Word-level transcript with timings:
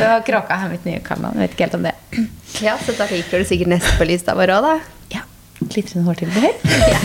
Så 0.00 0.08
kråka 0.24 0.56
er 0.56 0.70
mitt 0.72 0.86
nye 0.88 1.00
kallenavn. 1.04 1.36
Jeg 1.36 1.50
vet 1.50 1.56
ikke 1.56 1.66
helt 1.66 1.74
om 1.76 1.82
det. 1.84 1.94
Ja, 2.64 2.76
Så 2.80 2.94
da 2.96 3.06
liker 3.10 3.42
du 3.42 3.44
sikkert 3.48 3.68
neste 3.74 3.92
på 4.00 4.06
lista 4.08 4.34
vår 4.38 4.54
òg, 4.56 4.64
da. 4.64 4.74
Ja. 5.12 5.22
Glitrende 5.60 6.16
Ja. 6.88 7.00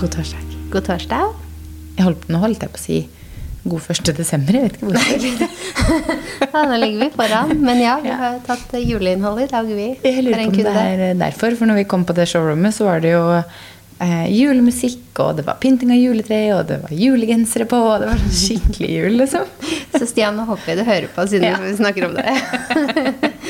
God 0.00 0.10
torsdag. 0.16 0.44
God 0.72 0.84
torsdag. 0.88 1.32
Jeg 1.98 2.04
holdt, 2.06 2.28
nå 2.32 2.38
holdt 2.40 2.62
jeg 2.64 2.72
på 2.72 2.80
å 2.80 2.84
si 2.86 2.98
god 3.68 3.90
1. 3.92 4.14
desember. 4.16 4.56
Jeg 4.56 4.70
vet 4.70 4.78
ikke 4.78 4.88
hvorfor. 4.88 5.69
Ja, 6.52 6.62
nå 6.66 6.76
ligger 6.80 7.04
vi 7.04 7.10
foran. 7.14 7.52
Men 7.64 7.80
ja, 7.82 7.96
vi 8.02 8.12
har 8.22 8.38
tatt 8.46 8.72
juleinnholdet 8.78 9.48
i 9.48 9.52
dag, 9.54 9.68
vi. 9.76 9.88
Jeg 10.04 10.24
lurer 10.26 10.44
på 10.46 10.50
om 10.50 10.62
det 10.64 10.76
er 10.84 11.18
derfor. 11.20 11.56
For 11.58 11.70
når 11.70 11.80
vi 11.82 11.88
kom 11.90 12.04
på 12.08 12.16
det 12.16 12.26
showroomet, 12.30 12.74
så 12.76 12.86
var 12.88 13.02
det 13.04 13.12
jo 13.14 13.22
eh, 13.38 14.26
julemusikk, 14.34 15.10
og 15.24 15.36
det 15.40 15.46
var 15.46 15.58
pynting 15.62 15.92
av 15.94 16.00
juletre, 16.00 16.40
og 16.56 16.64
det 16.70 16.80
var 16.84 16.94
julegensere 16.96 17.66
på, 17.70 17.80
og 17.92 18.02
det 18.04 18.10
var 18.10 18.20
sånn 18.22 18.36
skikkelig 18.42 18.90
jul, 18.96 19.18
liksom. 19.22 19.46
Så 19.98 20.06
Stian, 20.10 20.36
nå 20.38 20.46
håper 20.48 20.72
jeg 20.74 20.80
du 20.80 20.84
hører 20.88 21.08
på 21.14 21.26
siden 21.30 21.50
Ja. 21.50 21.58
vi 21.64 21.76
snakker 21.80 22.08
om 22.10 22.18
det. 22.18 22.26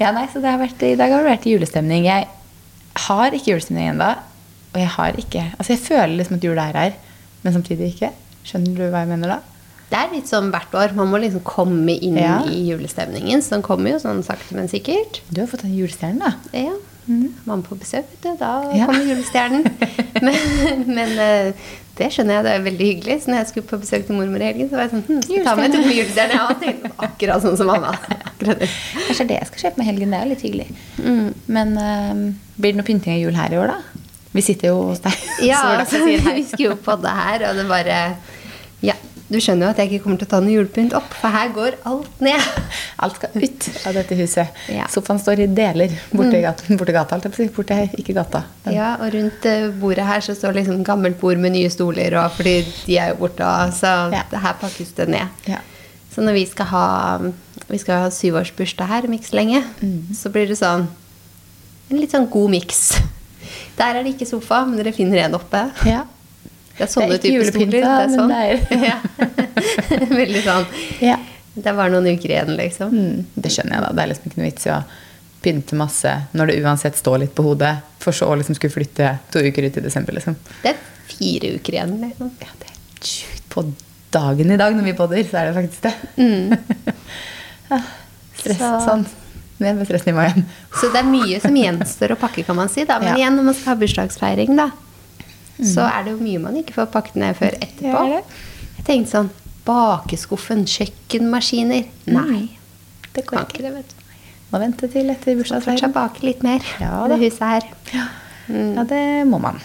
Ja, 0.00 0.14
nei, 0.16 0.22
så 0.32 0.40
det 0.40 0.48
har 0.48 0.56
vært, 0.62 0.80
I 0.80 0.94
dag 0.96 1.12
har 1.12 1.20
det 1.26 1.28
vært 1.34 1.46
julestemning. 1.50 2.06
Jeg 2.08 2.24
har 3.04 3.34
ikke 3.36 3.50
julestemning 3.52 3.90
ennå. 3.92 4.06
Og 4.70 4.78
jeg 4.80 4.88
har 4.94 5.16
ikke 5.20 5.42
Altså, 5.58 5.74
jeg 5.74 5.82
føler 5.82 6.14
liksom 6.16 6.38
at 6.38 6.46
jula 6.46 6.64
er 6.70 6.78
her, 6.78 6.94
men 7.42 7.52
samtidig 7.52 7.90
ikke. 7.92 8.08
Skjønner 8.48 8.78
du 8.78 8.84
hva 8.94 9.02
jeg 9.04 9.10
mener 9.10 9.34
da? 9.34 9.36
Det 9.90 9.98
er 9.98 10.12
litt 10.14 10.28
sånn 10.30 10.52
hvert 10.54 10.74
år. 10.78 10.92
Man 10.94 11.10
må 11.10 11.18
liksom 11.18 11.42
komme 11.42 11.96
inn 11.98 12.16
Ja. 12.20 12.36
i 12.46 12.60
julestemningen. 12.70 13.42
Så 13.42 13.56
den 13.56 13.62
kommer 13.66 13.90
jo 13.90 13.98
sånn 13.98 14.22
sakte, 14.22 14.54
men 14.54 14.68
sikkert. 14.70 15.20
Du 15.30 15.40
har 15.42 15.48
fått 15.50 15.64
en 15.66 15.74
julestjerne, 15.74 16.18
da. 16.20 16.32
Ja. 16.54 16.76
Mamma 17.10 17.62
på 17.66 17.74
besøk, 17.74 18.06
vet 18.06 18.22
du. 18.22 18.36
Da 18.38 18.70
Ja. 18.76 18.86
kommer 18.86 19.02
julestjernen. 19.02 19.64
men 20.22 20.94
men 20.94 21.18
eh, 21.18 21.52
det 21.98 22.06
skjønner 22.14 22.36
jeg, 22.38 22.44
det 22.46 22.52
er 22.54 22.62
veldig 22.68 22.86
hyggelig. 22.86 23.16
Så 23.24 23.32
når 23.32 23.40
jeg 23.40 23.48
skulle 23.50 23.66
på 23.66 23.80
besøk 23.82 24.06
til 24.06 24.14
mormor 24.14 24.40
i 24.40 24.46
helgen, 24.52 24.68
så 24.70 24.78
var 24.78 24.86
jeg 24.86 24.92
sånn 24.94 25.02
hm, 25.08 25.22
skal 25.24 25.34
jeg 25.36 25.44
ta 25.44 25.54
med 25.58 25.72
to 25.74 25.80
julestjerner. 25.82 25.96
julestjerne? 25.98 26.34
Ja, 26.38 26.54
tenkte 26.62 26.92
akkurat 27.08 27.42
sånn 27.42 27.56
som 27.58 27.66
mamma. 27.66 27.90
Akkurat 28.30 28.62
det. 28.62 28.68
Kanskje 29.08 29.26
det 29.26 29.40
jeg 29.40 29.46
skal 29.50 29.64
kjøpe 29.64 29.82
med 29.82 29.86
helgen. 29.90 30.10
Det 30.14 30.20
er 30.20 30.22
jo 30.22 30.30
litt 30.36 30.46
hyggelig. 30.46 30.68
Mm. 31.02 31.34
Men 31.58 31.74
uh, 31.76 32.14
blir 32.56 32.72
det 32.72 32.78
noe 32.78 32.86
pynting 32.86 33.16
av 33.16 33.20
jul 33.24 33.34
her 33.42 33.52
i 33.52 33.58
år, 33.58 33.74
da? 33.74 34.06
Vi 34.30 34.42
sitter 34.46 34.70
jo 34.70 34.76
hos 34.92 35.02
deg. 35.02 35.18
Ja, 35.50 35.58
så 35.66 35.72
altså, 35.82 36.04
vi 36.38 36.44
skulle 36.46 36.70
jo 36.70 36.76
podde 36.86 37.10
her, 37.10 37.48
og 37.50 37.58
det 37.58 37.66
bare 37.66 37.98
du 39.30 39.38
skjønner 39.38 39.66
jo 39.66 39.70
at 39.70 39.78
jeg 39.78 39.90
ikke 39.92 40.02
kommer 40.04 40.18
til 40.18 40.26
å 40.26 40.30
ta 40.32 40.40
noe 40.42 40.50
julepynt 40.52 40.94
opp, 40.98 41.12
for 41.14 41.30
her 41.30 41.52
går 41.54 41.76
alt 41.86 42.20
ned. 42.20 42.40
Alt 43.02 43.16
skal 43.16 43.30
ut 43.40 43.66
av 43.88 43.94
dette 43.96 44.16
huset. 44.18 44.56
Ja. 44.68 44.84
Mm. 44.84 44.90
Sofaen 44.92 45.20
står 45.22 45.40
i 45.40 45.46
deler 45.56 45.92
borti 46.12 46.40
gata. 46.42 46.66
Borti 46.76 46.92
gata, 46.92 47.16
alt 47.16 47.28
jeg. 47.38 47.48
Borti 47.56 47.76
her, 47.78 47.94
ikke 47.96 48.12
gata. 48.18 48.42
Ja, 48.68 48.90
og 49.00 49.14
rundt 49.14 49.46
eh, 49.48 49.68
bordet 49.80 50.04
her 50.04 50.20
så 50.26 50.34
står 50.36 50.58
liksom 50.58 50.82
gammelt 50.84 51.16
bord 51.22 51.40
med 51.40 51.54
nye 51.54 51.70
stoler, 51.72 52.18
og 52.20 52.34
fordi 52.36 52.56
de 52.84 52.98
er 53.00 53.14
jo 53.14 53.20
borte, 53.22 53.48
så 53.78 53.94
Ja. 54.12 54.24
det 54.30 54.42
her 54.44 54.58
pakkes 54.60 54.92
det 54.98 55.08
ned. 55.08 55.28
Ja. 55.48 55.62
Så 56.12 56.20
når 56.26 56.34
vi 56.36 56.44
skal 56.50 56.66
ha 56.66 56.86
Vi 57.70 57.78
skal 57.78 58.00
ha 58.02 58.10
syvårsbursdag 58.10 58.86
her 58.90 59.06
om 59.06 59.12
ikke 59.14 59.30
så 59.30 59.36
lenge, 59.38 59.62
Mm. 59.80 60.12
så 60.12 60.28
blir 60.34 60.48
det 60.48 60.58
sånn 60.58 60.88
En 61.90 61.96
litt 62.00 62.10
sånn 62.12 62.28
god 62.30 62.50
miks. 62.50 62.98
Der 63.78 63.94
er 63.94 64.02
det 64.02 64.16
ikke 64.16 64.26
sofa, 64.28 64.64
men 64.66 64.76
dere 64.76 64.92
finner 64.92 65.24
en 65.24 65.34
oppe. 65.38 65.70
ja. 65.86 66.02
Det 66.80 66.86
er 66.86 66.92
sånne 66.94 67.16
er 67.18 67.20
typer 67.20 67.50
stoler. 67.50 67.70
Det 67.76 67.92
er 67.92 68.08
sånn. 68.14 68.30
det 68.32 68.40
er- 68.40 68.84
ja. 68.90 68.96
Veldig 70.22 70.42
sånn. 70.46 70.66
ja. 71.04 71.18
Det 71.60 71.72
var 71.76 71.90
noen 71.92 72.06
uker 72.14 72.30
igjen, 72.32 72.52
liksom. 72.56 72.92
Mm, 72.94 73.24
det 73.34 73.50
skjønner 73.52 73.74
jeg, 73.76 73.82
da. 73.84 73.88
Det 73.98 74.02
er 74.04 74.10
liksom 74.12 74.28
ikke 74.30 74.38
noe 74.40 74.46
vits 74.48 74.66
i 74.68 74.70
å 74.72 74.80
pynte 75.44 75.76
masse 75.76 76.12
når 76.36 76.50
det 76.52 76.56
uansett 76.62 76.96
står 77.00 77.18
litt 77.24 77.34
på 77.36 77.42
hodet, 77.44 77.72
for 78.00 78.16
så 78.16 78.28
å 78.30 78.36
liksom 78.38 78.54
skulle 78.56 78.72
flytte 78.72 79.10
to 79.34 79.42
uker 79.44 79.66
ut 79.66 79.76
i 79.80 79.82
desember, 79.84 80.14
liksom. 80.16 80.36
Det 80.62 80.72
er 80.72 80.80
fire 81.10 81.50
uker 81.58 81.76
igjen, 81.76 81.96
liksom. 82.04 82.30
Ja, 82.40 82.52
det 82.62 82.70
er 82.70 83.08
sjukt. 83.12 83.44
På 83.52 83.64
dagen 84.14 84.50
i 84.54 84.56
dag 84.60 84.76
når 84.78 84.86
vi 84.88 84.94
podder, 84.98 85.20
så 85.26 85.40
er 85.42 85.50
det 85.50 85.56
faktisk 85.58 85.82
det. 85.88 85.94
ja, 87.70 87.80
stress, 88.40 88.58
Så- 88.62 88.76
sånn. 88.86 89.04
Ned 89.60 89.76
med 89.76 89.84
stressnivået 89.90 90.30
igjen. 90.32 90.44
Så 90.80 90.88
det 90.94 91.02
er 91.02 91.08
mye 91.10 91.40
som 91.42 91.56
gjenstår 91.58 92.14
å 92.14 92.16
pakke, 92.22 92.46
kan 92.46 92.56
man 92.56 92.70
si. 92.72 92.86
Da. 92.88 92.96
Men 93.02 93.10
Ja. 93.10 93.16
igjen, 93.26 93.34
når 93.36 93.44
man 93.50 93.54
skal 93.58 93.74
ha 93.74 93.80
bursdagsfeiring, 93.82 94.54
da, 94.56 94.70
så 95.66 95.84
er 95.88 96.04
det 96.06 96.14
jo 96.14 96.20
mye 96.22 96.40
man 96.42 96.56
ikke 96.60 96.74
får 96.78 96.90
pakket 96.94 97.16
ned 97.22 97.36
før 97.38 97.56
etterpå. 97.60 98.02
Det 98.06 98.16
det. 98.16 98.40
Jeg 98.80 98.86
tenkte 98.88 99.10
sånn 99.12 99.30
Bakeskuffen, 99.66 100.62
kjøkkenmaskiner. 100.66 101.84
Nei. 102.10 102.40
Det 103.14 103.26
går 103.28 103.44
ikke. 103.44 103.62
det, 103.66 103.72
vet 103.74 103.90
du. 103.92 103.96
Må 104.50 104.58
vente 104.62 104.88
til 104.90 105.10
etter 105.12 105.36
bursdagsfeiringen. 105.38 105.92
fortsatt 105.92 105.94
bake 105.94 106.24
litt 106.26 106.40
mer 106.42 106.64
Ja 106.80 107.04
i 107.04 107.10
det 107.12 107.18
huset 107.20 107.44
her. 107.44 107.68
Ja, 108.50 108.82
det 108.88 109.02
må 109.30 109.38
man. 109.42 109.60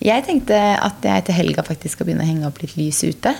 Jeg 0.00 0.22
tenkte 0.28 0.56
at 0.56 1.02
jeg 1.04 1.24
til 1.26 1.34
helga 1.34 1.64
faktisk 1.66 1.96
skal 1.98 2.06
begynne 2.08 2.22
å 2.24 2.28
henge 2.28 2.46
opp 2.46 2.60
litt 2.62 2.76
lys 2.78 3.00
ute. 3.02 3.32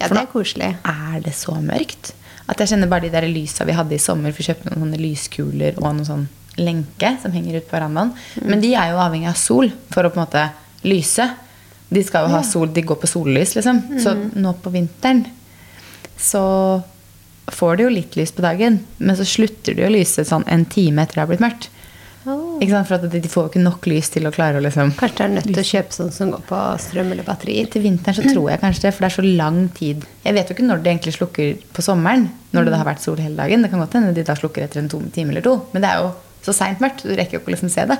Ja, 0.00 0.08
For 0.08 0.16
det 0.16 0.22
er 0.24 0.26
nå 0.26 0.32
koselig. 0.32 0.70
er 0.82 1.20
det 1.22 1.34
så 1.38 1.54
mørkt. 1.62 2.12
At 2.50 2.58
jeg 2.58 2.72
kjenner 2.72 2.90
bare 2.90 3.06
de 3.06 3.12
der 3.14 3.28
lysa 3.30 3.64
vi 3.68 3.76
hadde 3.76 3.94
i 3.94 4.02
sommer. 4.02 4.32
For 4.34 4.42
vi 4.42 4.48
kjøpte 4.50 4.72
noen 4.72 4.82
sånne 4.82 5.00
lyskuler 5.00 5.78
og 5.78 5.86
noen 5.92 6.08
sånn 6.08 6.26
lenke 6.58 7.14
som 7.22 7.32
henger 7.32 7.60
ut 7.60 7.68
på 7.70 7.76
verandaen. 7.78 8.10
Men 8.42 8.60
de 8.60 8.74
er 8.74 8.90
jo 8.92 8.98
avhengig 9.00 9.30
av 9.30 9.38
sol 9.40 9.70
for 9.94 10.04
å 10.04 10.10
på 10.12 10.18
en 10.20 10.26
måte 10.26 10.42
lyse. 10.88 11.28
De 11.92 12.02
skal 12.04 12.26
jo 12.26 12.32
ha 12.32 12.40
sol, 12.46 12.70
de 12.72 12.84
går 12.86 12.98
på 13.02 13.10
sollys, 13.10 13.54
liksom. 13.58 13.82
Så 14.00 14.14
nå 14.32 14.54
på 14.62 14.72
vinteren 14.72 15.26
så 16.22 16.42
får 17.52 17.76
de 17.76 17.86
jo 17.86 17.92
litt 17.92 18.16
lys 18.16 18.32
på 18.32 18.44
dagen, 18.44 18.78
men 19.02 19.18
så 19.18 19.26
slutter 19.26 19.76
de 19.76 19.84
å 19.86 19.92
lyse 19.92 20.24
sånn 20.24 20.46
en 20.46 20.64
time 20.70 21.02
etter 21.02 21.18
det 21.18 21.24
har 21.24 21.30
blitt 21.32 21.42
mørkt. 21.42 21.68
Oh. 22.22 22.60
Ikke 22.62 22.70
sant? 22.70 22.86
For 22.86 22.94
at 23.00 23.06
de 23.10 23.18
de 23.18 23.30
får 23.30 23.48
jo 23.48 23.50
ikke 23.50 23.62
nok 23.64 23.86
lys 23.90 24.12
til 24.14 24.28
å 24.28 24.30
klare 24.34 24.60
å 24.60 24.62
liksom 24.62 24.92
Kanskje 24.94 25.16
du 25.16 25.22
er 25.24 25.32
nødt 25.32 25.48
til 25.48 25.58
å 25.58 25.66
kjøpe 25.66 25.96
sånn 25.96 26.12
som 26.14 26.30
går 26.30 26.44
på 26.46 26.58
strøm 26.84 27.10
eller 27.10 27.26
batterier. 27.26 27.66
Til 27.70 27.82
vinteren 27.82 28.14
så 28.14 28.26
tror 28.28 28.52
jeg 28.52 28.62
kanskje 28.62 28.84
det, 28.86 28.92
for 28.94 29.04
det 29.04 29.08
er 29.08 29.16
så 29.16 29.24
lang 29.42 29.58
tid. 29.74 30.04
Jeg 30.22 30.36
vet 30.38 30.50
jo 30.50 30.56
ikke 30.56 30.68
når 30.68 30.84
det 30.84 30.92
egentlig 30.92 31.16
slukker 31.16 31.64
på 31.74 31.84
sommeren, 31.84 32.28
når 32.54 32.68
det 32.68 32.74
da 32.74 32.82
har 32.84 32.90
vært 32.92 33.02
sol 33.02 33.18
hele 33.18 33.40
dagen. 33.40 33.66
Det 33.66 33.72
kan 33.72 33.82
godt 33.82 33.96
hende 33.98 34.14
de 34.14 34.26
da 34.28 34.38
slukker 34.38 34.68
etter 34.68 34.84
en 34.84 34.92
time 34.92 35.34
eller 35.34 35.44
to, 35.44 35.56
men 35.74 35.82
det 35.82 35.90
er 35.90 36.04
jo 36.04 36.12
så 36.42 36.52
seint 36.56 36.80
mørkt. 36.82 37.04
Du 37.06 37.12
rekker 37.14 37.36
jo 37.36 37.40
ikke 37.42 37.52
å 37.52 37.54
liksom 37.56 37.70
se 37.72 37.84
det. 37.86 37.98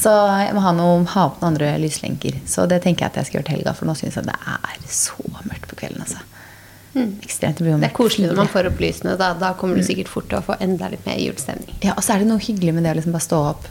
Så 0.00 0.10
jeg 0.44 0.54
må 0.54 0.62
ha, 0.64 0.72
noe, 0.76 1.04
ha 1.14 1.24
opp 1.28 1.40
noen 1.40 1.52
andre 1.54 1.72
lyslenker. 1.82 2.38
Så 2.46 2.66
det 2.70 2.82
tenker 2.84 3.06
jeg 3.06 3.12
at 3.12 3.20
jeg 3.20 3.30
skal 3.30 3.40
gjøre 3.40 3.48
til 3.50 3.56
helga, 3.58 3.74
for 3.78 3.90
nå 3.90 3.96
syns 3.98 4.18
jeg 4.20 4.28
det 4.28 4.36
er 4.38 4.84
så 4.86 5.18
mørkt 5.48 5.66
på 5.70 5.80
kvelden. 5.82 6.04
altså. 6.06 6.22
Ekstremt. 7.22 7.58
Det 7.58 7.64
blir 7.64 7.74
jo 7.76 7.78
Det 7.78 7.90
er 7.90 7.94
koselig 7.94 8.30
når 8.30 8.38
man 8.40 8.48
får 8.50 8.70
opp 8.70 8.80
lysene. 8.82 9.16
Da, 9.18 9.32
da 9.38 9.52
kommer 9.58 9.78
du 9.78 9.84
sikkert 9.86 10.10
fort 10.10 10.30
til 10.30 10.40
å 10.40 10.46
få 10.46 10.56
enda 10.62 10.88
litt 10.90 11.04
mer 11.06 11.18
julestemning. 11.22 11.76
Ja, 11.82 11.94
og 11.96 12.02
så 12.06 12.14
er 12.16 12.22
det 12.24 12.30
noe 12.30 12.42
hyggelig 12.42 12.74
med 12.74 12.86
det 12.86 12.94
å 12.94 12.98
liksom 12.98 13.14
bare 13.14 13.26
stå 13.26 13.42
opp 13.52 13.68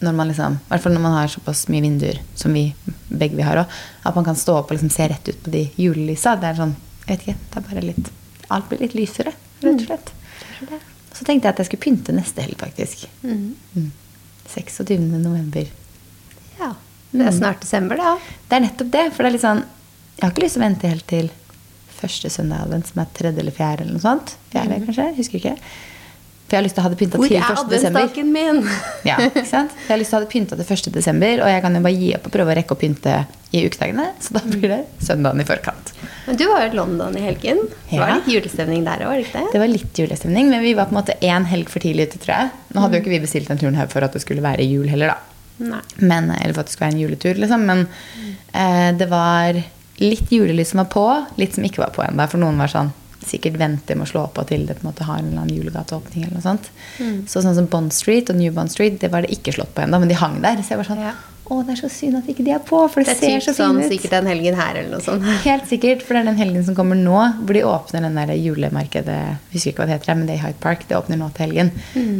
når 0.00 0.14
man 0.16 0.30
liksom, 0.30 0.54
i 0.56 0.68
hvert 0.70 0.84
fall 0.84 0.94
når 0.96 1.02
man 1.04 1.12
har 1.18 1.28
såpass 1.28 1.66
mye 1.68 1.82
vinduer 1.84 2.20
som 2.38 2.54
vi 2.56 2.70
begge 3.10 3.36
vi 3.36 3.44
har 3.44 3.58
òg, 3.60 3.74
at 4.08 4.16
man 4.16 4.24
kan 4.24 4.38
stå 4.38 4.54
opp 4.62 4.70
og 4.70 4.78
liksom 4.78 4.92
se 4.94 5.08
rett 5.12 5.28
ut 5.28 5.42
på 5.44 5.52
de 5.52 5.66
julelysa. 5.76 6.38
Det 6.40 6.48
er 6.48 6.56
sånn, 6.62 6.72
jeg 7.04 7.10
vet 7.10 7.26
ikke, 7.26 7.34
det 7.50 7.60
er 7.60 7.66
bare 7.66 7.82
litt, 7.84 8.08
alt 8.48 8.70
blir 8.70 8.80
litt 8.86 8.96
lysere, 8.96 9.34
rett 9.60 9.74
og 9.74 9.84
slett. 9.90 10.14
Så 11.20 11.26
tenkte 11.28 11.50
jeg 11.50 11.52
at 11.52 11.58
jeg 11.60 11.68
skulle 11.68 11.84
pynte 11.84 12.14
neste 12.16 12.40
helg 12.40 12.56
faktisk. 12.56 13.02
Mm. 13.20 13.90
26. 14.48 14.96
november. 15.20 15.68
Ja. 16.58 16.70
Det 17.10 17.26
er 17.26 17.34
snart 17.36 17.60
desember, 17.60 18.00
da. 18.00 18.14
Det 18.48 18.56
er 18.56 18.64
nettopp 18.64 18.90
det, 18.94 19.04
for 19.12 19.26
det 19.26 19.28
er 19.28 19.34
litt 19.36 19.44
sånn, 19.44 19.60
jeg 20.16 20.24
har 20.24 20.32
ikke 20.32 20.44
lyst 20.46 20.56
til 20.56 20.62
å 20.62 20.64
vente 20.64 20.90
helt 20.94 21.06
til 21.10 21.28
første 22.00 22.30
søndag 22.32 22.64
advent, 22.64 22.88
som 22.88 23.02
er 23.02 23.10
tredje 23.18 23.42
eller 23.42 23.52
fjerde 23.52 23.84
eller 23.84 23.98
noe 23.98 24.04
sånt. 24.04 24.32
Fjerde 24.54 24.78
kanskje, 24.86 25.08
husker 25.18 25.40
ikke. 25.42 25.54
For 25.60 26.56
jeg 26.56 26.60
har 26.62 26.66
lyst 26.66 26.78
til 26.78 26.82
å 26.82 26.86
ha 26.86 26.92
det 26.94 26.98
pynta 27.02 27.20
Hvor 27.20 27.28
til 27.28 27.36
er 27.36 27.44
1. 27.52 27.68
desember. 27.70 28.06
adventsdagen 28.06 28.32
min? 28.34 28.62
Ja, 29.10 29.18
ikke 29.28 29.44
sant? 29.46 29.74
For 29.76 29.90
jeg 29.90 29.92
har 29.92 30.00
lyst 30.00 30.10
til 30.14 30.16
å 30.16 30.20
ha 30.20 30.24
det 30.24 30.32
pynta 30.32 30.56
til 30.58 30.72
1. 30.78 30.94
desember, 30.96 31.42
og 31.44 31.52
jeg 31.52 31.64
kan 31.66 31.76
jo 31.76 31.82
bare 31.84 32.00
gi 32.00 32.08
opp 32.16 32.30
og 32.30 32.34
prøve 32.38 32.54
å 32.54 32.56
rekke 32.58 32.78
å 32.78 32.80
pynte 32.80 33.18
i 33.50 33.64
ukedagene. 33.66 34.10
Så 34.22 34.34
da 34.36 34.42
blir 34.46 34.68
det 34.70 34.80
søndagen 35.02 35.40
i 35.42 35.46
forkant. 35.48 35.92
Men 36.26 36.36
du 36.38 36.44
var 36.50 36.64
jo 36.64 36.70
i 36.70 36.76
London 36.78 37.16
i 37.18 37.24
helgen. 37.24 37.64
Det 37.90 37.98
var 37.98 38.12
litt 38.20 38.28
julestemning 38.30 38.84
der 38.86 39.02
òg, 39.08 39.24
det 39.32 39.44
det? 39.52 39.58
Var 39.62 39.72
litt 39.72 39.98
julestemning, 39.98 40.50
men 40.52 40.62
vi 40.62 40.74
var 40.78 40.86
på 40.90 40.94
en 40.94 41.00
måte 41.00 41.16
én 41.26 41.48
helg 41.50 41.72
for 41.72 41.82
tidlig 41.82 42.10
ute, 42.10 42.20
tror 42.22 42.36
jeg. 42.36 42.52
Nå 42.74 42.84
hadde 42.84 42.98
jo 42.98 43.04
ikke 43.04 43.14
vi 43.16 43.24
bestilt 43.24 43.50
den 43.50 43.58
turen 43.58 43.78
her 43.80 43.90
for 43.90 44.06
at 44.06 44.14
det 44.14 44.22
skulle 44.22 44.44
være 44.44 44.66
jul 44.68 44.86
heller, 44.92 45.14
da. 45.16 45.18
Men, 45.98 46.30
eller 46.30 46.54
for 46.54 46.62
at 46.62 46.70
det 46.70 46.76
skulle 46.76 46.88
være 46.88 46.96
en 46.96 47.02
juletur, 47.02 47.34
liksom. 47.42 47.66
Men 47.68 47.86
eh, 48.54 48.90
det 48.96 49.10
var 49.10 49.58
litt 50.00 50.30
julelys 50.32 50.70
som 50.72 50.80
var 50.84 50.88
på, 50.94 51.04
litt 51.36 51.54
som 51.58 51.66
ikke 51.66 51.82
var 51.82 51.90
på 51.96 52.06
ennå. 52.06 52.24
For 52.30 52.40
noen 52.40 52.60
var 52.62 52.70
sånn 52.72 52.94
sikkert 53.20 53.58
venter 53.60 53.98
med 54.00 54.06
å 54.06 54.08
slå 54.08 54.22
på 54.32 54.44
til 54.48 54.62
det 54.64 54.78
på 54.78 54.86
en 54.86 54.88
måte 54.88 55.04
har 55.04 55.18
en 55.20 55.26
eller 55.28 55.42
annen 55.42 55.58
julegateåpning. 55.58 56.22
eller 56.24 56.38
noe 56.38 56.46
sånt. 56.46 56.70
Så 57.28 57.42
sånn 57.44 57.58
som 57.58 57.66
Bond 57.68 57.92
Street 57.92 58.30
og 58.32 58.38
New 58.40 58.54
Bond 58.56 58.72
Street, 58.72 58.96
det 59.02 59.10
var 59.12 59.26
det 59.26 59.34
ikke 59.36 59.52
slått 59.58 59.74
på 59.76 59.82
ennå, 59.84 60.00
men 60.00 60.08
de 60.08 60.16
hang 60.16 60.38
der. 60.40 60.62
Så 60.64 60.72
jeg 60.72 60.80
var 60.80 60.88
sånn 60.88 61.02
Ja. 61.04 61.12
Å, 61.50 61.56
det 61.66 61.72
er 61.74 61.78
så 61.80 61.88
synd 61.90 62.14
at 62.20 62.28
ikke 62.30 62.44
de 62.46 62.52
er 62.54 62.60
på, 62.62 62.78
for 62.92 63.02
det, 63.02 63.10
Det 63.10 63.26
er 63.26 63.40
ser 63.40 63.42
så 63.42 63.52
fint 63.52 63.58
sånn 63.58 63.78
fint 63.80 63.86
ut. 63.86 63.92
sikkert 63.96 64.12
den 64.14 64.28
helgen 64.30 64.54
her 64.60 64.76
eller 64.78 64.92
noe 64.94 65.02
sånt. 65.02 65.24
Helt 65.48 65.66
sikkert, 65.66 66.04
for 66.06 66.14
det 66.14 66.20
er 66.22 66.28
den 66.30 66.38
helgen 66.38 66.66
som 66.68 66.76
kommer 66.78 66.94
nå, 67.00 67.16
hvor 67.42 67.58
de 67.58 67.64
åpner 67.66 68.06
den 68.06 68.18
der 68.20 68.30
julemarkedet 68.38 69.16
Jeg 69.18 69.56
husker 69.56 69.72
ikke 69.72 69.82
hva 69.82 69.88
det 69.90 69.96
heter, 69.98 70.14
men 70.20 70.28
det 70.30 70.36
er 70.36 70.38
i 70.38 70.44
Hyde 70.44 70.62
Park. 70.62 70.86
Det 70.86 70.94
åpner 71.00 71.18
nå 71.18 71.28
til 71.34 71.48
helgen. 71.48 71.72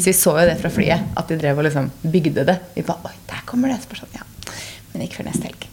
Så 0.02 0.10
vi 0.10 0.16
så 0.18 0.34
jo 0.40 0.48
det 0.50 0.58
fra 0.60 0.72
flyet, 0.74 1.06
at 1.22 1.30
de 1.30 1.38
drev 1.38 1.62
og 1.62 1.68
liksom 1.68 1.88
bygde 2.02 2.44
det. 2.50 2.58
Vi 2.74 2.82
bare 2.90 3.06
Oi, 3.12 3.14
der 3.30 3.46
kommer 3.46 3.70
det. 3.70 3.78
Så 3.86 4.00
sånn, 4.02 4.18
ja. 4.18 4.26
Men 4.90 5.06
ikke 5.06 5.20
før 5.20 5.30
neste 5.30 5.46
helg. 5.46 5.68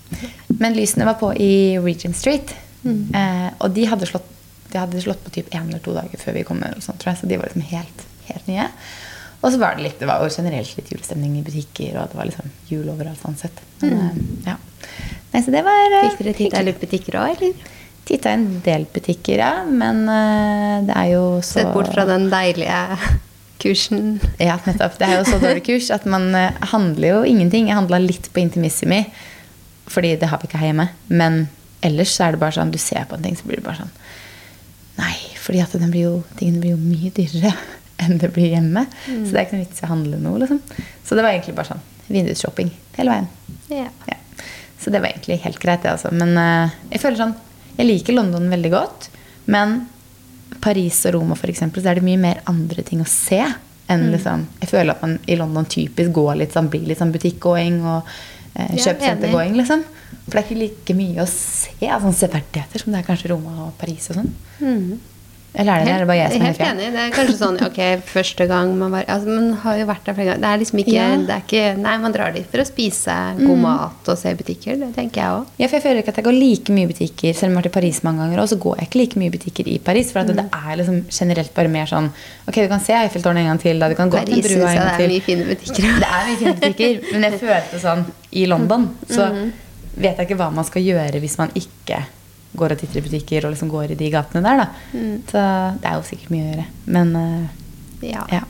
Men 0.62 0.78
lysene 0.78 1.10
var 1.10 1.18
på 1.18 1.34
i 1.42 1.52
Regent 1.82 2.18
Street. 2.18 2.54
Eh, 2.86 3.50
og 3.58 3.74
de 3.76 3.84
hadde, 3.90 4.06
slått, 4.08 4.30
de 4.72 4.78
hadde 4.80 5.02
slått 5.04 5.26
på 5.26 5.34
typ 5.40 5.50
én 5.58 5.66
eller 5.66 5.82
to 5.84 5.98
dager 5.98 6.22
før 6.22 6.38
vi 6.38 6.46
kom 6.48 6.62
sånt, 6.86 7.02
Så 7.04 7.26
de 7.28 7.42
var 7.42 7.50
liksom 7.50 7.66
helt, 7.74 8.06
helt 8.30 8.48
nye. 8.48 8.70
Og 9.42 9.54
så 9.54 9.60
var 9.62 9.78
det 9.78 9.86
litt, 9.86 10.00
det 10.02 10.10
var 10.10 10.24
jo 10.24 10.34
generelt 10.34 10.72
litt 10.80 10.90
julestemning 10.92 11.38
i 11.38 11.44
butikker, 11.46 11.94
og 12.02 12.10
det 12.12 12.18
var 12.18 12.30
liksom 12.30 12.50
jul 12.72 12.88
overalt 12.90 13.22
sånn 13.22 13.38
sett. 13.38 13.60
Men, 13.84 14.00
mm. 14.16 14.48
ja. 14.48 14.58
Nei, 15.34 15.42
så 15.46 15.54
det 15.54 15.62
var 15.68 15.98
eh, 16.00 16.08
Fikk 16.10 16.24
dere 16.24 16.38
titta 16.40 16.64
i 16.64 16.68
litt 16.68 16.82
butikker 16.82 17.20
òg, 17.22 17.36
eller? 17.36 17.70
Titta 18.08 18.32
i 18.32 18.40
en 18.40 18.48
del 18.66 18.88
butikker, 18.94 19.44
ja. 19.44 19.54
Men 19.70 20.04
eh, 20.10 20.76
det 20.88 20.98
er 20.98 21.14
jo 21.14 21.24
så 21.44 21.62
Sett 21.62 21.74
bort 21.76 21.92
fra 21.94 22.08
den 22.10 22.30
deilige 22.34 22.82
kursen. 23.62 24.18
Ja, 24.42 24.58
nettopp. 24.66 24.98
Det 24.98 25.10
er 25.10 25.20
jo 25.20 25.30
så 25.30 25.40
dårlig 25.44 25.66
kurs 25.70 25.92
at 25.94 26.10
man 26.10 26.32
eh, 26.38 26.58
handler 26.74 27.20
jo 27.20 27.22
ingenting. 27.30 27.70
Jeg 27.70 27.78
handla 27.78 28.02
litt 28.02 28.32
på 28.34 28.42
Intimissimi, 28.42 29.04
fordi 29.92 30.16
det 30.18 30.32
har 30.32 30.42
vi 30.42 30.50
ikke 30.50 30.64
her 30.64 30.72
hjemme. 30.72 30.90
Men 31.14 31.44
ellers 31.86 32.16
så 32.18 32.26
er 32.26 32.36
det 32.36 32.42
bare 32.42 32.58
sånn, 32.58 32.74
du 32.74 32.82
ser 32.82 33.06
på 33.06 33.18
en 33.18 33.28
ting, 33.28 33.38
så 33.38 33.46
blir 33.46 33.62
det 33.62 33.68
bare 33.70 33.84
sånn 33.84 33.96
Nei, 34.98 35.14
fordi 35.38 35.60
at 35.62 35.76
den 35.78 35.92
blir 35.94 36.08
jo, 36.08 36.14
tingene 36.40 36.64
blir 36.64 36.72
jo 36.74 36.80
mye 36.82 37.12
dyrere 37.14 37.52
enn 38.04 38.20
det 38.22 38.30
blir 38.36 38.54
hjemme. 38.54 38.86
Så 39.06 39.32
det 39.32 39.40
er 39.40 39.46
ikke 39.48 39.58
noe 39.58 39.66
vits 39.66 39.82
i 39.82 39.88
å 39.88 39.92
handle 39.92 40.22
noe, 40.22 40.42
liksom. 40.44 40.62
Så 41.04 41.18
det 41.18 41.26
var 41.26 41.34
egentlig 41.34 41.58
bare 41.58 41.74
sånn 41.74 41.84
vindusshopping 42.08 42.72
hele 42.98 43.14
veien. 43.14 43.28
Yeah. 43.72 43.92
Ja. 44.08 44.18
Så 44.80 44.94
det 44.94 45.02
var 45.04 45.12
egentlig 45.12 45.40
helt 45.44 45.60
greit, 45.60 45.84
det, 45.84 45.94
altså. 45.98 46.14
Men 46.16 46.38
uh, 46.38 46.76
jeg 46.94 47.02
føler 47.04 47.20
sånn 47.20 47.36
Jeg 47.78 47.88
liker 47.90 48.16
London 48.16 48.48
veldig 48.50 48.70
godt, 48.74 49.10
men 49.54 49.82
Paris 50.64 51.04
og 51.06 51.14
Roma, 51.18 51.36
for 51.38 51.52
eksempel, 51.52 51.84
så 51.84 51.92
er 51.92 52.00
det 52.00 52.06
mye 52.08 52.22
mer 52.22 52.40
andre 52.50 52.82
ting 52.86 53.04
å 53.04 53.10
se. 53.10 53.42
Enn 53.88 54.08
liksom, 54.12 54.48
jeg 54.64 54.72
føler 54.72 54.96
at 54.96 55.04
man 55.04 55.14
i 55.30 55.38
London 55.40 55.68
typisk 55.70 56.12
går 56.16 56.40
litt 56.42 56.56
sånn, 56.56 56.72
blir 56.72 56.88
litt 56.90 57.00
sånn 57.00 57.14
butikkgåing 57.14 57.78
og 57.86 58.10
eh, 58.56 58.74
kjøpesentergåing, 58.80 59.54
liksom. 59.60 59.84
For 60.26 60.34
det 60.34 60.42
er 60.42 60.48
ikke 60.48 60.60
like 60.64 60.96
mye 60.98 61.24
å 61.24 61.28
se 61.30 61.88
av 61.88 62.04
sånne 62.04 62.20
severdigheter 62.20 62.84
som 62.84 62.96
det 62.96 63.00
er 63.00 63.08
kanskje 63.08 63.32
Roma 63.32 63.54
og 63.68 63.78
Paris 63.80 64.10
og 64.12 64.20
sånn. 64.22 64.34
Mhm. 64.64 64.98
Eller 65.58 65.74
er 65.74 65.82
det, 65.82 65.90
helt, 65.90 66.02
det 66.04 66.08
bare 66.12 66.18
jeg 66.20 66.32
som 66.32 66.42
er 66.42 66.46
helt 66.52 66.60
helt 66.62 66.70
enig. 66.78 66.88
Det 66.94 67.02
er 67.02 67.14
kanskje 67.16 67.36
sånn 67.40 67.56
ok, 67.66 67.80
første 68.06 68.46
gang 68.50 68.74
man 68.78 68.92
var 68.94 69.08
altså, 69.10 69.28
Man 69.34 69.48
har 69.64 69.78
jo 69.80 69.86
vært 69.90 70.04
der 70.06 70.14
flere 70.18 70.28
ganger. 70.30 70.42
Det 70.44 70.50
er 70.52 70.62
liksom 70.62 70.82
ikke, 70.84 70.94
Ja. 70.94 71.08
det 71.18 71.34
er 71.36 71.42
ikke 71.46 71.64
Nei, 71.82 71.96
man 72.04 72.14
drar 72.14 72.36
dit 72.36 72.46
for 72.52 72.62
å 72.62 72.66
spise 72.68 73.16
god 73.40 73.62
mat 73.64 74.12
og 74.14 74.20
se 74.22 74.34
butikker. 74.38 74.78
Det 74.84 74.92
tenker 74.96 75.22
jeg 75.24 75.34
òg. 75.40 75.48
Ja, 75.58 75.68
for 75.68 75.78
jeg 75.80 75.86
føler 75.88 76.02
ikke 76.04 76.14
at 76.14 76.20
jeg 76.22 76.28
går 76.30 76.38
like 76.38 76.76
mye 76.78 76.92
butikker, 76.92 77.34
selv 77.34 77.50
om 77.50 77.56
jeg 77.56 77.58
har 77.58 77.64
vært 77.64 77.72
i 77.72 77.76
Paris 77.80 78.02
mange 78.06 78.22
ganger, 78.24 78.42
og 78.44 78.50
så 78.54 78.60
går 78.68 78.78
jeg 78.78 78.88
ikke 78.92 79.02
like 79.02 79.22
mye 79.24 79.34
butikker 79.38 79.68
i 79.74 79.78
Paris, 79.90 80.12
for 80.14 80.22
at 80.22 80.28
det 80.38 80.46
er 80.46 80.76
liksom 80.82 81.00
generelt 81.10 81.54
bare 81.58 81.72
mer 81.74 81.90
sånn, 81.90 82.12
ok, 82.48 82.56
du 82.62 82.68
kan 82.76 82.84
se 82.84 82.94
Eiffeltårnet 82.94 83.42
en 83.46 83.50
gang 83.54 83.62
til, 83.66 83.80
da 83.82 83.90
du 83.90 83.96
kan 83.98 84.10
gå 84.14 84.18
Paris 84.22 84.46
til 84.46 84.58
brua 84.60 84.70
en 84.70 84.78
jeg 84.78 84.84
det 84.88 85.08
er 85.08 85.14
mye 85.16 85.26
fine 85.26 85.48
butikker. 85.50 85.88
Det 86.04 86.12
er 86.12 86.28
mye 86.30 86.38
fine 86.44 86.54
butikker, 86.62 87.02
men 87.14 87.28
jeg 87.32 87.40
følte 87.42 87.82
sånn, 87.82 88.06
i 88.32 88.46
London, 88.46 88.90
så 89.10 89.32
vet 89.98 90.14
jeg 90.22 90.28
ikke 90.30 90.38
hva 90.38 90.52
man 90.54 90.66
skal 90.68 90.86
gjøre 90.86 91.20
hvis 91.24 91.38
man 91.42 91.50
ikke 91.58 92.04
går 92.56 92.72
og 92.76 92.80
titter 92.80 93.00
i 93.02 93.06
butikker 93.10 93.46
og 93.46 93.52
liksom 93.54 93.70
går 93.70 93.92
i 93.92 93.98
de 94.00 94.10
gatene 94.14 94.42
der, 94.46 94.58
da. 94.64 94.68
Så 95.32 95.42
det 95.82 95.90
er 95.92 95.98
jo 96.00 96.06
sikkert 96.08 96.30
mye 96.34 96.44
å 96.46 96.52
gjøre. 96.54 96.66
Men 96.86 97.16
uh, 97.16 97.48
Ja. 98.06 98.24
ja, 98.32 98.44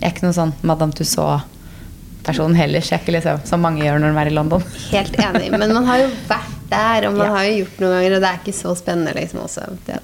jeg 0.00 0.06
er 0.06 0.12
ikke 0.14 0.26
noen 0.26 0.36
sånn 0.36 0.52
Madame 0.66 0.92
Tussauds-person 0.98 2.54
heller, 2.58 2.80
så 2.84 2.94
jeg 2.94 3.00
er 3.00 3.04
ikke 3.04 3.16
liksom, 3.16 3.42
som 3.48 3.62
mange 3.64 3.84
gjør 3.84 3.98
når 4.02 4.12
de 4.14 4.22
er 4.24 4.30
i 4.30 4.36
London. 4.36 4.64
Helt 4.90 5.16
enig. 5.18 5.50
Men 5.54 5.66
man 5.72 5.86
har 5.88 6.02
jo 6.04 6.08
vært 6.28 6.56
der, 6.70 7.08
og 7.08 7.16
man 7.18 7.26
Ja. 7.30 7.34
har 7.38 7.44
jo 7.48 7.58
gjort 7.64 7.80
noen 7.82 7.94
ganger, 7.96 8.16
og 8.16 8.24
det 8.24 8.30
er 8.32 8.40
ikke 8.42 8.56
så 8.60 8.74
spennende 8.78 9.14
liksom 9.16 9.42
også. 9.46 9.66
Det, 9.86 9.98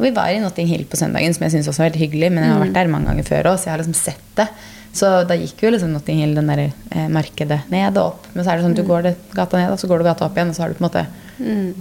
Og 0.00 0.04
vi 0.06 0.10
var 0.16 0.32
i 0.32 0.40
Notting 0.40 0.66
Hill 0.70 0.84
på 0.88 0.96
søndagen, 0.96 1.34
som 1.36 1.44
jeg 1.44 1.52
synes 1.58 1.68
også 1.68 1.82
var 1.84 1.90
veldig 1.90 2.00
hyggelig. 2.06 2.30
Men 2.32 2.44
jeg 2.46 2.52
har 2.54 2.62
vært 2.64 2.76
der 2.78 2.88
mange 2.92 3.10
ganger 3.12 3.26
før 3.28 3.50
òg, 3.52 3.58
så 3.60 3.68
jeg 3.68 3.74
har 3.76 3.82
liksom 3.84 3.98
sett 4.00 4.30
det. 4.40 4.46
Så 4.96 5.10
da 5.28 5.36
gikk 5.38 5.60
jo 5.62 5.70
liksom 5.70 5.92
Notting 5.94 6.18
Hill, 6.24 6.32
den 6.34 6.48
der 6.50 6.62
eh, 6.66 7.08
markedet, 7.12 7.60
ned 7.70 7.98
og 8.00 8.14
opp. 8.14 8.24
Men 8.34 8.42
så 8.46 8.50
er 8.50 8.58
det 8.58 8.64
sånn 8.64 8.78
du 8.78 8.82
går 8.88 9.04
det, 9.06 9.12
gata 9.36 9.60
ned, 9.60 9.70
og 9.74 9.78
så 9.82 9.86
går 9.90 10.00
du 10.02 10.08
gata 10.08 10.24
opp 10.26 10.38
igjen, 10.40 10.50
og 10.50 10.56
så 10.56 10.64
har 10.64 10.72
du 10.72 10.78
på 10.80 10.82
en 10.82 10.88
måte 10.88 11.04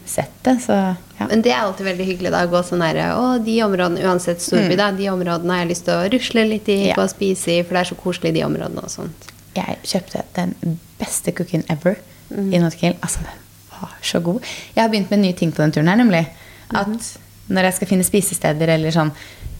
sett 0.05 0.35
det. 0.45 0.53
Så 0.63 0.75
ja. 1.19 1.25
Men 1.27 1.41
det 1.43 1.51
er 1.51 1.59
alltid 1.65 1.85
veldig 1.89 2.05
hyggelig 2.07 2.31
da, 2.31 2.45
å 2.45 2.51
gå 2.51 2.61
sånn 2.63 2.81
herre 2.85 3.09
Å, 3.19 3.23
de 3.43 3.57
områdene, 3.65 4.03
uansett 4.07 4.39
storby, 4.41 4.77
da, 4.79 4.91
de 4.95 5.09
områdene 5.11 5.51
har 5.51 5.65
jeg 5.65 5.71
lyst 5.73 5.85
til 5.89 5.93
å 5.97 6.09
rusle 6.13 6.45
litt 6.47 6.69
i, 6.71 6.77
Mm. 6.79 6.87
Ja. 6.91 6.95
gå 6.95 7.03
og 7.03 7.11
spise 7.11 7.51
i, 7.57 7.63
for 7.63 7.75
det 7.75 7.81
er 7.81 7.89
så 7.91 7.97
koselig, 7.99 8.33
de 8.37 8.43
områdene 8.47 8.83
og 8.85 8.89
sånt. 8.93 9.27
Jeg 9.57 9.77
kjøpte 9.83 10.23
den 10.37 10.79
beste 10.99 11.33
cooken 11.35 11.63
ever 11.69 11.97
i 12.31 12.59
Notting 12.61 12.79
Hill. 12.85 12.95
Altså, 13.01 13.19
den 13.25 13.81
var 13.81 13.95
så 14.01 14.21
god. 14.23 14.41
Jeg 14.75 14.83
har 14.83 14.89
begynt 14.93 15.09
med 15.11 15.19
nye 15.25 15.33
ting 15.33 15.51
på 15.51 15.63
den 15.63 15.71
turen 15.75 15.87
her, 15.91 15.97
nemlig. 15.99 16.27
At 16.69 17.17
når 17.49 17.63
jeg 17.67 17.73
skal 17.79 17.87
finne 17.89 18.05
spisesteder 18.05 18.69
eller 18.75 18.91
sånn 18.93 19.11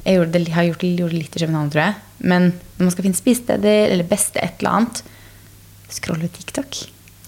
Jeg 0.06 0.16
gjorde 0.16 0.32
det, 0.32 0.54
har 0.54 0.64
gjort, 0.64 0.80
det 0.80 1.12
litt 1.12 1.36
i 1.36 1.40
København, 1.42 1.70
tror 1.74 1.82
jeg. 1.84 1.96
Men 2.20 2.54
når 2.78 2.86
man 2.86 2.92
skal 2.92 3.04
finne 3.04 3.18
spisesteder 3.20 3.92
eller 3.92 4.08
beste 4.08 4.40
et 4.40 4.62
eller 4.62 4.78
annet, 4.78 5.02
scrolle 5.92 6.30
TikTok. 6.32 6.78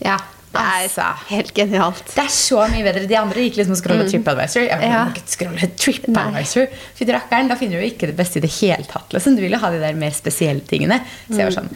Ja, 0.06 0.16
Altså. 0.54 1.06
helt 1.30 1.54
genialt. 1.54 2.06
Det 2.16 2.24
er 2.24 2.28
så 2.34 2.68
mye 2.72 2.84
bedre. 2.84 3.08
De 3.08 3.16
andre 3.16 3.46
gikk 3.46 3.56
liksom 3.62 3.72
og 3.72 3.78
scrolla 3.80 4.04
TripAdvisor. 4.10 4.68
Jeg 4.68 4.82
Ja. 4.82 5.06
scrolle 5.26 5.70
TripAdvisor. 5.78 6.68
Fy 6.96 7.06
rakkeren, 7.06 7.48
da 7.48 7.56
finner 7.56 7.80
du 7.80 7.86
jo 7.88 7.92
ikke 7.94 8.08
det 8.08 8.18
beste 8.18 8.38
i 8.38 8.42
det 8.42 8.52
hele 8.60 8.84
tatt. 8.84 9.10
Liksom. 9.14 9.36
Du 9.36 9.42
vil 9.42 9.52
jo 9.52 9.58
ha 9.60 9.70
de 9.72 9.80
der 9.80 9.94
mer 9.94 10.12
spesielle 10.12 10.62
tingene. 10.68 11.02
Så 11.30 11.38
jeg 11.38 11.46
var 11.54 11.62
sånn 11.64 11.76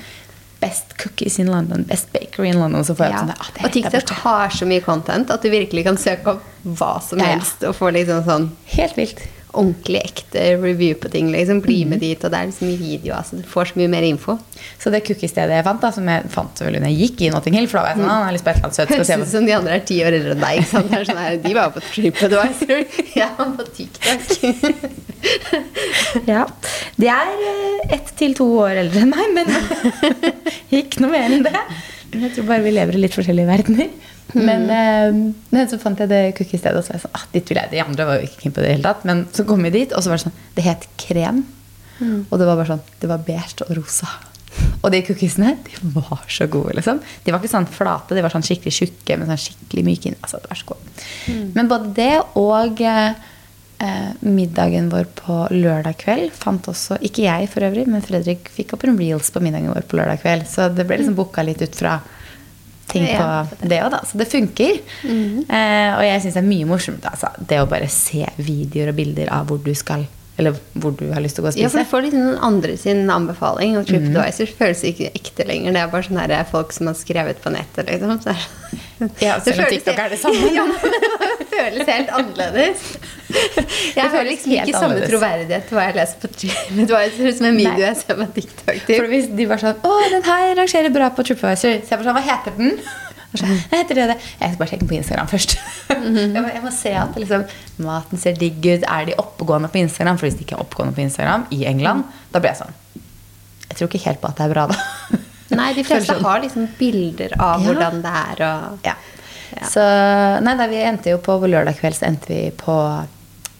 Best 0.62 0.98
cookies 0.98 1.38
in 1.38 1.48
London, 1.51 1.83
best 1.83 2.12
bakery 2.13 2.48
in 2.48 2.60
London. 2.60 2.81
Så 2.83 2.95
får 2.95 3.06
jeg 3.06 3.12
Ja. 3.12 3.19
sånn, 3.19 3.36
ah, 3.39 3.50
det 3.54 3.66
Og 3.66 3.72
TikTok 3.72 4.10
har 4.24 4.50
så 4.50 4.66
mye 4.66 4.81
content 4.81 5.30
at 5.30 5.42
du 5.42 5.50
virkelig 5.50 5.83
kan 5.83 5.98
søke 5.98 6.28
opp 6.28 6.44
hva 6.66 7.01
som 7.04 7.19
Ja, 7.19 7.25
ja. 7.25 7.31
helst 7.36 7.63
og 7.63 7.75
få 7.75 7.92
liksom 7.94 8.24
sånn 8.25 8.51
Helt 8.68 8.95
vilt. 8.95 9.19
Ordentlig 9.56 10.02
ekte 10.04 10.44
review 10.62 10.94
på 11.00 11.10
ting. 11.12 11.31
liksom 11.34 11.62
Bli 11.63 11.84
Mhm. 11.86 11.90
med 11.90 12.00
dit, 12.00 12.24
og 12.24 12.31
det 12.31 12.40
er 12.40 12.46
liksom 12.52 12.68
video, 12.78 13.13
altså 13.16 13.38
du 13.40 13.44
får 13.48 13.66
så 13.72 13.75
mye 13.80 13.88
mer 13.90 14.04
info. 14.04 14.38
Så 14.80 14.92
det 14.92 15.04
cookiestedet 15.07 15.50
jeg 15.56 15.63
fant, 15.63 15.81
da, 15.81 15.92
som 15.92 16.06
jeg 16.07 16.24
fant 16.30 16.54
selvfølgelig 16.56 16.81
når 16.81 16.92
jeg 16.94 17.00
gikk 17.10 17.22
i 17.22 17.30
Notting 17.34 17.56
Hill 17.56 17.68
For 17.68 17.78
da 17.80 17.84
var 17.84 17.90
jeg 17.96 17.98
sånn, 18.04 18.10
ah, 18.12 18.24
har 18.25 18.34
lyst 18.34 18.44
på 18.46 18.50
et 18.52 18.56
eller 18.56 18.66
annet 18.66 18.75
søtt. 18.75 18.90
Høres 18.90 19.10
ut 19.22 19.28
som 19.31 19.46
de 19.46 19.52
andre 19.57 19.72
er 19.75 19.80
ti 19.86 19.98
år 20.04 20.13
eldre 20.19 20.31
enn 20.36 20.44
deg. 20.46 20.60
Ikke 20.60 20.72
sant? 20.75 20.92
Sånn 21.10 21.18
her, 21.24 21.38
de 21.38 21.54
var 21.54 21.69
på 21.72 21.81
TripAdvisor. 21.90 22.86
Jeg 23.16 23.30
var 23.38 23.50
på 23.57 23.63
TikTok. 23.75 24.28
Ja. 26.28 26.46
De 27.00 27.07
er 27.10 27.34
eh, 27.50 27.94
ett 27.98 28.12
til 28.18 28.34
to 28.38 28.46
år 28.62 28.78
eldre 28.84 29.02
enn 29.06 29.12
meg, 29.13 29.34
men 29.34 29.48
ikke 30.80 31.02
noe 31.04 31.12
mer 31.16 31.30
enn 31.31 31.44
det. 31.46 31.54
Jeg 32.22 32.36
tror 32.36 32.48
bare 32.50 32.66
vi 32.66 32.74
lever 32.76 32.98
i 32.98 33.02
litt 33.06 33.18
forskjellige 33.18 33.50
verdener. 33.50 33.90
Men, 34.34 34.66
eh, 34.74 35.18
men 35.54 35.68
så 35.70 35.78
fant 35.80 36.00
jeg 36.02 36.10
det 36.12 36.22
cookiestedet, 36.38 36.80
og 36.80 36.86
så 36.86 36.94
var 36.94 36.98
jeg 37.00 37.06
sånn 37.06 37.18
ah, 37.20 37.26
dit 37.32 37.52
vil 37.52 37.60
jeg. 37.62 37.72
De 37.72 37.84
andre 37.84 38.08
var 38.08 38.20
jo 38.20 38.30
ikke 38.30 38.42
keen 38.44 38.56
på 38.56 38.62
det 38.62 38.68
i 38.68 38.70
det 38.70 38.78
hele 38.78 38.88
tatt. 38.88 39.04
Men 39.08 39.26
så 39.36 39.46
kom 39.48 39.68
vi 39.68 39.74
dit, 39.76 39.94
og 39.94 40.04
så 40.04 40.12
var 40.12 40.20
det 40.20 40.26
sånn 40.28 40.40
Det 40.56 40.66
het 40.66 40.88
krem. 41.02 41.44
Og 42.04 42.40
det 42.40 42.48
var 42.48 42.58
bare 42.60 42.74
sånn 42.74 42.82
Det 43.00 43.08
var 43.08 43.22
beige 43.24 43.68
og 43.68 43.78
rosa. 43.78 44.10
Og 44.84 44.92
de 44.94 45.02
cookiesene 45.04 45.56
de 45.66 45.94
var 45.96 46.26
så 46.32 46.48
gode. 46.52 46.76
liksom 46.78 47.00
De 47.24 47.32
var 47.32 47.42
ikke 47.42 47.54
sånn 47.54 47.70
flate, 47.70 48.16
de 48.16 48.24
var 48.24 48.34
sånn 48.34 48.46
skikkelig 48.46 48.76
tjukke, 48.76 49.18
men 49.18 49.30
sånn 49.30 49.42
skikkelig 49.42 49.86
myke. 49.88 50.14
Altså, 50.22 50.40
det 50.44 50.52
var 50.52 50.60
så 50.60 50.70
gode. 50.74 51.08
Men 51.56 51.72
både 51.72 51.94
det 51.98 52.14
og 52.40 52.82
eh, 52.82 53.32
middagen 54.26 54.90
vår 54.92 55.08
på 55.18 55.38
lørdag 55.54 55.98
kveld 56.02 56.34
fant 56.36 56.68
også 56.72 56.98
Ikke 57.06 57.26
jeg 57.26 57.50
for 57.52 57.66
øvrig, 57.68 57.86
men 57.90 58.04
Fredrik 58.06 58.50
fikk 58.54 58.76
opp 58.76 58.86
en 58.88 58.98
reels 59.00 59.32
på 59.34 59.42
middagen 59.44 59.74
vår 59.74 59.88
på 59.90 60.00
lørdag 60.00 60.22
kveld. 60.24 60.46
Så 60.50 60.70
det 60.74 60.88
ble 60.88 61.00
liksom 61.02 61.18
booka 61.18 61.46
litt 61.46 61.64
ut 61.64 61.78
fra 61.78 62.00
ting 62.92 63.06
på 63.06 63.22
Ja, 63.22 63.46
det 63.62 63.80
òg, 63.84 63.92
da. 63.94 64.02
Så 64.08 64.20
det 64.20 64.28
funker. 64.32 64.82
Eh, 65.06 65.92
og 65.95 66.04
jeg 66.06 66.21
syns 66.24 66.38
det 66.38 66.44
er 66.44 66.48
mye 66.50 66.68
morsomt 66.69 67.06
altså, 67.09 67.31
det 67.40 67.62
å 67.62 67.69
bare 67.69 67.90
se 67.92 68.26
videoer 68.38 68.94
og 68.94 69.00
bilder 69.00 69.31
av 69.33 69.50
hvor 69.50 69.62
du 69.64 69.74
skal 69.78 70.06
Eller 70.38 70.57
hvor 70.74 70.92
du 70.98 71.06
har 71.14 71.24
lyst 71.24 71.38
til 71.38 71.44
å 71.44 71.45
gå 71.45 71.54
og 71.54 71.56
spise. 71.56 71.64
Ja, 71.64 71.71
for 71.71 71.80
du 71.80 71.92
får 71.92 72.06
litt 72.07 72.18
noen 72.18 72.42
andre 72.44 72.76
sin 72.80 73.06
anbefaling, 73.12 73.78
og 73.80 73.88
TripAdvisor 73.88 74.50
mm. 74.50 74.57
føles 74.57 74.83
ikke 74.90 75.14
ekte 75.16 75.45
lenger. 75.48 75.71
Det 75.71 75.83
er 75.83 75.94
bare 75.94 76.07
sånne 76.09 76.42
folk 76.50 76.76
som 76.76 76.90
har 76.92 76.98
skrevet 77.00 77.40
på 77.40 77.54
nettet, 77.56 77.88
liksom. 77.88 78.19
Så 78.19 78.36
Ja, 79.25 79.40
selv 79.44 79.59
om 79.66 79.69
TikTok 79.71 79.97
er 79.99 80.14
det 80.14 80.19
samme. 80.21 80.49
Ja, 80.56 80.66
det 81.40 81.47
føles 81.52 81.90
helt 81.90 82.11
annerledes. 82.16 82.83
Jeg 83.97 84.11
har 84.11 84.28
liksom 84.28 84.52
ikke 84.54 84.68
ikke 84.69 84.80
samme 84.80 85.07
troverdighet 85.07 85.66
til 85.68 85.78
hva 85.78 85.85
jeg 85.90 85.95
leser 85.97 86.19
på 86.21 86.30
TripAdvisor. 86.35 87.31
Som 87.37 87.47
en 87.49 87.57
video 87.59 87.83
jeg 87.83 87.97
ser 87.99 88.19
på 88.19 88.28
TikTok. 88.35 88.78
For 88.87 89.09
hvis 89.11 89.28
de 89.35 89.47
var 89.49 89.59
sånn 89.64 89.81
'Å, 89.81 89.94
den 90.14 90.23
her 90.28 90.54
rangerer 90.59 90.94
bra 90.95 91.09
på 91.16 91.25
TripAdvisor', 91.28 91.81
så 91.83 91.92
jeg 91.92 91.99
bare 91.99 92.07
sånn 92.07 92.16
'Hva 92.19 92.25
heter 92.30 92.56
den?' 92.59 92.80
Jeg 93.35 93.68
heter 93.73 93.97
det 93.99 94.07
det? 94.14 94.18
Jeg 94.40 94.47
skal 94.54 94.59
bare 94.61 94.69
sjekke 94.69 94.85
den 94.85 94.92
på 94.94 94.95
Instagram 94.95 95.28
først. 95.28 95.57
jeg, 95.90 96.42
må, 96.42 96.47
jeg 96.54 96.64
må 96.64 96.71
se 96.71 96.94
at 96.95 97.18
liksom, 97.19 97.44
maten 97.83 98.21
ser 98.21 98.37
digg 98.40 98.64
ut. 98.64 98.85
Er 98.87 99.09
de 99.09 99.18
oppegående 99.19 99.68
på 99.73 99.81
Instagram? 99.81 100.19
For 100.21 100.30
hvis 100.30 100.37
de 100.40 100.45
ikke 100.47 100.56
er 100.56 100.64
oppegående 100.64 100.95
på 100.95 101.04
Instagram 101.04 101.44
i 101.52 101.66
England, 101.68 102.06
da 102.31 102.40
blir 102.40 102.54
jeg 102.54 102.61
sånn 102.64 102.75
Jeg 103.69 103.75
tror 103.78 103.90
ikke 103.92 104.06
helt 104.06 104.21
på 104.23 104.31
at 104.31 104.40
det 104.40 104.47
er 104.47 104.54
bra, 104.56 104.68
da. 104.71 105.19
Nei, 105.54 105.73
de 105.78 105.83
fleste 105.85 106.16
har 106.23 106.40
liksom 106.42 106.68
bilder 106.80 107.35
av 107.40 107.61
Ja. 107.61 107.68
hvordan 107.68 108.02
det 108.02 108.14
er. 108.23 108.45
Og, 108.47 108.80
Ja. 108.85 108.95
Ja. 109.56 109.68
Så 109.69 109.83
Nei, 110.44 110.56
da 110.57 110.66
vi 110.68 110.81
endte 110.83 111.11
jo 111.14 111.18
på 111.23 111.37
på 111.40 111.47
lørdag 111.47 111.78
kveld, 111.80 111.95
så 111.95 112.07
endte 112.09 112.28
vi 112.28 112.52
på 112.52 112.75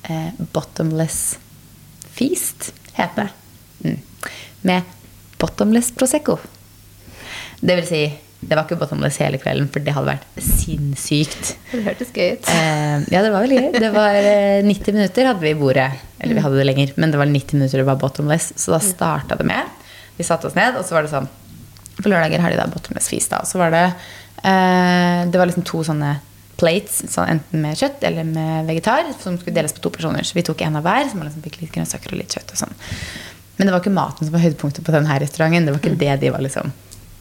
eh, 0.10 0.32
Bottomless 0.54 1.38
Feast, 2.16 2.72
heter 2.98 3.30
det. 3.84 3.90
Mm. 3.90 4.02
Med 4.62 4.84
bottomless 5.40 5.92
Prosecco. 5.92 6.38
Det 7.62 7.76
vil 7.76 7.86
si, 7.88 8.02
det 8.40 8.56
var 8.58 8.66
ikke 8.66 8.78
bottomless 8.80 9.18
hele 9.24 9.38
kvelden, 9.42 9.68
for 9.72 9.80
det 9.84 9.94
hadde 9.96 10.14
vært 10.14 10.44
sinnssykt. 10.44 11.56
Det 11.72 11.84
hørtes 11.86 12.12
gøy 12.16 12.34
ut. 12.38 12.50
Eh, 12.52 13.06
ja, 13.14 13.22
det 13.24 13.32
var 13.34 13.46
veldig 13.46 13.60
gøy. 13.62 13.72
Det 13.80 13.92
var 13.96 14.16
eh, 14.20 14.62
90 14.66 14.94
minutter 14.98 15.30
hadde 15.32 15.44
vi 15.46 15.54
i 15.54 15.58
bordet. 15.60 15.90
Eller 16.20 16.38
vi 16.40 16.44
hadde 16.46 16.60
det 16.60 16.68
lenger, 16.70 16.94
men 16.98 17.12
det 17.14 17.20
var 17.22 17.30
90 17.32 17.60
minutter 17.60 17.82
det 17.84 17.88
var 17.88 18.00
bottomless. 18.02 18.52
Så 18.60 18.72
da 18.76 18.80
starta 18.84 19.36
det 19.40 19.48
med 19.48 19.64
Vi 20.18 20.24
satte 20.24 20.48
oss 20.48 20.56
ned, 20.56 20.78
og 20.80 20.86
så 20.88 20.96
var 20.96 21.04
det 21.08 21.12
sånn 21.12 21.28
På 22.02 22.12
lørdager 22.12 22.44
har 22.44 22.54
de 22.54 22.60
da 22.60 22.70
bottomless 22.72 23.10
feast. 23.12 23.32
da. 23.32 23.44
Så 23.48 23.60
var 23.62 23.74
det 23.74 23.84
eh, 23.86 25.22
Det 25.32 25.40
var 25.40 25.50
liksom 25.50 25.68
to 25.68 25.84
sånne 25.88 26.16
plates, 26.56 27.02
så 27.12 27.26
enten 27.28 27.62
med 27.66 27.76
kjøtt 27.76 28.04
eller 28.08 28.24
med 28.24 28.70
vegetar, 28.70 29.10
som 29.20 29.36
skulle 29.36 29.56
deles 29.58 29.74
på 29.76 29.84
to 29.84 29.92
personer. 29.92 30.24
Så 30.24 30.38
vi 30.38 30.44
tok 30.48 30.62
en 30.64 30.78
av 30.80 30.86
hver, 30.88 31.10
så 31.10 31.20
man 31.20 31.28
liksom 31.28 31.44
fikk 31.44 31.60
litt 31.62 31.74
grønnsaker 31.76 32.14
og 32.16 32.22
litt 32.22 32.36
kjøtt 32.36 32.54
og 32.56 32.62
sånn. 32.62 32.78
Men 33.58 33.68
det 33.68 33.74
var 33.74 33.84
ikke 33.84 33.96
maten 33.96 34.28
som 34.28 34.36
var 34.36 34.44
høydepunktet 34.44 34.86
på 34.86 34.96
denne 34.96 35.20
restauranten. 35.20 35.68
Det 35.68 35.76
var 35.76 35.84
ikke 35.84 36.00
det 36.00 36.16
de 36.24 36.32
var 36.32 36.44
liksom 36.44 36.72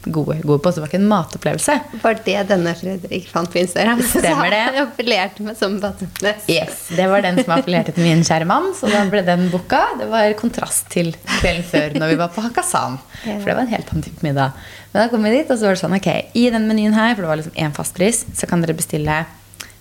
gode, 0.05 0.37
gode 0.43 0.59
på. 0.63 0.71
Så 0.71 0.79
det 0.79 0.83
var 0.85 0.91
ikke 0.91 0.99
en 1.01 1.09
matopplevelse. 1.09 1.75
Var 2.03 2.19
det 2.25 2.37
denne 2.49 2.73
Fredrik 2.77 3.27
fant 3.31 3.51
på 3.51 3.59
Instagram? 3.61 4.01
Stemmer 4.11 4.53
det. 4.53 4.61
Han 4.67 4.79
appellerte 4.83 5.45
meg 5.45 5.57
som 5.59 5.77
bottomless. 5.81 6.47
Yes, 6.51 6.85
Det 6.95 7.07
var 7.11 7.25
den 7.25 7.41
som 7.41 7.55
appellerte 7.57 7.95
til 7.95 8.07
min 8.07 8.23
kjære 8.25 8.47
mann, 8.49 8.71
så 8.77 8.89
da 8.91 9.03
ble 9.11 9.23
den 9.27 9.47
booka. 9.53 9.81
Det 9.99 10.09
var 10.11 10.35
kontrast 10.39 10.89
til 10.93 11.13
kvelden 11.39 11.65
før 11.71 11.97
når 11.99 12.13
vi 12.13 12.19
var 12.21 12.31
på 12.35 12.45
Hakkasan. 12.45 12.99
For 13.23 13.49
det 13.49 13.57
var 13.57 13.65
en 13.65 13.73
helt 13.73 13.91
annen 13.93 14.05
type 14.05 14.25
middag. 14.25 14.55
Men 14.91 15.01
da 15.03 15.09
kom 15.11 15.25
vi 15.27 15.33
dit, 15.33 15.49
og 15.51 15.59
så 15.59 15.67
var 15.67 15.75
det 15.75 15.81
sånn, 15.83 15.97
ok, 15.97 16.09
i 16.39 16.45
den 16.53 16.69
menyen 16.69 16.95
her, 16.95 17.15
for 17.15 17.25
det 17.25 17.31
var 17.33 17.41
liksom 17.41 17.57
én 17.65 17.73
fastpris, 17.75 18.23
så 18.37 18.47
kan 18.47 18.63
dere 18.63 18.77
bestille 18.77 19.23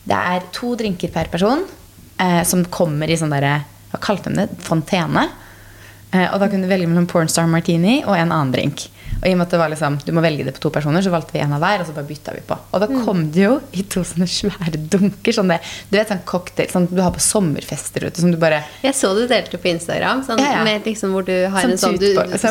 Det 0.04 0.16
er 0.18 0.42
to 0.52 0.74
drinker 0.76 1.12
per 1.14 1.30
person 1.32 1.62
eh, 2.20 2.42
som 2.44 2.64
kommer 2.66 3.08
i 3.08 3.16
sånn 3.16 3.32
derre 3.32 3.60
Hva 3.92 4.00
kalte 4.02 4.32
de 4.32 4.42
det? 4.42 4.58
Fontene. 4.66 5.28
Eh, 6.14 6.26
og 6.32 6.40
da 6.42 6.48
kunne 6.50 6.66
du 6.66 6.70
velge 6.70 6.88
mellom 6.90 7.06
pornstar 7.10 7.46
martini 7.50 8.00
og 8.04 8.14
en 8.16 8.30
annen 8.34 8.52
drink. 8.54 8.88
Og 9.20 9.26
i 9.28 9.32
og 9.32 9.38
med 9.38 9.46
at 9.46 9.54
det 9.54 9.60
var 9.60 9.70
liksom, 9.72 9.98
du 10.04 10.10
må 10.16 10.22
velge 10.24 10.46
det 10.46 10.54
på 10.56 10.62
to 10.66 10.72
personer, 10.74 11.04
så 11.04 11.12
valgte 11.14 11.36
vi 11.36 11.42
en 11.44 11.54
av 11.56 11.62
hver. 11.62 11.82
Og 11.82 11.88
så 11.88 11.94
bare 11.96 12.08
bytta 12.08 12.34
vi 12.36 12.42
på. 12.48 12.58
Og 12.72 12.82
da 12.82 12.88
kom 12.90 13.26
det 13.34 13.44
jo 13.44 13.54
i 13.72 13.84
to 13.90 14.04
sånne 14.06 14.28
svære 14.30 14.80
dunker. 14.92 15.36
Sånn 15.36 15.52
det, 15.52 15.60
du 15.90 15.98
vet 15.98 16.12
sånn 16.12 16.24
cocktail 16.28 16.72
sånn 16.72 16.88
du 16.92 17.00
har 17.02 17.14
på 17.14 17.22
sommerfester 17.24 18.08
ute. 18.08 18.20
Som 18.20 18.34
du 18.34 18.40
bare 18.40 18.62
Jeg 18.84 18.96
så 18.98 19.14
du 19.16 19.24
delte 19.30 19.60
på 19.60 19.72
Instagram, 19.72 20.24
sånn, 20.26 20.42
Ja, 20.44 20.58
ja. 20.58 20.66
Med 20.66 20.88
liksom 20.88 21.14
hvor 21.16 21.26
du 21.26 21.34
har 21.46 21.64
som 21.64 21.74
en 21.74 21.80
sånn 21.80 22.00
du 22.00 22.10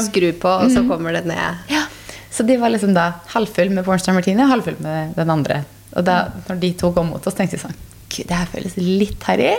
skrur 0.09 0.33
på, 0.41 0.57
og 0.63 0.73
så 0.73 0.85
kommer 0.89 1.15
det 1.15 1.25
ned. 1.29 1.63
Ja. 1.71 1.85
Så 2.33 2.45
de 2.47 2.57
var 2.57 2.73
liksom 2.73 2.95
da 2.95 3.11
halvfull 3.35 3.69
med 3.69 3.85
pornstar 3.85 4.15
martini 4.15 4.41
og 4.41 4.49
halvfull 4.49 4.79
med 4.81 5.13
den 5.19 5.29
andre. 5.29 5.63
Og 5.93 6.05
da 6.07 6.23
når 6.47 6.61
de 6.63 6.71
to 6.81 6.89
kom 6.95 7.11
mot 7.13 7.27
oss, 7.27 7.35
tenkte 7.37 7.59
vi 7.59 7.65
sånn 7.67 7.81
Gud, 8.13 8.27
det 8.29 8.37
her 8.37 8.49
føles 8.49 8.75
litt 8.77 9.23
harry. 9.25 9.53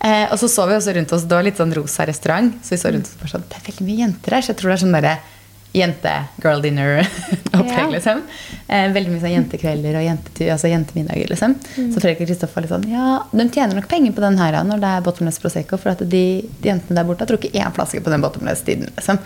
Eh, 0.00 0.26
og 0.32 0.36
så 0.40 0.48
så 0.52 0.66
vi 0.68 0.74
også 0.76 0.92
rundt 0.96 1.12
oss, 1.16 1.26
det 1.28 1.36
var 1.36 1.44
litt 1.46 1.60
sånn 1.60 1.72
rosa 1.76 2.04
restaurant. 2.08 2.54
Så 2.64 2.74
vi 2.74 2.80
så 2.80 2.92
rundt 2.92 3.08
oss 3.08 3.16
og 3.16 3.22
bare 3.22 3.32
sånn 3.34 3.46
Det 3.48 3.56
er 3.58 3.66
veldig 3.70 3.86
mye 3.86 4.00
jenter 4.02 4.36
her. 4.36 4.44
Så 4.44 4.52
jeg 4.52 4.58
tror 4.60 4.72
det 4.72 4.76
er 4.76 4.82
sånn 4.84 4.96
derre 4.96 5.14
jente-girl 5.76 6.62
dinner-opplegg, 6.64 7.68
Ja. 7.80 7.86
liksom. 7.92 8.22
Eh, 8.66 8.88
veldig 8.94 9.12
mye 9.12 9.20
sånn 9.22 9.34
jentekvelder 9.36 9.98
og 10.00 10.04
jentetur, 10.06 10.48
altså 10.54 10.70
jentemiddager, 10.72 11.30
liksom. 11.30 11.54
Så 11.76 12.00
Fredrik 12.02 12.24
og 12.24 12.30
Kristoffer 12.32 12.58
var 12.58 12.66
litt 12.66 12.74
sånn 12.74 12.88
Ja, 12.90 13.06
de 13.30 13.46
tjener 13.54 13.78
nok 13.78 13.88
penger 13.90 14.12
på 14.16 14.24
den 14.24 14.38
her 14.40 14.58
når 14.66 14.82
det 14.82 14.90
er 14.96 15.06
bottomless 15.06 15.38
prosecco, 15.42 15.78
for 15.78 15.92
at 15.94 16.02
de, 16.02 16.24
de 16.62 16.72
jentene 16.72 16.98
der 16.98 17.06
borte 17.08 17.22
har 17.26 17.30
drukket 17.30 17.54
én 17.58 17.74
flaske 17.76 18.02
på 18.02 18.10
den 18.12 18.22
bottomless-tiden, 18.26 18.90
liksom. 18.96 19.18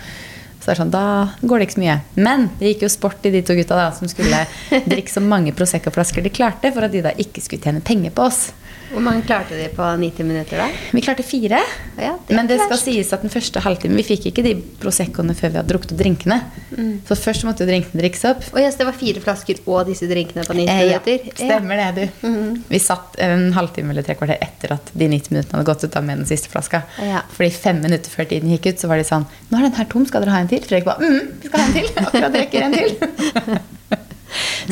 Så 0.64 0.70
det 0.70 0.74
er 0.78 0.78
sånn, 0.80 0.92
da 0.94 1.06
går 1.44 1.60
det 1.60 1.64
ikke 1.66 1.74
så 1.76 1.80
mye. 1.82 1.94
Men 2.24 2.46
det 2.56 2.70
gikk 2.70 2.86
jo 2.86 2.88
sport 2.94 3.26
i 3.28 3.32
de 3.34 3.42
to 3.44 3.52
gutta 3.58 3.76
da, 3.76 3.88
som 3.92 4.08
skulle 4.08 4.46
drikke 4.88 5.12
så 5.12 5.20
mange 5.20 5.52
Prosecco-flasker 5.52 6.24
de 6.24 6.32
klarte, 6.32 6.70
for 6.72 6.86
at 6.86 6.92
de 6.94 7.02
da 7.04 7.12
ikke 7.20 7.42
skulle 7.44 7.60
tjene 7.66 7.82
penger 7.84 8.14
på 8.16 8.24
oss. 8.30 8.46
Hvor 8.92 9.02
mange 9.02 9.22
klarte 9.26 9.56
de 9.58 9.68
på 9.74 9.82
90 9.98 10.26
minutter 10.28 10.60
da? 10.60 10.66
Vi 10.92 11.00
klarte 11.02 11.24
fire. 11.26 11.58
Ja, 11.98 12.12
det 12.28 12.34
men 12.36 12.46
det 12.50 12.58
skal 12.60 12.70
verst. 12.74 12.84
sies 12.88 13.12
at 13.14 13.22
den 13.22 13.30
første 13.30 13.60
halvtimen 13.62 13.96
Vi 13.96 14.02
fikk 14.06 14.26
ikke 14.30 14.42
de 14.44 14.52
Proseccoene 14.82 15.34
før 15.38 15.50
vi 15.52 15.58
hadde 15.60 15.70
drukket 15.72 15.94
drinkene. 15.98 16.40
Mm. 16.76 16.92
Så 17.08 17.16
først 17.18 17.44
måtte 17.48 17.64
jo 17.64 17.70
drinkene 17.70 18.02
drikkes 18.02 18.24
opp. 18.30 18.44
Og 18.52 18.60
yes, 18.60 18.76
det 18.80 18.86
var 18.88 18.96
fire 18.98 19.22
flasker 19.24 19.60
og 19.66 19.86
disse 19.88 20.08
drinkene 20.10 20.44
på 20.46 20.54
90 20.58 20.70
Eh, 20.74 20.84
ja, 20.92 21.00
minutter. 21.06 21.32
stemmer 21.38 21.76
det, 21.82 21.88
du. 22.22 22.28
Mhm. 22.28 22.62
Vi 22.68 22.78
satt 22.82 23.16
en 23.18 23.52
halvtime 23.56 23.90
eller 23.94 24.02
tre 24.06 24.14
kvarter 24.18 24.38
etter 24.42 24.72
at 24.76 24.90
de 24.94 25.08
90 25.08 25.30
minuttene 25.34 25.58
hadde 25.58 25.68
gått 25.72 25.84
ut 25.84 25.96
av 25.96 26.04
med 26.04 26.18
den 26.22 26.26
siste 26.30 26.48
flaska. 26.52 26.82
Ja. 27.02 27.22
Fordi 27.34 27.50
fem 27.54 27.80
minutter 27.82 28.10
før 28.10 28.28
tiden 28.30 28.50
gikk 28.54 28.66
ut, 28.72 28.78
så 28.82 28.88
var 28.90 28.96
de 29.00 29.04
sånn 29.08 29.24
Nå 29.50 29.58
er 29.58 29.68
den 29.68 29.78
her 29.78 29.84
tom, 29.90 30.06
skal 30.06 30.22
dere 30.24 30.30
ha 30.36 30.40
en 30.44 30.48
til? 30.48 30.60
Fredrik 30.64 30.84
bare 30.84 31.00
mm, 31.00 31.40
vi 31.42 31.48
skal 31.48 31.60
ha 31.60 31.66
en 31.66 31.72
til. 31.72 31.88
Akkurat 32.04 32.40
rekker 32.42 32.62
en 32.62 32.72
til. 32.78 33.58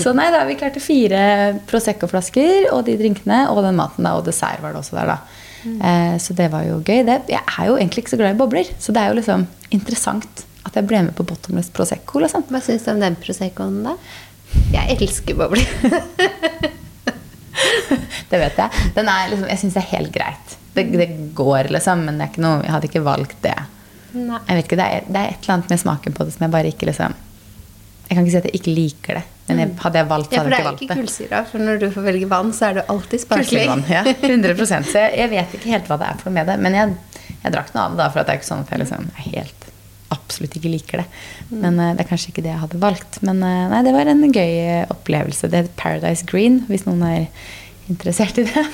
så 0.02 0.14
nei 0.16 0.28
da, 0.34 0.42
vi 0.48 0.56
klarte 0.60 0.82
fire 0.82 1.22
Prosecco-flasker 1.70 2.70
og 2.72 2.84
de 2.88 2.96
drinkene 3.00 3.44
og 3.52 3.62
den 3.66 3.78
maten 3.78 4.08
da, 4.08 4.16
og 4.18 4.26
dessert 4.26 4.62
var 4.64 4.74
det 4.74 4.82
også 4.82 4.98
der, 4.98 5.14
da. 5.14 5.18
Mm. 5.62 5.76
Eh, 5.78 6.16
så 6.22 6.34
det 6.38 6.48
var 6.52 6.66
jo 6.66 6.80
gøy. 6.80 7.02
Det, 7.06 7.20
jeg 7.30 7.42
er 7.42 7.68
jo 7.68 7.76
egentlig 7.78 8.04
ikke 8.04 8.14
så 8.14 8.20
glad 8.20 8.34
i 8.34 8.40
bobler, 8.40 8.72
så 8.82 8.94
det 8.94 9.02
er 9.02 9.12
jo 9.12 9.20
liksom 9.20 9.46
interessant 9.74 10.46
at 10.66 10.78
jeg 10.78 10.86
ble 10.88 11.04
med 11.08 11.16
på 11.18 11.26
bottomless 11.26 11.72
Prosecco. 11.74 12.22
liksom. 12.22 12.46
Hva 12.50 12.62
syns 12.62 12.86
du 12.86 12.92
om 12.94 13.02
den 13.02 13.18
Proseccoen, 13.22 13.82
da? 13.86 13.96
Jeg 14.72 14.98
elsker 15.00 15.38
bobler. 15.38 15.66
Det 18.32 18.38
vet 18.40 18.56
jeg. 18.56 18.90
Den 18.96 19.10
er 19.12 19.28
liksom, 19.28 19.48
jeg 19.50 19.60
syns 19.60 19.74
det 19.76 19.82
er 19.82 19.90
helt 19.90 20.12
greit. 20.14 20.54
Det, 20.72 20.86
det 20.96 21.08
går, 21.36 21.68
liksom, 21.74 22.06
men 22.08 22.20
noe, 22.40 22.62
jeg 22.64 22.72
hadde 22.72 22.88
ikke 22.88 23.04
valgt 23.04 23.42
det. 23.44 23.58
Ikke, 24.56 24.78
det 24.78 24.86
er, 24.86 25.04
det 25.08 25.18
er 25.20 25.34
et 25.34 25.44
eller 25.44 25.54
annet 25.58 25.72
med 25.72 25.80
smaken 25.80 26.16
på 26.16 26.24
det 26.24 26.34
som 26.34 26.44
jeg 26.44 26.52
bare 26.52 26.68
ikke 26.68 26.84
liksom 26.84 27.14
Jeg 28.08 28.16
kan 28.16 28.26
ikke 28.26 28.32
si 28.34 28.40
at 28.42 28.48
jeg 28.50 28.58
ikke 28.58 28.74
liker 28.76 29.16
det, 29.16 29.22
men 29.48 29.58
jeg, 29.58 29.72
hadde 29.82 29.98
jeg 29.98 30.08
valgt, 30.10 30.30
så 30.30 30.36
Ja, 30.36 30.42
for 30.42 30.54
det 30.54 30.58
er 30.58 30.68
ikke 30.70 30.86
ikke 30.86 30.98
kullsyra. 31.00 31.40
For 31.50 31.64
når 31.66 31.80
du 31.82 31.88
får 31.92 32.04
velge 32.06 32.28
vann, 32.30 32.52
så 32.54 32.68
er 32.68 32.78
det 32.78 32.84
alltid 32.92 33.24
sparkling. 33.24 33.72
Vann, 33.72 33.82
ja, 33.90 34.04
100 34.30 34.54
Så 34.68 35.02
jeg, 35.02 35.16
jeg 35.18 35.32
vet 35.32 35.56
ikke 35.58 35.72
helt 35.72 35.90
hva 35.90 35.98
det 36.00 36.10
er 36.12 36.20
for 36.20 36.30
noe 36.30 36.36
med 36.38 36.52
det. 36.52 36.56
Men 36.62 36.78
jeg, 36.78 36.94
jeg 37.42 37.54
drakk 37.56 37.72
noe 37.74 37.88
av 37.88 37.96
det, 37.96 38.00
da, 38.04 38.08
for 38.12 38.22
at 38.22 38.28
det 38.28 38.36
er 38.36 38.40
ikke 38.40 38.50
sånn 38.52 38.64
at 38.64 38.72
jeg 38.72 38.82
liksom 38.84 39.10
helt 39.26 39.68
absolutt 40.12 40.54
ikke 40.58 40.70
liker 40.72 41.02
det. 41.02 41.06
Men 41.50 41.80
uh, 41.80 41.90
det 41.96 42.04
er 42.04 42.10
kanskje 42.12 42.30
ikke 42.32 42.44
det 42.44 42.52
jeg 42.52 42.62
hadde 42.62 42.80
valgt. 42.82 43.18
Men 43.26 43.42
uh, 43.42 43.66
nei, 43.72 43.82
det 43.86 43.96
var 43.96 44.12
en 44.12 44.22
gøy 44.28 44.54
opplevelse. 44.92 45.50
Det 45.50 45.64
heter 45.64 45.76
Paradise 45.80 46.28
Green, 46.28 46.62
hvis 46.70 46.86
noen 46.86 47.02
er 47.08 47.26
interessert 47.90 48.38
i 48.38 48.46
det. 48.46 48.64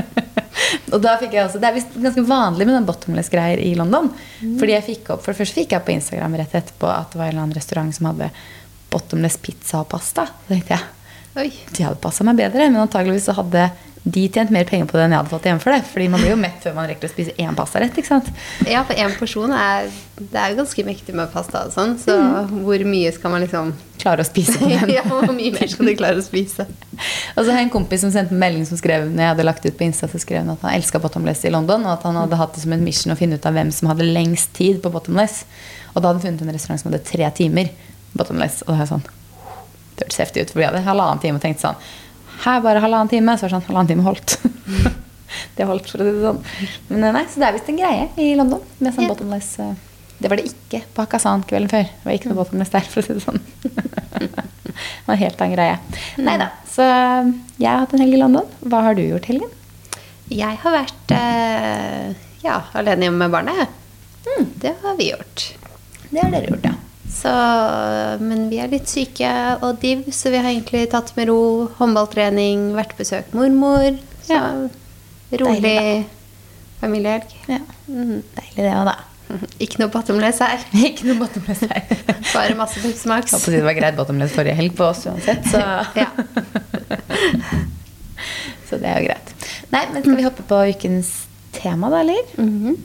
og 0.94 1.02
da 1.02 1.16
fikk 1.20 1.34
jeg 1.34 1.48
også, 1.48 1.60
Det 1.60 1.68
er 1.68 1.76
visst 1.76 1.98
ganske 1.98 2.24
vanlig 2.28 2.68
med 2.68 2.76
den 2.78 2.86
bottomless-greier 2.88 3.60
i 3.64 3.74
London. 3.78 4.12
Fordi 4.60 4.76
jeg 4.76 4.86
fikk 4.86 5.12
opp, 5.16 5.24
For 5.24 5.34
det 5.34 5.42
første 5.42 5.60
fikk 5.60 5.74
jeg 5.74 5.82
opp 5.82 5.88
på 5.88 5.96
Instagram 5.96 6.38
rett 6.40 6.56
etterpå 6.62 6.88
at 6.92 7.12
det 7.12 7.20
var 7.20 7.28
en 7.28 7.34
eller 7.34 7.46
annen 7.48 7.58
restaurant 7.58 7.96
som 7.96 8.12
hadde 8.12 8.30
bottomless 8.92 9.38
pizza 9.42 9.82
og 9.84 9.90
pasta. 9.92 10.26
Så 10.46 10.54
tenkte 10.54 10.76
jeg 10.76 10.88
Oi. 11.40 11.50
de 11.76 11.86
hadde 11.86 12.00
passa 12.02 12.26
meg 12.26 12.40
bedre, 12.40 12.66
men 12.72 12.82
antageligvis 12.82 13.28
så 13.30 13.36
hadde 13.38 13.68
de 14.02 14.22
tjent 14.32 14.48
mer 14.48 14.64
penger 14.64 14.86
på 14.88 14.96
det 14.96 15.02
enn 15.04 15.12
jeg 15.12 15.20
hadde 15.20 15.30
fått 15.30 15.46
igjen 15.46 15.58
for 15.60 15.74
det. 15.74 15.82
Fordi 15.84 16.06
man 16.08 16.22
blir 16.22 16.32
jo 16.32 16.38
mett 16.40 16.62
før 16.64 16.72
man 16.78 16.86
rekker 16.88 17.10
å 17.10 17.12
spise 17.12 17.34
én 17.36 17.56
pastarett. 17.56 17.98
ikke 18.00 18.08
sant? 18.08 18.30
Ja, 18.68 18.80
for 18.88 18.96
én 18.96 19.12
porsjon 19.18 19.52
er 19.52 19.90
Det 20.16 20.36
er 20.40 20.52
jo 20.52 20.58
ganske 20.58 20.84
mektig 20.84 21.14
med 21.16 21.30
pasta 21.32 21.66
og 21.68 21.72
sånn, 21.72 21.94
så 22.00 22.16
hvor 22.48 22.82
mye 22.88 23.12
skal 23.12 23.32
man 23.32 23.44
liksom 23.44 23.74
Klare 24.00 24.24
å 24.24 24.28
spise 24.28 24.56
på 24.56 24.68
den. 24.68 24.92
Ja, 24.96 25.04
hvor 25.04 25.28
mye 25.36 25.52
mer 25.52 25.68
skal 25.68 25.90
du 25.90 25.92
klare 25.96 26.20
å 26.20 26.24
spise? 26.24 26.64
Og 26.64 27.42
så 27.44 27.50
har 27.50 27.60
jeg 27.60 27.68
en 27.68 27.72
kompis 27.72 28.00
som 28.04 28.12
sendte 28.12 28.32
en 28.32 28.40
melding 28.40 28.64
som 28.68 28.80
skrev 28.80 29.04
når 29.10 29.22
jeg 29.22 29.32
hadde 29.34 29.46
lagt 29.48 29.66
ut 29.68 29.76
på 29.76 29.84
Insta, 29.84 30.08
så 30.08 30.20
skrev 30.20 30.40
han 30.42 30.54
at 30.54 30.64
han 30.64 30.76
elska 30.78 31.00
bottomless 31.00 31.44
i 31.44 31.52
London, 31.52 31.84
og 31.84 31.98
at 31.98 32.08
han 32.08 32.16
hadde 32.16 32.40
hatt 32.40 32.56
det 32.56 32.64
som 32.64 32.72
en 32.72 32.84
mission 32.84 33.12
å 33.12 33.18
finne 33.20 33.36
ut 33.36 33.48
av 33.48 33.56
hvem 33.56 33.72
som 33.76 33.92
hadde 33.92 34.08
lengst 34.08 34.54
tid 34.56 34.80
på 34.80 34.92
bottomless. 34.92 35.42
Og 35.92 36.00
da 36.00 36.08
hadde 36.08 36.22
han 36.22 36.24
funnet 36.24 36.44
en 36.46 36.56
restaurant 36.56 36.80
som 36.80 36.88
hadde 36.92 37.04
tre 37.04 37.28
timer 37.36 37.72
bottomless. 38.16 38.62
Og 38.66 38.74
det 38.74 38.84
er 38.86 38.90
sånn 38.90 39.04
Det 39.96 40.06
hørtes 40.06 40.20
heftig 40.22 40.42
ut, 40.46 40.50
for 40.54 40.62
vi 40.62 40.66
hadde 40.68 40.80
halvannen 40.86 41.20
time 41.22 41.36
og 41.40 41.44
tenkte 41.44 41.66
sånn 41.68 41.76
Her 42.44 42.60
bare 42.64 42.80
halvannen 42.82 43.10
time. 43.12 43.36
Så 43.36 43.46
var 43.46 43.50
det 43.52 43.56
sånn 43.58 43.68
Halvannen 43.68 43.90
time 43.92 44.06
holdt. 44.06 44.36
det 45.56 45.66
holdt, 45.68 45.90
for 45.92 46.00
å 46.02 46.06
si 46.08 46.14
det 46.16 46.24
sånn. 46.24 46.40
Men 46.88 47.12
nei, 47.14 47.24
så 47.30 47.42
det 47.42 47.48
er 47.50 47.56
visst 47.58 47.68
en 47.70 47.78
greie 47.78 48.08
i 48.18 48.32
London 48.38 48.62
med 48.80 48.94
sånn 48.96 49.06
Ja. 49.06 49.12
bottomless. 49.14 49.50
eh, 49.60 49.74
Det 50.20 50.28
var 50.28 50.36
det 50.40 50.48
ikke 50.50 50.82
på 50.94 51.04
Hakkasan 51.04 51.44
kvelden 51.48 51.70
før. 51.72 51.84
Det 51.88 52.04
var 52.04 52.12
ikke 52.16 52.28
noe 52.32 52.40
bottomless 52.42 52.72
der, 52.74 52.88
for 52.92 53.00
å 53.00 53.06
si 53.06 53.14
det 53.16 53.22
sånn. 53.24 53.38
det 54.20 55.06
var 55.06 55.14
en 55.14 55.20
helt 55.22 55.40
annen 55.40 55.54
greie. 55.56 55.78
Nei 56.20 56.36
da. 56.40 56.48
Så 56.70 56.84
jeg 56.84 57.68
har 57.70 57.78
hatt 57.84 57.94
en 57.96 58.02
helg 58.04 58.16
i 58.18 58.20
London. 58.20 58.50
Hva 58.64 58.82
har 58.88 58.98
du 58.98 59.02
gjort 59.04 59.28
helgen? 59.30 59.48
Jeg 60.30 60.58
har 60.62 60.74
vært 60.76 61.14
eh, 61.16 62.12
ja, 62.44 62.58
alene 62.78 63.08
hjemme 63.08 63.24
med 63.24 63.32
barnet. 63.34 63.72
Mm. 64.28 64.46
Det 64.62 64.74
har 64.82 64.94
vi 65.00 65.08
gjort. 65.10 65.46
Det 66.10 66.20
har 66.22 66.30
dere 66.34 66.52
gjort, 66.52 66.68
ja. 66.68 66.74
Så, 67.10 67.30
men 68.22 68.46
vi 68.50 68.58
er 68.62 68.70
litt 68.72 68.88
syke 68.88 69.28
og 69.66 69.80
div, 69.82 70.06
så 70.14 70.30
vi 70.32 70.38
har 70.40 70.50
egentlig 70.52 70.86
tatt 70.92 71.10
med 71.18 71.28
ro. 71.28 71.68
Håndballtrening, 71.80 72.70
vært 72.76 72.94
besøk 72.98 73.32
mormor. 73.36 73.98
Så 74.24 74.36
Ja. 74.38 74.44
rolig 75.40 75.62
Deilig, 75.62 76.06
familiehelg. 76.80 77.34
ja. 77.48 77.58
Mm. 77.88 78.22
Deilig 78.36 78.56
det 78.64 78.72
òg, 78.74 78.84
da. 78.92 78.96
Ikke 79.62 79.78
noe 79.82 79.90
bottomless 79.94 80.38
her. 80.42 80.58
Ikke 80.88 81.06
noe 81.10 81.18
bottomless 81.20 81.60
her. 81.66 81.84
Bare 82.34 82.54
masse 82.58 82.80
Pepsi 82.82 83.06
Max. 83.10 83.32
Håper 83.36 83.58
det 83.58 83.64
var 83.66 83.76
greit 83.78 83.96
bottomless 83.98 84.32
forrige 84.34 84.56
helg 84.58 84.74
på 84.78 84.88
oss 84.88 85.04
uansett, 85.10 85.44
så 85.50 85.60
Ja. 85.98 86.08
Så 88.70 88.78
det 88.78 88.86
er 88.86 89.00
jo 89.02 89.08
greit. 89.10 89.30
Nei, 89.72 89.84
men 89.92 90.02
skal 90.04 90.16
vi 90.18 90.24
hoppe 90.26 90.44
på 90.46 90.58
ukens 90.70 91.08
tema, 91.56 91.90
da, 91.90 92.00
eller? 92.04 92.22
Mhm. 92.38 92.76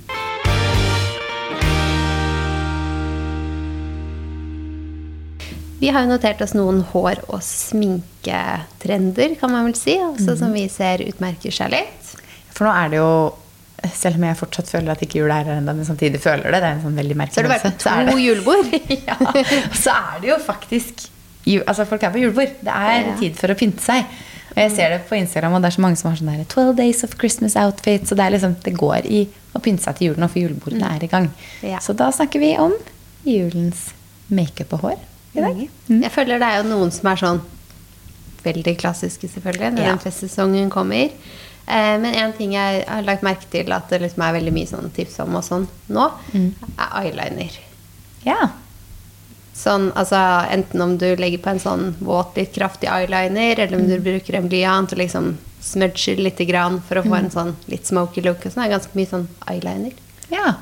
Vi 5.80 5.90
har 5.92 6.06
jo 6.06 6.10
notert 6.14 6.42
oss 6.42 6.54
noen 6.56 6.82
hår- 6.94 7.24
og 7.28 7.42
sminketrender, 7.44 9.36
kan 9.40 9.52
man 9.52 9.66
vel 9.68 9.76
si, 9.78 9.98
også 10.00 10.38
som 10.40 10.54
vi 10.56 10.68
ser 10.72 11.04
utmerker 11.06 11.52
seg 11.54 11.74
litt. 11.74 12.14
For 12.56 12.68
nå 12.68 12.72
er 12.76 12.94
det 12.94 13.02
jo 13.02 13.10
selv 13.94 14.18
om 14.18 14.24
jeg 14.26 14.38
fortsatt 14.40 14.70
føler 14.72 14.94
at 14.96 15.02
ikke 15.06 15.20
jula 15.20 15.42
er 15.42 15.50
her 15.52 15.60
ennå, 15.60 15.74
men 15.78 15.86
samtidig 15.86 16.22
føler 16.24 16.48
det. 16.48 16.62
Det 16.64 16.70
er 16.70 16.78
en 16.78 16.86
sånn 16.88 16.96
veldig 16.98 17.18
merkelig 17.20 17.36
Så 17.36 17.42
har 17.44 17.50
du 17.50 17.54
vært 17.54 17.66
på 17.84 18.14
to 18.14 18.22
julebord. 18.24 18.72
ja. 19.10 19.18
Så 19.76 19.94
er 19.94 20.24
det 20.24 20.32
jo 20.34 20.40
faktisk 20.46 21.10
Altså, 21.46 21.84
folk 21.86 22.02
er 22.02 22.10
på 22.10 22.18
julebord. 22.24 22.56
Det 22.66 22.74
er 22.74 23.04
Ja. 23.06 23.12
tid 23.20 23.36
for 23.38 23.54
å 23.54 23.56
pynte 23.60 23.84
seg. 23.84 24.08
Og 24.56 24.58
jeg 24.58 24.72
ser 24.74 24.90
det 24.90 25.04
på 25.06 25.14
Instagram, 25.14 25.54
og 25.54 25.62
det 25.62 25.68
er 25.70 25.76
så 25.76 25.82
mange 25.84 26.00
som 26.00 26.10
har 26.10 26.18
sånn 26.18 26.32
der 26.32 26.48
12 26.50 26.72
days 26.80 27.04
of 27.06 27.14
Christmas 27.22 27.54
outfits. 27.56 28.10
Og 28.12 28.18
det 28.18 28.32
liksom, 28.34 28.56
det 28.64 28.74
går 28.74 29.06
i 29.06 29.20
å 29.54 29.62
pynte 29.62 29.84
seg 29.84 30.00
til 30.00 30.08
julen, 30.08 30.24
og 30.26 30.32
for 30.34 30.40
julebordene 30.42 30.90
er 30.96 31.04
i 31.06 31.12
gang. 31.12 31.28
Ja. 31.62 31.78
Så 31.86 31.94
da 31.94 32.08
snakker 32.10 32.42
vi 32.42 32.56
om 32.58 32.74
julens 33.30 33.92
makeup 34.34 34.74
og 34.74 34.88
hår 34.88 34.98
i 35.38 35.42
dag. 35.44 35.60
Mm. 35.90 36.02
Jeg 36.04 36.12
føler 36.12 36.40
det 36.40 36.48
er 36.52 36.62
jo 36.64 36.70
noen 36.70 36.92
som 36.92 37.10
er 37.12 37.16
sånn 37.22 37.42
veldig 38.46 38.76
klassiske, 38.78 39.28
selvfølgelig, 39.32 39.72
når 39.76 39.84
Ja. 39.84 39.90
den 39.96 40.00
festsesongen 40.04 40.70
kommer. 40.70 41.10
Eh, 41.68 41.98
men 41.98 42.14
en 42.14 42.34
ting 42.34 42.52
jeg 42.54 42.84
har 42.88 43.02
lagt 43.04 43.24
merke 43.24 43.48
til 43.50 43.72
at 43.74 43.90
det 43.90 44.02
liksom 44.02 44.22
er 44.22 44.34
veldig 44.40 44.54
mye 44.54 44.68
sånn 44.70 44.92
tips 44.94 45.20
om 45.24 45.36
og 45.36 45.44
sånn 45.44 45.68
nå, 45.90 46.12
er 46.78 46.92
eyeliner. 47.02 47.58
Ja. 48.26 48.50
Sånn, 49.56 49.92
altså 49.96 50.20
Enten 50.52 50.82
om 50.84 50.98
du 50.98 51.16
legger 51.16 51.40
på 51.40 51.50
en 51.50 51.60
sånn 51.64 51.96
våt, 52.04 52.36
litt 52.36 52.54
kraftig 52.54 52.90
eyeliner, 52.92 53.58
eller 53.60 53.80
om 53.80 53.88
du 53.88 53.98
bruker 54.04 54.36
en 54.36 54.50
blyant 54.50 54.92
og 54.92 55.00
liksom 55.00 55.38
smudger 55.66 56.18
litt 56.22 56.38
grann 56.46 56.82
for 56.86 57.00
å 57.00 57.04
få 57.08 57.16
en 57.18 57.32
sånn 57.32 57.56
litt 57.72 57.88
smoky 57.88 58.22
look. 58.22 58.46
Og 58.46 58.52
sånn, 58.54 58.66
er 58.66 58.74
ganske 58.78 58.94
mye 58.94 59.08
sånn 59.10 59.28
eyeliner. 59.50 59.94
ja. 60.30 60.56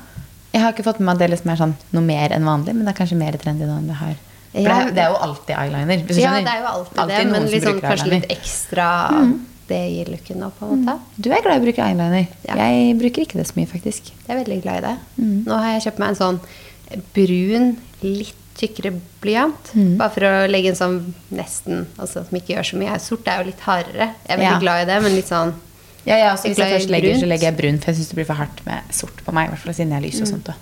Jeg 0.54 0.62
har 0.62 0.70
ikke 0.72 0.84
fått 0.86 1.00
med 1.00 1.06
meg 1.08 1.18
det 1.18 1.30
liksom 1.32 1.50
er 1.50 1.56
sånn 1.58 1.72
noe 1.92 2.02
mer 2.06 2.30
enn 2.30 2.44
vanlig, 2.46 2.76
men 2.76 2.84
det 2.86 2.92
er 2.94 2.98
kanskje 3.04 3.16
mer 3.18 3.32
trendy 3.42 3.66
nå 3.66 3.74
enn 3.76 3.88
det 3.88 3.96
har. 3.98 4.14
For 4.54 4.62
Ja. 4.62 4.84
det, 4.84 4.94
det 4.94 5.02
er 5.02 5.10
jo 5.10 5.16
alltid 5.26 5.56
eyeliner. 5.58 6.04
Hvis 6.06 6.16
du 6.16 6.20
Ja, 6.22 6.30
skjønner. 6.30 6.44
det 6.46 6.52
er 6.54 6.60
jo 6.60 6.66
alltid, 6.70 6.98
Alltid 6.98 7.16
det, 7.18 7.26
men 7.32 7.46
liksom, 7.50 7.80
kanskje 7.80 8.04
eyeliner. 8.06 8.20
litt 8.20 8.30
ekstra 8.38 8.88
det 9.66 9.80
gir 9.90 10.06
looken 10.12 10.36
nå, 10.38 10.50
på 10.60 10.66
en 10.70 10.84
måte. 10.84 11.00
Du 11.18 11.30
er 11.32 11.40
glad 11.42 11.56
i 11.56 11.60
å 11.60 11.64
bruke 11.64 11.82
eyeliner. 11.82 12.26
Ja. 12.46 12.54
Jeg 12.60 12.98
bruker 13.00 13.22
ikke 13.24 13.38
det 13.40 13.46
så 13.48 13.56
mye, 13.56 13.66
faktisk. 13.66 14.10
Jeg 14.28 14.30
er 14.36 14.44
veldig 14.44 14.62
glad 14.62 14.76
i 14.76 14.86
det. 14.86 14.96
Nå 15.48 15.58
har 15.58 15.72
jeg 15.80 15.82
kjøpt 15.88 15.98
meg 15.98 16.08
en 16.08 16.20
sånn 16.20 16.40
brun, 17.14 17.76
litt 18.02 18.34
tykkere 18.54 18.92
blyant. 19.22 19.72
Bare 19.98 20.10
for 20.14 20.20
å 20.28 20.32
legge 20.50 20.68
en 20.70 20.78
sånn 20.78 20.98
nesten, 21.34 21.86
altså 21.98 22.22
som 22.28 22.38
ikke 22.38 22.54
gjør 22.54 22.68
så 22.70 22.76
mye. 22.78 22.98
Sort 23.02 23.26
er 23.26 23.40
jo 23.42 23.48
litt 23.50 23.60
hardere. 23.66 24.12
Jeg 24.28 24.36
er 24.36 24.38
veldig 24.38 24.52
Ja. 24.52 24.58
glad 24.60 24.82
i 24.82 24.84
det, 24.92 25.02
men 25.02 25.14
litt 25.16 25.26
sånn 25.28 25.54
Ja, 26.06 26.16
ja, 26.18 26.30
altså, 26.36 26.48
hvis 26.52 26.58
jeg 26.58 26.80
først 26.80 26.90
legger, 26.90 27.14
så 27.18 27.26
legger 27.26 27.48
jeg 27.48 27.56
brun, 27.56 27.78
for 27.80 27.90
jeg 27.90 27.96
syns 27.96 28.08
det 28.08 28.14
blir 28.16 28.26
for 28.26 28.34
hardt 28.34 28.60
med 28.66 28.82
sort 28.92 29.24
på 29.24 29.32
meg. 29.32 29.48
i 29.48 29.50
hvert 29.54 29.58
fall 29.64 29.72
siden 29.74 29.88
jeg 29.88 29.96
er 29.96 30.06
lys 30.06 30.20
og 30.20 30.28
sånt. 30.28 30.44
Da. 30.44 30.52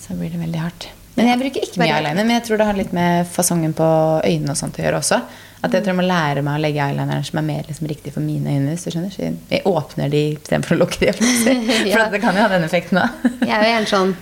Så 0.00 0.18
blir 0.18 0.28
det 0.32 0.40
veldig 0.40 0.58
hardt. 0.58 0.88
Men 1.16 1.26
jeg 1.28 1.38
bruker 1.40 1.64
ikke 1.66 1.80
mye 1.82 1.94
eyeliner. 1.96 2.24
Men 2.24 2.36
jeg 2.38 2.44
tror 2.46 2.60
det 2.60 2.66
har 2.70 2.76
litt 2.78 2.92
med 2.96 3.26
fasongen 3.28 3.72
på 3.76 3.86
øynene 4.24 4.54
og 4.54 4.58
sånt 4.60 4.78
å 4.78 4.84
gjøre 4.84 5.00
også. 5.02 5.20
At 5.60 5.74
jeg 5.76 5.82
tror 5.84 5.92
jeg 5.92 5.98
må 5.98 6.04
lære 6.06 6.40
meg 6.46 6.56
å 6.56 6.62
legge 6.62 6.80
eyelineren 6.80 7.24
som 7.26 7.38
er 7.42 7.44
mer 7.44 7.66
liksom, 7.68 7.88
riktig 7.90 8.14
for 8.14 8.24
mine 8.24 8.48
øyne. 8.54 8.70
hvis 8.72 8.86
du 8.86 8.94
skjønner. 8.94 9.12
Så 9.12 9.26
jeg 9.50 9.64
åpner 9.68 10.08
de 10.12 10.22
istedenfor 10.38 10.76
å 10.76 10.80
lukke 10.80 11.00
de. 11.02 11.12
For 11.92 12.06
det 12.14 12.20
kan 12.22 12.38
jo 12.38 12.44
ha 12.46 12.48
den 12.54 12.64
effekten 12.64 13.02
òg. 13.02 13.26
Jeg 13.48 13.52
er 13.58 13.66
jo 13.66 13.72
gjerne 13.74 13.90
sånn 13.90 14.14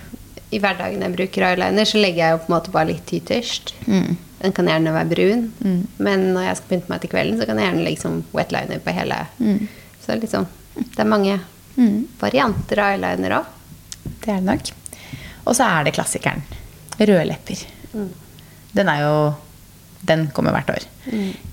I 0.50 0.58
hverdagen 0.64 1.02
jeg 1.04 1.12
bruker 1.12 1.44
eyeliner, 1.44 1.84
så 1.84 2.00
legger 2.00 2.22
jeg 2.24 2.32
jo 2.32 2.38
på 2.40 2.48
en 2.48 2.54
måte 2.56 2.72
bare 2.72 2.88
litt 2.88 3.04
tytterst. 3.06 3.74
Den 3.84 4.54
kan 4.56 4.70
gjerne 4.70 4.94
være 4.94 5.10
brun, 5.10 5.42
men 5.98 6.22
når 6.32 6.46
jeg 6.46 6.56
skal 6.56 6.70
pynte 6.70 6.88
meg 6.94 7.02
til 7.02 7.10
kvelden, 7.12 7.36
så 7.40 7.44
kan 7.50 7.58
jeg 7.60 7.66
gjerne 7.68 7.84
legge 7.84 8.00
sånn 8.00 8.22
wetliner 8.32 8.80
på 8.80 8.94
hele. 8.96 9.18
Så 10.06 10.16
liksom, 10.16 10.46
det 10.78 11.02
er 11.04 11.10
mange 11.10 11.34
varianter 12.22 12.80
av 12.80 12.94
eyeliner 12.94 13.34
òg. 13.42 13.50
Det 14.24 14.32
er 14.32 14.40
det 14.40 14.46
nok. 14.48 14.70
Og 15.44 15.52
så 15.58 15.68
er 15.68 15.84
det 15.84 15.92
klassikeren. 15.98 16.40
Røde 16.98 17.24
lepper. 17.28 17.60
Den 18.74 18.88
er 18.92 19.00
jo 19.04 19.12
Den 20.08 20.28
kommer 20.34 20.52
hvert 20.54 20.68
år. 20.70 20.84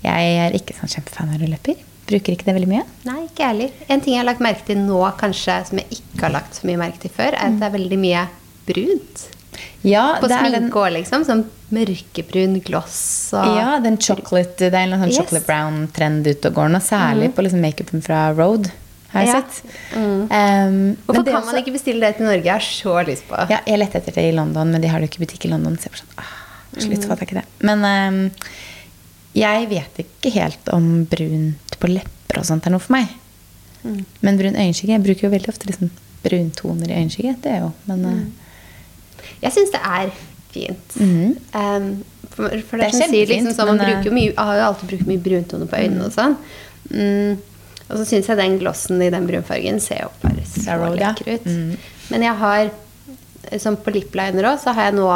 Jeg 0.05 0.33
er 0.45 0.53
ikke 0.57 0.75
sånn 0.77 0.91
kjempefan 0.91 1.31
av 1.33 1.39
røde 1.41 1.49
lepper. 1.55 1.79
Bruker 2.05 2.35
ikke 2.35 2.45
det 2.45 2.53
veldig 2.53 2.69
mye. 2.69 2.83
Nei, 3.07 3.23
ikke 3.25 3.41
jeg 3.41 3.47
heller. 3.49 3.71
En 3.89 4.01
ting 4.05 4.13
jeg 4.13 4.21
har 4.21 4.27
lagt 4.29 4.43
merke 4.45 4.67
til 4.67 4.77
nå, 4.77 4.99
kanskje, 5.17 5.55
som 5.71 5.79
jeg 5.81 5.87
ikke 5.97 6.27
har 6.27 6.35
lagt 6.35 6.59
så 6.59 6.67
mye 6.69 6.77
merke 6.77 7.01
til 7.01 7.09
før, 7.15 7.33
er 7.33 7.47
at 7.47 7.57
det 7.57 7.65
er 7.65 7.73
veldig 7.73 7.97
mye 8.03 8.21
brunt. 8.67 9.23
Ja, 9.87 10.03
På 10.21 10.27
det 10.29 10.37
sminke 10.37 10.77
òg, 10.83 10.91
liksom. 10.99 11.25
Sånn 11.25 11.41
mørkebrun 11.73 12.59
gloss 12.65 12.99
og 13.33 13.55
ja, 13.57 13.79
den 13.81 13.97
chocolate, 13.97 14.69
det 14.69 14.77
er 14.77 14.85
en 14.91 14.99
sånn 15.01 15.09
Yes. 15.09 15.17
chocolate 15.23 15.45
brown-trend 15.49 16.27
ute 16.29 16.51
og 16.51 16.57
går 16.59 16.69
nå. 16.75 16.81
Særlig 16.85 17.31
på 17.33 17.41
liksom 17.45 17.61
makeupen 17.65 18.03
fra 18.05 18.27
Road, 18.37 18.69
har 19.15 19.25
jeg 19.25 19.31
Ja. 19.31 19.41
sett. 19.41 19.73
Mm. 19.95 20.21
Um, 20.29 20.97
Hvorfor 21.07 21.23
kan 21.25 21.35
også- 21.41 21.51
man 21.53 21.61
ikke 21.63 21.73
bestille 21.75 21.99
det 22.05 22.17
til 22.17 22.25
Norge? 22.27 22.43
Jeg 22.43 22.53
har 22.53 22.59
så 22.59 22.95
lyst 23.07 23.27
på. 23.29 23.49
Ja, 23.49 23.59
jeg 23.65 23.79
lette 23.79 23.95
etter 24.01 24.11
det 24.13 24.25
i 24.29 24.35
London, 24.35 24.71
men 24.71 24.81
de 24.81 24.87
har 24.91 24.99
det 24.99 25.09
ikke 25.09 25.21
i 25.21 25.25
butikk 25.25 25.45
i 25.45 25.49
London. 25.49 25.77
Så 25.77 25.89
jeg 25.89 26.01
sånn, 26.01 26.17
ah, 26.17 26.33
slutt, 26.77 27.05
Mm. 27.07 27.21
ikke 27.23 27.33
det. 27.41 27.45
Men 27.61 27.85
um, 27.85 28.31
jeg 29.35 29.69
vet 29.69 29.97
ikke 30.05 30.31
helt 30.33 30.69
om 30.73 31.05
brunt 31.05 31.79
på 31.79 31.87
lepper 31.91 32.37
og 32.39 32.45
sånt 32.45 32.65
er 32.67 32.71
noe 32.71 32.79
for 32.79 32.93
meg. 32.93 33.07
Mm. 33.85 34.05
Men 34.21 34.37
brun 34.37 34.55
øyenskygge 34.55 34.95
Jeg 34.95 35.03
bruker 35.03 35.21
jo 35.29 35.29
veldig 35.29 35.49
ofte 35.49 35.67
liksom 35.67 35.89
bruntoner 36.23 36.89
i 36.89 36.95
øyenskygge. 37.03 37.35
Det 37.41 37.51
er 37.51 37.59
jo, 37.59 37.73
men 37.87 37.99
Mm. 38.01 38.19
eh, 38.19 38.25
Jeg 39.43 39.51
syns 39.53 39.71
det 39.71 39.81
er 39.83 40.11
fint. 40.51 40.97
Um, 41.53 42.03
for, 42.31 42.49
for 42.49 42.77
Det 42.77 42.91
det, 42.91 42.95
er 42.95 43.07
kjempefint. 43.07 43.27
liksom, 43.29 43.53
sånn, 43.55 43.67
man 43.67 43.77
men, 43.77 43.85
eh, 43.89 44.03
bruker 44.03 44.11
mye, 44.13 44.33
har 44.37 44.55
jo 44.55 44.61
alltid 44.73 44.89
brukt 44.89 45.07
mye 45.07 45.19
bruntone 45.19 45.67
på 45.67 45.77
øynene 45.77 46.05
og 46.05 46.11
sånn. 46.11 46.37
Mm, 46.91 47.37
og 47.89 47.97
så 47.99 48.05
syns 48.05 48.27
jeg 48.31 48.37
den 48.37 48.57
glossen 48.59 49.01
i 49.01 49.09
den 49.13 49.27
brunfargen 49.29 49.79
ser 49.83 50.01
jo 50.05 50.09
bare 50.23 50.45
så 50.45 50.77
lekker 50.95 51.33
ut. 51.35 51.45
Mm. 51.45 51.77
Men 52.09 52.21
jeg 52.25 52.35
har, 52.41 52.69
som 53.61 53.77
på 53.77 53.93
lipliner 53.93 54.47
òg, 54.51 54.59
så 54.63 54.73
har 54.73 54.89
jeg 54.89 54.95
nå 54.97 55.09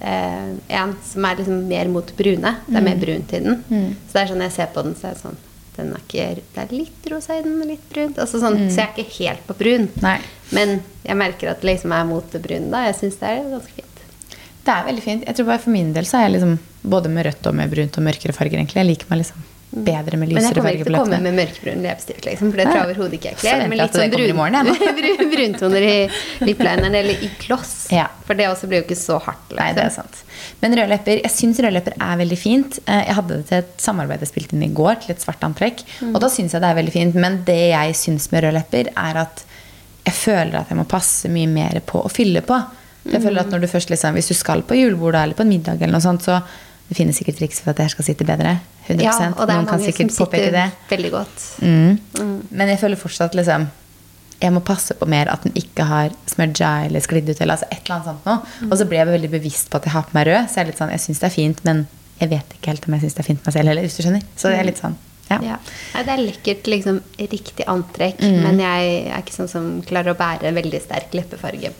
eh, 0.00 0.48
en 0.80 0.94
som 1.06 1.24
er 1.24 1.36
liksom 1.40 1.60
mer 1.70 1.88
mot 1.88 2.10
brune. 2.18 2.54
Det 2.66 2.76
er 2.76 2.80
Mm. 2.82 2.84
mer 2.90 2.96
brunt 3.04 3.32
i 3.32 3.40
den. 3.40 3.62
Så 4.08 4.12
det 4.12 4.22
er 4.22 4.26
sånn 4.34 4.42
jeg 4.42 4.52
ser 4.52 4.66
på 4.74 4.82
den, 4.82 4.94
så 4.94 5.08
er 5.08 5.14
det 5.14 5.22
sånn 5.22 5.36
den 5.76 5.90
er 5.92 6.00
ikke, 6.08 6.42
Det 6.54 6.62
er 6.62 6.70
litt 6.72 7.06
rosa 7.12 7.34
i 7.38 7.42
den, 7.44 7.58
litt 7.68 7.88
brunt. 7.92 8.16
Altså 8.18 8.40
sånn, 8.40 8.70
Så 8.70 8.76
jeg 8.80 8.88
er 8.88 9.02
ikke 9.04 9.18
helt 9.24 9.46
på 9.46 9.54
brun. 9.58 9.88
Mm. 9.92 10.02
Nei. 10.02 10.18
Men 10.52 10.82
jeg 11.04 11.16
merker 11.16 11.50
at 11.50 11.60
det 11.60 11.68
liksom 11.68 11.92
er 11.92 12.04
mot 12.08 12.30
det 12.32 12.40
brune. 12.42 12.70
da. 12.70 12.86
Jeg 12.86 12.94
syns 12.96 13.18
det 13.20 13.28
er 13.28 13.42
ganske 13.50 13.72
fint. 13.76 14.00
det 14.66 14.72
er 14.74 14.84
veldig 14.86 15.02
fint. 15.02 15.24
Jeg 15.26 15.36
tror 15.36 15.46
bare 15.46 15.58
For 15.60 15.70
min 15.70 15.92
del 15.92 16.04
så 16.04 16.16
er 16.18 16.28
jeg 16.30 16.40
liksom 16.40 16.58
både 16.82 17.08
med 17.08 17.26
rødt 17.26 17.46
og 17.46 17.54
med 17.54 17.70
brunt 17.70 17.98
og 17.98 18.04
mørkere 18.04 18.32
farger. 18.34 18.56
egentlig. 18.58 18.80
Jeg 18.82 18.86
liker 18.86 19.06
meg 19.10 19.18
liksom 19.20 19.44
bedre 19.76 20.16
med 20.16 20.30
Men 20.32 20.44
jeg 20.46 20.54
kommer 20.56 20.72
ikke 20.76 20.86
til 20.88 20.94
å 20.96 21.00
komme 21.02 21.18
med 21.20 21.34
mørkebrun 21.36 21.82
leppestift, 21.84 22.24
liksom, 22.24 22.52
for 22.52 22.60
det 22.60 22.64
tror 22.68 22.78
jeg 22.78 22.86
overhodet 22.88 23.16
ikke 23.18 23.32
jeg 23.32 23.38
kler. 23.42 23.64
Men 23.68 23.80
litt 23.82 23.98
sånn 23.98 24.14
brun, 24.14 24.32
morgen, 24.38 24.70
bruntoner 25.34 25.84
i 25.86 25.96
liplineren, 26.48 26.94
eller 26.96 27.24
i 27.26 27.30
gloss. 27.42 27.74
Ja. 27.92 28.06
For 28.28 28.38
det 28.38 28.46
også 28.48 28.70
blir 28.70 28.80
jo 28.80 28.86
ikke 28.86 28.98
så 28.98 29.18
hardt. 29.22 29.52
Nei, 29.58 29.68
det 29.76 29.84
er 29.84 29.92
sant. 29.98 30.22
Men 30.62 30.76
røde 30.78 30.88
lepper, 30.94 31.20
jeg 31.20 31.32
syns 31.34 31.60
røde 31.60 31.74
lepper 31.76 31.96
er 32.00 32.20
veldig 32.22 32.38
fint. 32.40 32.78
Eh, 32.86 33.02
Jeg 33.10 33.18
hadde 33.18 33.36
det 33.40 33.48
til 33.50 33.58
et 33.60 33.74
samarbeid 33.84 34.24
jeg 34.24 34.32
spilte 34.32 34.56
inn 34.56 34.64
i 34.66 34.72
går, 34.80 34.96
til 35.04 35.14
et 35.16 35.22
svart 35.26 35.44
antrekk. 35.46 35.84
Og 36.12 36.18
da 36.24 36.30
syns 36.32 36.56
jeg 36.56 36.64
det 36.64 36.70
er 36.72 36.80
veldig 36.80 36.94
fint. 36.96 37.20
Men 37.26 37.40
det 37.48 37.60
jeg 37.74 37.96
syns 38.00 38.30
med 38.32 38.46
røde 38.46 38.56
lepper, 38.58 38.90
er 38.96 39.20
at 39.26 39.44
jeg 40.06 40.14
føler 40.14 40.60
at 40.60 40.68
jeg 40.70 40.78
må 40.78 40.86
passe 40.88 41.28
mye 41.32 41.50
mer 41.50 41.80
på 41.84 42.00
å 42.06 42.10
fylle 42.12 42.40
på. 42.46 42.58
Jeg 43.06 43.22
føler 43.22 43.44
at 43.44 43.52
når 43.52 43.62
du 43.62 43.68
først 43.70 43.90
liksom, 43.92 44.16
Hvis 44.18 44.32
du 44.32 44.34
skal 44.34 44.64
på 44.66 44.74
julebord 44.74 45.14
eller 45.14 45.36
på 45.38 45.44
en 45.44 45.50
middag, 45.52 45.78
eller 45.78 45.94
noe 45.94 46.02
sånt, 46.02 46.24
så 46.26 46.40
det 46.88 46.96
finnes 46.96 47.16
sikkert 47.18 47.38
triks 47.40 47.60
for 47.60 47.70
at 47.72 47.76
det 47.80 47.86
her 47.88 47.94
skal 47.96 48.04
sitte 48.06 48.24
bedre. 48.28 48.58
100%. 48.86 49.02
Ja, 49.02 49.12
og 49.34 49.46
det 49.48 49.54
er 49.56 49.58
Noen 49.58 49.66
mange 49.66 49.92
som 49.92 50.08
sitter 50.14 50.52
det. 50.54 50.66
veldig 50.90 51.10
godt. 51.10 51.46
Mm. 51.62 52.42
Men 52.50 52.68
jeg 52.70 52.78
føler 52.78 52.96
fortsatt 53.00 53.34
liksom 53.34 53.66
jeg 54.38 54.52
må 54.52 54.60
passe 54.60 54.92
på 54.92 55.06
mer 55.08 55.30
at 55.32 55.46
den 55.46 55.54
ikke 55.56 55.84
har 55.88 56.10
smudga 56.28 56.84
eller 56.86 57.00
sklidd 57.00 57.30
ut. 57.30 57.38
Eller 57.40 57.54
altså 57.56 57.66
et 57.72 57.78
eller 57.86 57.94
annet 57.96 58.08
sånt 58.10 58.26
noe. 58.28 58.68
Og 58.70 58.76
så 58.78 58.84
blir 58.84 58.98
jeg 59.00 59.08
veldig 59.08 59.30
bevisst 59.32 59.70
på 59.72 59.78
at 59.80 59.86
jeg 59.88 59.94
har 59.94 60.02
på 60.04 60.12
meg 60.18 60.26
rød. 60.28 60.50
Så 60.52 60.58
jeg 60.60 60.64
er 60.66 60.68
litt 60.70 60.78
sånn, 60.82 60.92
jeg 60.92 61.00
syns 61.06 61.22
det 61.22 61.28
er 61.30 61.34
fint, 61.34 61.62
men 61.64 61.86
jeg 62.20 62.28
vet 62.34 62.52
ikke 62.58 62.68
helt 62.74 62.86
om 62.86 62.94
jeg 62.98 63.00
syns 63.06 63.16
det 63.16 63.22
er 63.24 63.28
fint 63.30 63.46
meg 63.48 63.54
selv 63.56 63.70
heller. 63.72 63.82
hvis 63.88 63.96
du 63.96 64.02
skjønner. 64.04 64.26
Så 64.36 64.52
det 64.52 64.58
er 64.60 64.68
litt 64.68 64.82
sånn, 64.82 64.96
ja. 65.30 65.38
Ja. 65.42 65.56
Nei, 65.94 66.02
det 66.04 66.12
er 66.12 66.22
lekkert, 66.26 66.68
liksom 66.68 67.00
riktig 67.18 67.64
antrekk, 67.66 68.20
Mm. 68.20 68.42
men 68.44 68.60
jeg 68.60 69.08
er 69.08 69.24
ikke 69.24 69.32
sånn 69.40 69.48
som 69.48 69.82
klarer 69.88 70.12
å 70.12 70.20
bære 70.20 70.52
veldig 70.54 70.82
sterk 70.84 71.16
leppefarge 71.16 71.72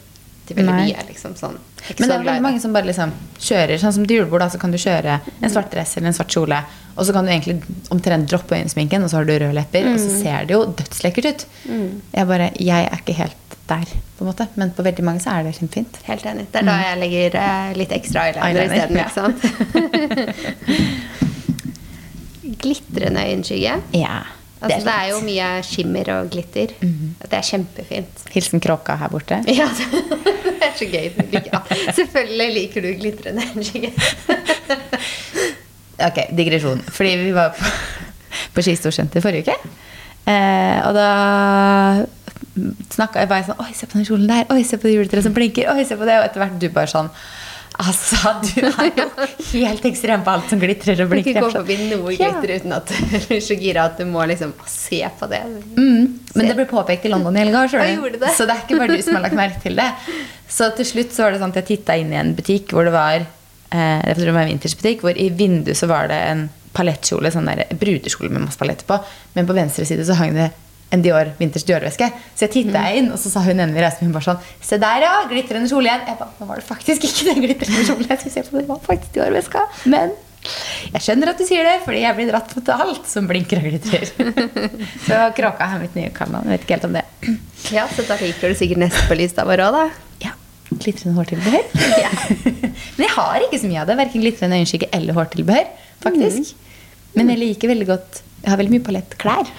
til 0.46 0.56
veldig 0.56 0.72
Nei. 0.72 0.86
mye. 0.92 1.04
liksom 1.08 1.34
sånn. 1.38 1.56
Men 1.98 2.08
det 2.08 2.14
er 2.16 2.24
veldig 2.26 2.42
mange 2.44 2.60
som 2.62 2.72
bare 2.74 2.86
liksom 2.88 3.12
kjører 3.38 3.78
sånn 3.82 3.92
som 3.96 4.06
til 4.06 4.16
julebord. 4.20 4.40
Da, 4.44 4.48
så 4.54 4.58
kan 4.62 4.70
du 4.74 4.78
kjøre 4.78 5.20
en 5.42 5.50
svart 5.52 5.70
dress 5.74 5.96
eller 5.96 6.08
en 6.12 6.16
svart 6.18 6.32
kjole, 6.34 6.58
og 6.96 7.02
så 7.06 7.12
kan 7.16 7.26
du 7.26 7.30
egentlig 7.34 7.56
omtrent 7.94 8.28
droppe 8.30 8.56
øyensminken, 8.58 9.02
og 9.04 9.10
så 9.12 9.16
har 9.20 9.24
du 9.28 9.34
røde 9.36 9.52
lepper, 9.54 9.88
og 9.92 9.98
så 10.00 10.10
ser 10.22 10.46
det 10.48 10.54
jo 10.56 10.62
dødslekkert 10.78 11.26
ut. 11.32 11.46
Jeg 12.14 12.26
bare, 12.30 12.50
jeg 12.58 12.88
er 12.90 12.96
ikke 13.02 13.16
helt 13.20 13.36
der, 13.66 13.84
på 14.16 14.22
en 14.24 14.28
måte. 14.30 14.46
Men 14.54 14.70
på 14.76 14.82
veldig 14.86 15.04
mange 15.04 15.20
så 15.24 15.30
er 15.34 15.42
det 15.48 15.56
kjempefint. 15.58 15.98
Helt 16.06 16.26
enig. 16.30 16.46
Det 16.54 16.60
er 16.62 16.66
da 16.70 16.76
jeg 16.84 16.98
legger 17.02 17.30
eh, 17.42 17.72
litt 17.82 17.92
ekstra 17.98 18.28
eyeliner, 18.28 18.46
Mm. 18.46 18.50
Eyeliner, 18.56 18.76
isteden. 18.76 18.96
ja. 18.96 19.04
Ikke 19.04 19.14
sant? 19.18 19.40
Glitrende 22.62 23.20
øyenskygge. 23.26 23.72
Ja, 23.94 24.20
Altså, 24.56 24.78
det, 24.86 24.92
er 24.92 25.08
jo 25.10 25.18
mye 25.20 25.48
skimmer 25.66 26.10
og 26.14 26.30
glitter. 26.32 26.72
Det 26.80 27.36
er 27.36 27.44
kjempefint. 27.44 28.22
Hilsen 28.32 28.62
kråka 28.64 28.96
her 28.96 29.12
borte. 29.12 29.42
Ja, 29.58 29.68
det 29.68 30.54
er 30.64 30.72
så 30.78 30.88
gøy. 30.88 31.10
Ja, 31.34 31.60
selvfølgelig 31.92 32.48
liker 32.54 32.86
du 32.86 32.92
glitrende 33.00 33.44
øyenskygge. 33.50 33.92
Ok, 35.96 36.18
digresjon. 36.36 36.82
Fordi 36.92 37.14
vi 37.16 37.30
var 37.32 37.54
på, 37.56 37.64
på 38.52 38.62
Skistorsenter 38.66 39.22
forrige 39.24 39.48
uke. 39.48 39.70
Eh, 40.28 40.78
og 40.84 40.92
da 40.92 41.06
snakka 42.92 43.22
jeg 43.22 43.30
bare 43.30 43.46
sånn 43.46 43.62
Oi, 43.62 43.70
se 43.76 43.88
på 43.88 43.96
den 43.96 44.04
kjolen 44.08 44.28
der. 44.28 44.44
Oi, 44.52 44.60
se 44.66 44.76
på 44.80 44.88
det 44.88 44.96
juletreet 44.96 45.24
som 45.24 45.36
blinker. 45.36 45.70
Oi, 45.72 45.86
se 45.88 45.96
på 45.96 46.08
det. 46.08 46.18
Og 46.20 46.28
etter 46.28 46.42
hvert 46.42 46.58
du 46.60 46.68
bare 46.74 46.90
sånn 46.92 47.08
Altså, 47.82 48.32
du 48.40 48.62
er 48.64 48.88
jo 48.96 49.06
helt 49.66 49.84
ekstrem 49.88 50.22
på 50.24 50.32
alt 50.32 50.48
som 50.52 50.60
glitrer 50.62 51.02
og 51.04 51.10
Du 51.10 51.14
kan 51.16 51.20
ikke 51.22 51.42
gå 51.44 51.48
er 51.50 51.56
forbi 51.58 51.76
noe 51.90 51.98
noe 52.06 52.14
Ja. 52.16 52.30
uten 52.40 52.72
at 52.76 52.92
du 53.12 53.16
blir 53.28 53.42
så 53.44 53.58
gira 53.60 53.84
at 53.90 54.00
du 54.00 54.06
må 54.08 54.24
liksom 54.30 54.54
se 54.70 55.02
på 55.18 55.28
det. 55.30 55.42
Mm, 55.76 56.18
men 56.34 56.48
det 56.48 56.56
ble 56.56 56.66
påpekt 56.70 57.04
i 57.04 57.12
London 57.12 57.36
i 57.36 57.44
helga. 57.44 57.66
Så 57.68 58.46
det 58.48 58.56
er 58.56 58.64
ikke 58.64 58.80
bare 58.80 58.96
du 58.96 59.02
som 59.04 59.18
har 59.18 59.26
lagt 59.28 59.38
merke 59.38 59.60
til 59.62 59.76
det. 59.76 59.90
Så 60.48 60.70
til 60.78 60.88
slutt 60.88 61.12
så 61.16 61.26
var 61.26 61.34
det 61.36 61.42
sånn 61.42 61.52
at 61.52 61.60
jeg 61.62 61.70
titta 61.74 61.96
inn 62.00 62.12
i 62.14 62.20
en 62.20 62.34
butikk 62.38 62.72
hvor 62.72 62.86
det 62.88 62.94
var 62.96 63.18
eh, 63.20 64.14
det 64.16 64.30
var 64.32 64.44
en 64.46 64.52
vintersbutikk, 64.54 65.02
hvor 65.04 65.16
i 65.18 65.28
vinduet 65.34 65.76
så 65.76 65.88
var 65.90 66.08
det 66.12 66.20
en 66.30 66.46
palettkjole, 66.76 67.30
sånn 67.32 67.48
der 67.48 67.64
brudekjole 67.80 68.28
med 68.32 68.44
masse 68.46 68.60
paletter 68.60 68.88
på. 68.88 68.98
Men 69.36 69.48
på 69.48 69.56
venstre 69.56 69.84
side 69.88 70.04
så 70.08 70.16
hang 70.18 70.36
det 70.36 70.50
en 70.94 71.02
Dior 71.02 71.32
vinters 71.38 71.64
Dior-veske. 71.66 72.06
Så 72.36 72.46
jeg 72.46 72.52
titta 72.52 72.78
Mm. 72.78 72.96
inn, 72.98 73.08
og 73.12 73.18
så 73.18 73.28
sa 73.32 73.40
hun 73.42 73.58
ene 73.58 73.74
vi 73.74 73.80
reiste 73.82 74.02
med, 74.04 74.12
hun 74.12 74.20
bare 74.20 74.28
sånn 74.28 74.40
Se 74.62 74.78
der, 74.78 75.00
ja! 75.02 75.14
Glitrende 75.28 75.68
kjole 75.68 75.88
igjen. 75.90 76.06
Jeg 76.06 76.18
ba, 76.20 76.28
Nå 76.40 76.46
var 76.46 76.56
det 76.60 76.64
faktisk 76.68 77.02
ikke 77.08 77.24
den 77.32 77.42
glitrende 77.42 77.82
kjolen 77.88 78.06
jeg 78.08 78.18
skulle 78.20 78.32
se 78.36 78.42
på, 78.50 78.58
det 78.60 78.68
var 78.68 78.78
faktisk 78.86 79.12
Dior-veska. 79.18 79.64
Men 79.86 80.12
Jeg 80.92 81.02
skjønner 81.02 81.28
at 81.32 81.38
du 81.40 81.44
sier 81.44 81.64
det, 81.66 81.80
fordi 81.82 82.02
jeg 82.04 82.14
blir 82.14 82.28
dratt 82.30 82.52
mot 82.54 82.68
alt 82.70 83.06
som 83.10 83.26
blinker 83.26 83.58
og 83.58 83.64
glitrer. 83.66 84.04
Så 85.08 85.16
kråka 85.34 85.66
er 85.74 85.80
mitt 85.82 85.96
nye 85.98 86.12
kallenavn. 86.14 86.46
Vet 86.52 86.62
ikke 86.62 86.76
helt 86.76 86.84
om 86.86 86.92
det. 86.94 87.02
Ja, 87.74 87.88
så 87.90 88.04
da 88.06 88.14
liker 88.20 88.52
du 88.52 88.54
sikkert 88.54 88.78
neste 88.78 89.02
på 89.08 89.16
lista 89.18 89.42
vår 89.48 89.64
òg, 89.66 89.74
da. 89.74 89.88
Ja, 90.22 90.30
Glitrende 90.70 91.16
hårtilbehør. 91.18 91.66
Ja. 91.98 92.12
Men 92.96 93.02
jeg 93.08 93.10
har 93.16 93.42
ikke 93.48 93.58
så 93.58 93.66
mye 93.72 93.82
av 93.82 93.90
det. 93.90 93.96
Verken 94.04 94.22
glitrende 94.22 94.60
øyenskygge 94.60 94.88
eller 94.94 95.18
hårtilbehør. 95.18 95.66
faktisk. 96.06 96.54
Men 97.18 97.30
jeg 97.34 97.38
liker 97.42 97.68
veldig 97.74 97.86
godt 97.90 98.22
Jeg 98.44 98.50
har 98.52 98.58
veldig 98.62 98.74
mye 98.76 98.86
palettklær. 98.86 99.50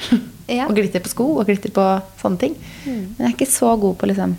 Ja. 0.48 0.66
Og 0.70 0.76
glitter 0.78 1.00
på 1.04 1.10
sko 1.12 1.26
og 1.42 1.46
glitter 1.50 1.72
på 1.76 1.86
sånne 2.22 2.40
ting. 2.40 2.54
Men 2.86 3.16
jeg 3.20 3.26
er 3.28 3.34
ikke 3.36 3.50
så 3.52 3.74
god 3.80 3.98
på 4.00 4.08
liksom 4.08 4.38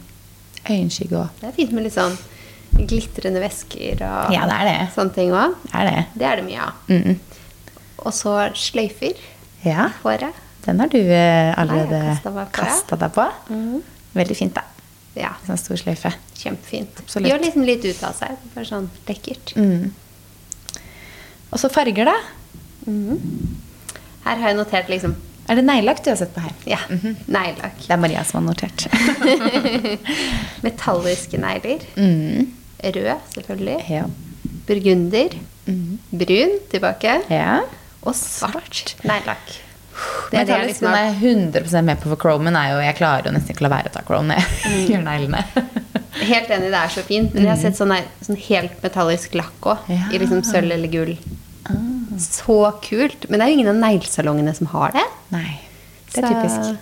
øyenskygge 0.69 1.17
og 1.21 1.29
Det 1.41 1.49
er 1.51 1.53
fint 1.57 1.73
med 1.77 1.85
litt 1.85 1.95
sånn 1.97 2.17
glitrende 2.79 3.41
væsker 3.43 4.03
og 4.07 4.33
Ja, 4.33 4.47
det 4.49 4.59
det. 4.69 4.89
sånne 4.95 5.15
ting 5.15 5.31
òg. 5.33 5.55
Det, 5.73 5.85
det? 5.89 6.05
Det 6.21 6.27
er 6.31 6.37
det 6.41 6.45
mye 6.49 6.61
av. 6.65 6.73
Mm. 6.89 7.19
Og 8.07 8.13
så 8.15 8.35
sløyfer 8.57 9.17
Ja. 9.65 9.89
håret. 10.05 10.33
Den 10.65 10.81
har 10.81 10.89
du 10.93 10.99
eh, 10.99 11.55
allerede 11.59 12.19
kasta 12.53 12.97
deg 12.97 13.13
på. 13.15 13.25
Veldig 14.15 14.37
fint, 14.37 14.55
da. 14.55 14.63
Ja, 15.17 15.31
Sånn 15.47 15.59
stor 15.59 15.77
sløyfe. 15.81 16.13
kjempefint. 16.39 17.01
Absolutt. 17.03 17.29
Gjør 17.33 17.41
liksom 17.43 17.65
litt 17.67 17.85
ut 17.85 18.03
av 18.05 18.15
seg. 18.15 18.37
Bare 18.55 18.65
sånn 18.69 18.89
lekkert. 19.09 19.55
Mm. 19.57 19.91
Og 21.53 21.59
så 21.59 21.69
farger, 21.73 22.05
da. 22.05 22.15
Her 24.25 24.37
har 24.37 24.49
jeg 24.53 24.57
notert 24.59 24.89
liksom 24.93 25.17
Er 25.49 25.57
det 25.57 25.65
neglelakk 25.65 26.03
du 26.05 26.11
har 26.11 26.19
sett 26.21 26.35
på 26.35 26.43
her? 26.45 26.53
Ja, 26.69 26.79
neglelakk. 26.93 27.79
Det 27.87 27.95
er 27.95 28.01
Maria 28.03 28.25
som 28.29 28.43
har 28.43 28.51
notert. 28.51 28.85
Metalliske 30.67 31.41
negler. 31.41 31.85
Mm. 31.97 32.51
Rød, 32.85 33.15
selvfølgelig. 33.35 33.79
Ja. 33.89 34.05
Burgunder. 34.69 35.39
Brun 36.11 36.59
tilbake. 36.71 37.21
ja. 37.33 37.61
Og 38.07 38.15
svart 38.15 38.95
neglelakk. 39.03 39.57
Det 40.31 40.39
er 40.39 40.45
det 40.47 40.55
jeg 40.55 40.67
liksom 40.69 40.87
den 40.87 40.95
har 40.95 41.09
er 41.09 41.17
100 41.19 41.83
med 41.83 41.99
på, 41.99 42.09
for 42.13 42.21
chromen 42.23 42.55
er 42.55 42.69
jo 42.71 42.77
Jeg 42.85 42.95
klarer 43.01 43.27
jo 43.27 43.33
nesten 43.35 43.51
ikke 43.51 43.65
å 43.65 43.67
la 43.67 43.73
være 43.73 43.91
å 43.91 43.95
ta 43.97 44.03
chrome 44.07 44.31
når 44.31 44.45
jeg 44.45 44.85
gjør 44.93 45.03
neglene. 45.03 45.41
Helt 46.31 46.53
enig, 46.55 46.71
det 46.71 46.79
er 46.79 46.93
så 46.95 47.03
fint. 47.07 47.35
Men 47.35 47.49
jeg 47.49 47.51
har 47.51 47.61
sett 47.61 47.79
sånn, 47.79 47.95
sånn 48.25 48.39
helt 48.49 48.79
metallisk 48.85 49.35
lakk 49.39 49.69
òg. 49.73 49.91
Ja. 49.91 50.07
I 50.15 50.21
liksom 50.23 50.45
sølv 50.47 50.73
eller 50.75 50.91
gull. 50.93 51.17
Så 52.23 52.59
kult. 52.85 53.27
Men 53.29 53.39
det 53.39 53.45
er 53.47 53.53
jo 53.53 53.59
ingen 53.59 53.71
av 53.71 53.79
neglesalongene 53.83 54.55
som 54.57 54.71
har 54.73 54.95
det. 54.97 55.05
Nei. 55.31 55.61
Det 56.13 56.23
er 56.25 56.29
Så- 56.29 56.35
typisk. 56.35 56.79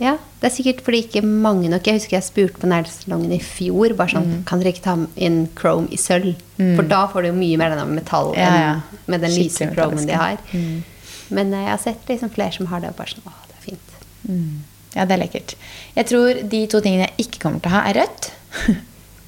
Ja, 0.00 0.12
Det 0.40 0.46
er 0.52 0.54
sikkert 0.54 0.82
fordi 0.86 1.00
ikke 1.02 1.22
mange 1.26 1.68
nok 1.68 1.82
Jeg 1.84 1.94
husker 1.98 2.10
jeg 2.16 2.22
spurte 2.22 2.60
på 2.62 2.68
neglesalongen 2.70 3.32
i 3.34 3.40
fjor. 3.42 3.96
Bare 3.96 4.08
sånn, 4.08 4.26
Mm. 4.26 4.44
Kan 4.46 4.60
dere 4.60 4.72
ikke 4.72 4.82
ta 4.84 4.94
inn 5.16 5.48
chrome 5.56 5.88
i 5.90 5.96
sølv? 5.96 6.36
For 6.76 6.82
da 6.82 7.08
får 7.08 7.22
du 7.22 7.28
jo 7.28 7.34
mye 7.34 7.56
mer 7.58 7.70
den 7.74 7.94
metall 7.96 8.34
Ja, 8.36 8.46
enn 8.76 8.82
med 9.08 9.20
den 9.20 9.30
lyse 9.32 9.66
chromen 9.74 10.06
de 10.06 10.12
har. 10.12 10.38
Mm. 10.52 10.82
Men 11.30 11.52
eh, 11.54 11.64
jeg 11.64 11.70
har 11.70 11.78
sett 11.78 12.06
liksom 12.08 12.30
flere 12.30 12.52
som 12.52 12.66
har 12.66 12.80
det, 12.80 12.90
og 12.90 12.96
bare 12.96 13.08
sånn 13.08 13.26
Å, 13.26 13.32
det 13.48 13.56
er 13.58 13.70
fint. 13.70 13.90
Mm. 14.28 14.58
Ja, 14.94 15.04
det 15.06 15.12
er 15.18 15.26
lekkert. 15.26 15.54
Jeg 15.96 16.06
tror 16.06 16.48
de 16.48 16.66
to 16.66 16.80
tingene 16.80 17.08
jeg 17.08 17.26
ikke 17.26 17.38
kommer 17.40 17.60
til 17.60 17.70
å 17.70 17.74
ha, 17.74 17.82
er 17.90 17.94
rødt 17.94 18.30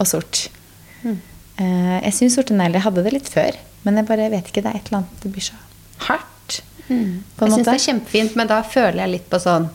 og 0.00 0.06
sort. 0.06 0.48
Mm. 1.04 1.18
Eh, 1.58 2.00
jeg 2.04 2.12
syns 2.12 2.34
sorte 2.36 2.54
negler 2.54 2.80
hadde 2.80 3.02
det 3.02 3.12
litt 3.12 3.28
før, 3.28 3.56
men 3.84 3.96
jeg 3.96 4.06
bare 4.06 4.30
vet 4.30 4.46
ikke. 4.46 4.62
Det 4.62 4.66
er 4.72 4.76
et 4.78 4.86
eller 4.92 4.98
annet 5.02 5.20
Det 5.22 5.32
blir 5.32 5.42
så 5.42 5.54
hardt. 6.08 6.41
Mm. 6.88 7.22
Jeg 7.22 7.52
syns 7.52 7.66
det 7.68 7.74
er 7.74 7.86
kjempefint, 7.86 8.36
men 8.36 8.50
da 8.50 8.60
føler 8.66 9.04
jeg 9.04 9.14
litt 9.16 9.30
på 9.30 9.40
sånn 9.42 9.70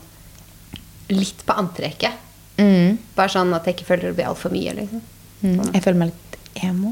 Litt 1.08 1.46
på 1.48 1.56
antrekket. 1.56 2.24
Mm. 2.60 2.98
Bare 3.16 3.32
sånn 3.32 3.54
at 3.56 3.64
jeg 3.64 3.78
ikke 3.78 3.86
føler 3.94 4.10
det 4.10 4.18
blir 4.18 4.28
altfor 4.28 4.52
mye, 4.52 4.74
liksom. 4.76 5.04
Mm. 5.40 5.62
Jeg 5.72 5.84
føler 5.86 6.00
meg 6.02 6.10
litt 6.12 6.66
emo. 6.68 6.92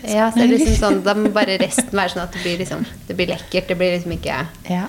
Ja, 0.00 0.30
så 0.32 0.40
det 0.40 0.46
liksom 0.54 0.76
sånn, 0.78 1.00
Da 1.04 1.12
må 1.18 1.28
bare 1.34 1.58
resten 1.60 1.92
være 1.92 2.14
sånn 2.14 2.22
at 2.22 2.32
det 2.32 2.40
blir, 2.44 2.56
liksom, 2.62 2.86
det 3.08 3.16
blir 3.18 3.28
lekkert. 3.34 3.68
Det 3.68 3.76
blir 3.76 3.92
liksom 3.96 4.14
ikke 4.16 4.38
Ja. 4.70 4.86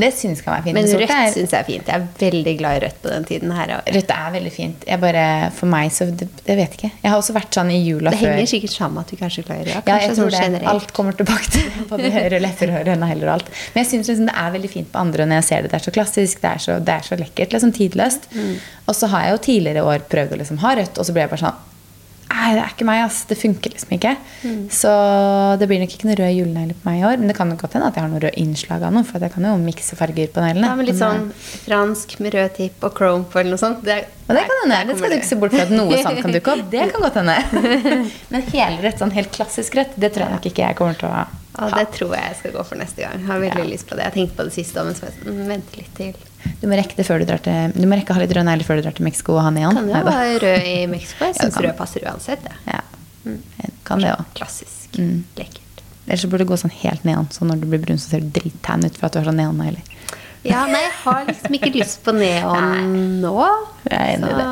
Det 0.00 0.10
syns 0.16 0.40
kan 0.44 0.54
være 0.56 0.64
fint. 0.68 0.74
Men 0.78 0.88
rødt 1.00 1.10
er- 1.14 1.32
syns 1.34 1.52
jeg 1.54 1.60
er 1.60 1.66
fint. 1.68 1.86
Jeg 1.90 1.94
er 2.00 2.06
veldig 2.20 2.54
glad 2.58 2.76
i 2.76 2.80
rødt 2.86 2.98
på 3.02 3.08
den 3.12 3.24
tiden 3.28 3.52
her. 3.56 3.72
Rødt 3.86 4.10
er 4.16 4.30
veldig 4.36 4.52
fint. 4.52 4.84
Jeg 4.88 5.00
bare, 5.00 5.24
for 5.56 5.66
meg 5.72 5.90
så 5.94 6.06
det, 6.10 6.28
det 6.46 6.56
vet 6.58 6.76
ikke. 6.78 6.90
Jeg 7.02 7.10
har 7.12 7.18
også 7.20 7.34
vært 7.36 7.54
sånn 7.60 7.70
i 7.70 7.78
jula 7.84 8.10
det 8.10 8.18
før. 8.20 8.34
henger 8.34 8.50
sikkert 8.54 8.74
sammen 8.74 8.98
at 9.04 9.12
du 9.12 9.16
kanskje 9.20 9.44
er 9.44 9.48
glad 9.50 9.60
i 9.60 9.68
rød. 9.70 9.88
Ja, 9.92 9.98
jeg 10.00 10.10
tror 10.16 10.16
sånn 10.16 10.30
det. 10.36 10.42
generelt. 10.46 10.72
Alt 10.74 10.92
kommer 10.96 11.12
tilbake 11.20 11.50
til 11.50 11.62
det. 11.70 11.86
Både 11.92 12.10
røde 12.16 12.40
lepper, 12.42 12.74
røde 12.78 12.98
negler 13.04 13.28
og 13.28 13.34
alt. 13.38 13.48
Men 13.74 13.84
jeg 13.84 13.90
syns 13.94 14.08
liksom 14.12 14.26
det 14.30 14.36
er 14.44 14.50
veldig 14.58 14.70
fint 14.76 14.92
på 14.92 14.98
andre 15.04 15.26
når 15.30 15.40
jeg 15.42 15.48
ser 15.52 15.62
det. 15.62 15.70
Det 15.70 15.80
er 15.80 15.86
så 15.90 15.94
klassisk, 16.00 16.40
det 16.42 16.50
er 16.54 16.58
så, 16.66 16.78
det 16.80 16.94
er 16.98 17.08
så 17.12 17.18
lekkert. 17.20 17.52
Liksom 17.56 17.72
tidløst. 17.76 18.30
Mm. 18.34 18.54
Og 18.88 18.94
så 18.96 19.06
har 19.12 19.24
jeg 19.28 19.36
jo 19.36 19.42
tidligere 19.48 19.84
år 19.86 20.06
prøvd 20.10 20.32
å 20.34 20.40
liksom 20.44 20.58
ha 20.64 20.74
rødt, 20.80 20.98
og 20.98 21.06
så 21.06 21.12
ble 21.14 21.26
jeg 21.28 21.30
bare 21.36 21.44
sånn 21.46 21.66
Nei, 22.40 22.54
det 22.56 22.62
er 22.64 22.70
ikke 22.72 22.86
meg, 22.88 23.02
ass. 23.04 23.18
Det 23.28 23.36
funker 23.36 23.74
liksom 23.74 23.90
ikke. 23.98 24.14
Mm. 24.48 24.60
Så 24.72 24.90
det 25.60 25.66
blir 25.68 25.82
nok 25.82 25.92
ikke 25.92 26.08
noe 26.08 26.16
rød 26.16 26.32
julenegler 26.38 26.78
på 26.80 26.88
meg 26.88 27.00
i 27.02 27.04
år. 27.04 27.18
Men 27.20 27.28
det 27.28 27.36
kan 27.36 27.50
nok 27.52 27.60
godt 27.60 27.76
hende 27.76 27.90
at 27.90 27.98
jeg 27.98 28.04
har 28.06 28.12
noe 28.14 28.22
rød 28.24 28.38
innslag 28.40 28.86
av 28.86 28.94
noe, 28.96 29.04
for 29.04 29.20
jeg 29.26 29.34
kan 29.34 29.44
jo 29.44 29.52
mikse 29.60 29.98
farger 29.98 30.30
på 30.32 30.44
neglene. 30.44 30.70
Ja, 30.70 30.78
men 30.78 30.88
litt 30.88 31.00
sånn 31.00 31.28
fransk 31.66 32.16
med 32.24 32.34
rød 32.38 32.54
tipp 32.56 32.86
og 32.88 32.96
chrome 32.96 33.28
på 33.28 33.42
eller 33.42 33.52
noe 33.56 33.60
sånt. 33.60 33.84
Det, 33.84 33.98
Og 34.30 34.32
det 34.38 34.46
kan 34.48 34.62
hende. 34.64 34.80
Det 34.88 34.96
skal 35.02 35.12
du 35.12 35.18
ikke 35.18 35.30
se 35.32 35.40
bort 35.42 35.52
fra 35.58 35.66
at 35.68 35.74
noe 35.76 36.00
sånt 36.06 36.22
kan 36.24 36.36
dukke 36.38 36.54
opp. 36.56 36.64
Det 36.72 36.86
kan 36.94 37.04
godt 37.04 37.20
hende. 37.20 37.36
Men 38.32 38.48
helrett, 38.54 38.98
sånn 39.04 39.12
helt 39.18 39.30
klassisk 39.36 39.76
rødt, 39.76 39.94
det 40.00 40.14
tror 40.16 40.26
jeg 40.28 40.36
nok 40.38 40.50
ikke 40.52 40.64
jeg 40.64 40.80
kommer 40.80 40.96
til 40.96 41.10
å 41.10 41.14
ha. 41.20 41.26
Ja, 41.60 41.66
det 41.76 41.90
tror 41.92 42.14
jeg 42.16 42.24
jeg 42.30 42.36
skal 42.40 42.52
gå 42.56 42.62
for 42.64 42.80
neste 42.80 43.02
gang. 43.04 43.20
Jeg 43.20 43.26
har 43.28 43.40
veldig 43.42 43.64
Ja. 43.66 43.70
lyst 43.74 43.88
på 43.90 43.96
det. 43.98 44.06
Jeg 44.08 44.16
tenkte 44.16 44.36
på 44.38 44.44
det 44.48 44.54
siste, 44.54 44.84
men 44.86 44.94
så 44.96 45.10
sånn, 45.10 45.34
mm, 45.34 45.46
vente 45.50 45.76
litt 45.76 45.94
til. 45.98 46.14
Du 46.60 46.66
må 46.68 46.76
rekke 46.76 46.96
det 46.96 47.06
før 47.08 47.20
du 47.22 47.26
drar 47.28 47.40
til 47.44 47.72
Du 47.76 47.86
må 47.88 47.96
rekke 47.98 48.12
å 48.12 48.18
ha 48.18 48.22
litt 48.24 48.32
rød 48.36 48.46
negler 48.48 48.64
før 48.68 48.80
du 48.80 48.84
drar 48.86 48.96
til 48.96 49.04
Mexico 49.06 49.34
og 49.36 49.42
ha 49.44 49.50
neon. 49.54 49.76
Kan 49.76 49.88
jo 49.88 50.02
være 50.06 50.38
rød 50.44 50.68
i 50.70 50.76
Mexico. 50.90 51.24
Jeg 51.28 51.36
Ja, 51.36 51.42
syns 51.44 51.56
ja, 51.60 51.64
rød 51.68 51.76
passer 51.80 52.06
uansett. 52.10 52.44
Det. 52.44 52.56
Ja. 52.72 52.80
Kan 53.84 54.00
det 54.04 54.12
òg. 54.14 54.24
Klassisk. 54.38 54.96
Mm. 54.98 55.24
Lekkert. 55.36 55.82
Ellers 56.06 56.22
så 56.24 56.28
burde 56.32 56.44
du 56.46 56.50
gå 56.50 56.56
sånn 56.58 56.72
helt 56.82 57.04
neon. 57.06 57.28
Så 57.30 57.44
når 57.46 57.60
du 57.62 57.66
blir 57.70 57.82
brun, 57.84 57.98
så 58.00 58.10
ser 58.14 58.24
du 58.24 58.30
drittan 58.40 58.84
ut 58.84 58.96
for 58.98 59.06
at 59.08 59.14
du 59.14 59.20
har 59.20 59.28
sånn 59.30 59.38
neonnegler. 59.38 59.82
Ja, 60.42 60.62
nei, 60.66 60.80
jeg 60.86 60.94
har 61.02 61.26
liksom 61.28 61.56
ikke 61.58 61.72
lyst 61.76 62.00
på 62.06 62.14
neon 62.16 63.20
nå. 63.20 63.34
Jeg 63.84 63.98
er 63.98 64.14
enig 64.16 64.30
i 64.32 64.38
det. 64.40 64.46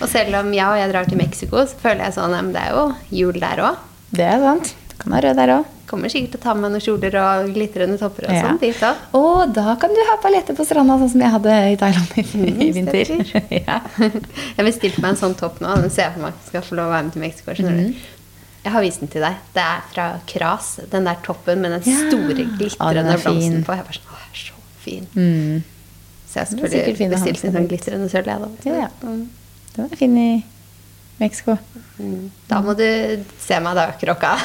Og 0.00 0.08
selv 0.08 0.38
om 0.40 0.48
jeg 0.56 0.64
og 0.64 0.78
jeg 0.80 0.90
drar 0.94 1.10
til 1.10 1.20
Mexico, 1.20 1.60
så 1.68 1.76
føler 1.82 2.06
jeg 2.06 2.16
sånn 2.16 2.34
at 2.38 2.48
det 2.54 2.62
er 2.64 2.72
jo 2.72 2.84
jul 3.20 3.36
der 3.42 3.60
òg. 3.68 3.82
Det 4.16 4.24
er 4.24 4.40
sant. 4.40 4.72
Du 4.88 4.96
kan 5.02 5.12
ha 5.18 5.20
rød 5.26 5.36
der 5.42 5.52
òg. 5.58 5.68
Kommer 5.90 6.12
sikkert 6.12 6.36
til 6.36 6.38
å 6.38 6.42
ta 6.44 6.52
med 6.54 6.70
noen 6.70 6.82
kjoler 6.84 7.16
og 7.18 7.48
glitrende 7.56 7.96
topper 7.98 8.28
og 8.28 8.36
Ja. 8.36 8.44
sånn 8.46 8.60
dit 8.62 8.82
òg. 8.86 9.00
Og 9.18 9.52
da 9.56 9.74
kan 9.82 9.90
du 9.90 9.98
ha 10.06 10.16
paljetter 10.22 10.54
på 10.54 10.62
stranda, 10.68 10.94
sånn 11.00 11.10
som 11.16 11.24
jeg 11.24 11.32
hadde 11.34 11.56
i 11.72 11.76
Thailand 11.80 12.12
i, 12.20 12.24
i 12.68 12.70
vinter. 12.76 13.10
ja. 13.66 13.80
Jeg 14.56 14.66
bestilte 14.68 15.02
meg 15.02 15.10
en 15.16 15.20
sånn 15.24 15.34
topp 15.40 15.58
nå. 15.64 15.72
Den 15.82 15.90
ser 15.90 16.06
jeg 16.08 16.14
for 16.14 16.28
meg 16.28 16.38
skal 16.46 16.62
få 16.68 16.78
lov 16.78 16.92
å 16.92 16.94
være 16.94 17.08
med 17.08 17.16
til 17.16 17.24
Mexico. 17.26 17.56
skjønner 17.58 17.82
du? 17.90 18.06
Jeg 18.60 18.72
har 18.76 18.82
vist 18.84 19.00
den 19.00 19.08
til 19.08 19.22
deg. 19.24 19.36
Det 19.56 19.62
er 19.64 19.82
fra 19.90 20.06
Kras. 20.28 20.70
Den 20.92 21.06
der 21.08 21.18
toppen 21.24 21.62
med 21.64 21.72
den 21.74 21.82
store, 21.86 22.46
glitrende 22.60 23.14
er 23.16 23.22
blomsten 23.24 23.64
på. 23.66 23.76
Jeg 23.80 23.86
bare 23.88 23.98
sånn, 23.98 24.14
Å, 24.14 24.18
er 24.20 24.40
så 24.44 24.64
fin. 24.84 25.06
Mm. 25.16 25.62
Så 26.30 26.38
jeg 26.42 26.50
skulle 26.52 27.10
bestilt 27.16 27.44
en 27.48 27.56
sånn 27.56 27.68
glitrende 27.70 28.10
sølv. 28.12 28.28
jeg, 28.30 28.38
da. 28.44 28.48
Ja, 28.68 28.74
ja. 28.84 28.90
Mm. 29.02 29.22
Den 29.74 29.88
er 29.90 29.96
fin 29.96 30.18
i 30.20 30.30
Mexico. 31.18 31.56
Mm. 31.98 32.30
Da 32.48 32.60
må 32.64 32.76
du 32.78 32.84
se 33.40 33.58
meg 33.64 33.74
da, 33.80 33.88
krokka. 34.00 34.36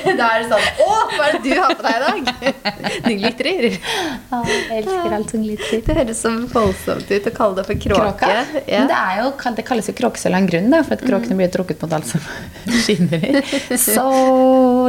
da 0.20 0.26
er 0.34 0.42
det 0.42 0.48
sånn 0.50 0.84
Å, 0.84 0.96
hva 1.14 1.26
er 1.28 1.36
det 1.36 1.40
du 1.44 1.60
har 1.60 1.74
på 1.76 1.84
deg 1.86 1.96
i 1.96 2.02
dag? 2.04 2.32
Du 3.04 3.12
glitrer. 3.16 3.64
jeg 3.70 4.76
elsker 4.80 5.14
alt 5.16 5.32
som 5.32 5.42
glitrer. 5.44 5.80
Det 5.86 5.96
høres 5.96 6.20
så 6.22 6.32
voldsomt 6.52 7.10
ut 7.10 7.28
å 7.30 7.32
kalle 7.34 7.58
det 7.58 7.64
for 7.68 7.80
kråke. 7.84 8.30
Ja. 8.68 8.82
Det, 8.90 8.98
jo, 9.20 9.52
det 9.56 9.64
kalles 9.68 9.88
jo 9.90 9.94
kråkesølv 9.98 10.36
av 10.36 10.42
en 10.42 10.50
grunn, 10.50 10.68
da, 10.72 10.82
for 10.86 10.96
at 10.98 11.04
kråkene 11.06 11.38
blir 11.38 11.50
trukket 11.54 11.82
mot 11.84 11.94
alt 11.96 12.08
som 12.10 12.24
skinner. 12.84 13.40
Så 13.80 14.04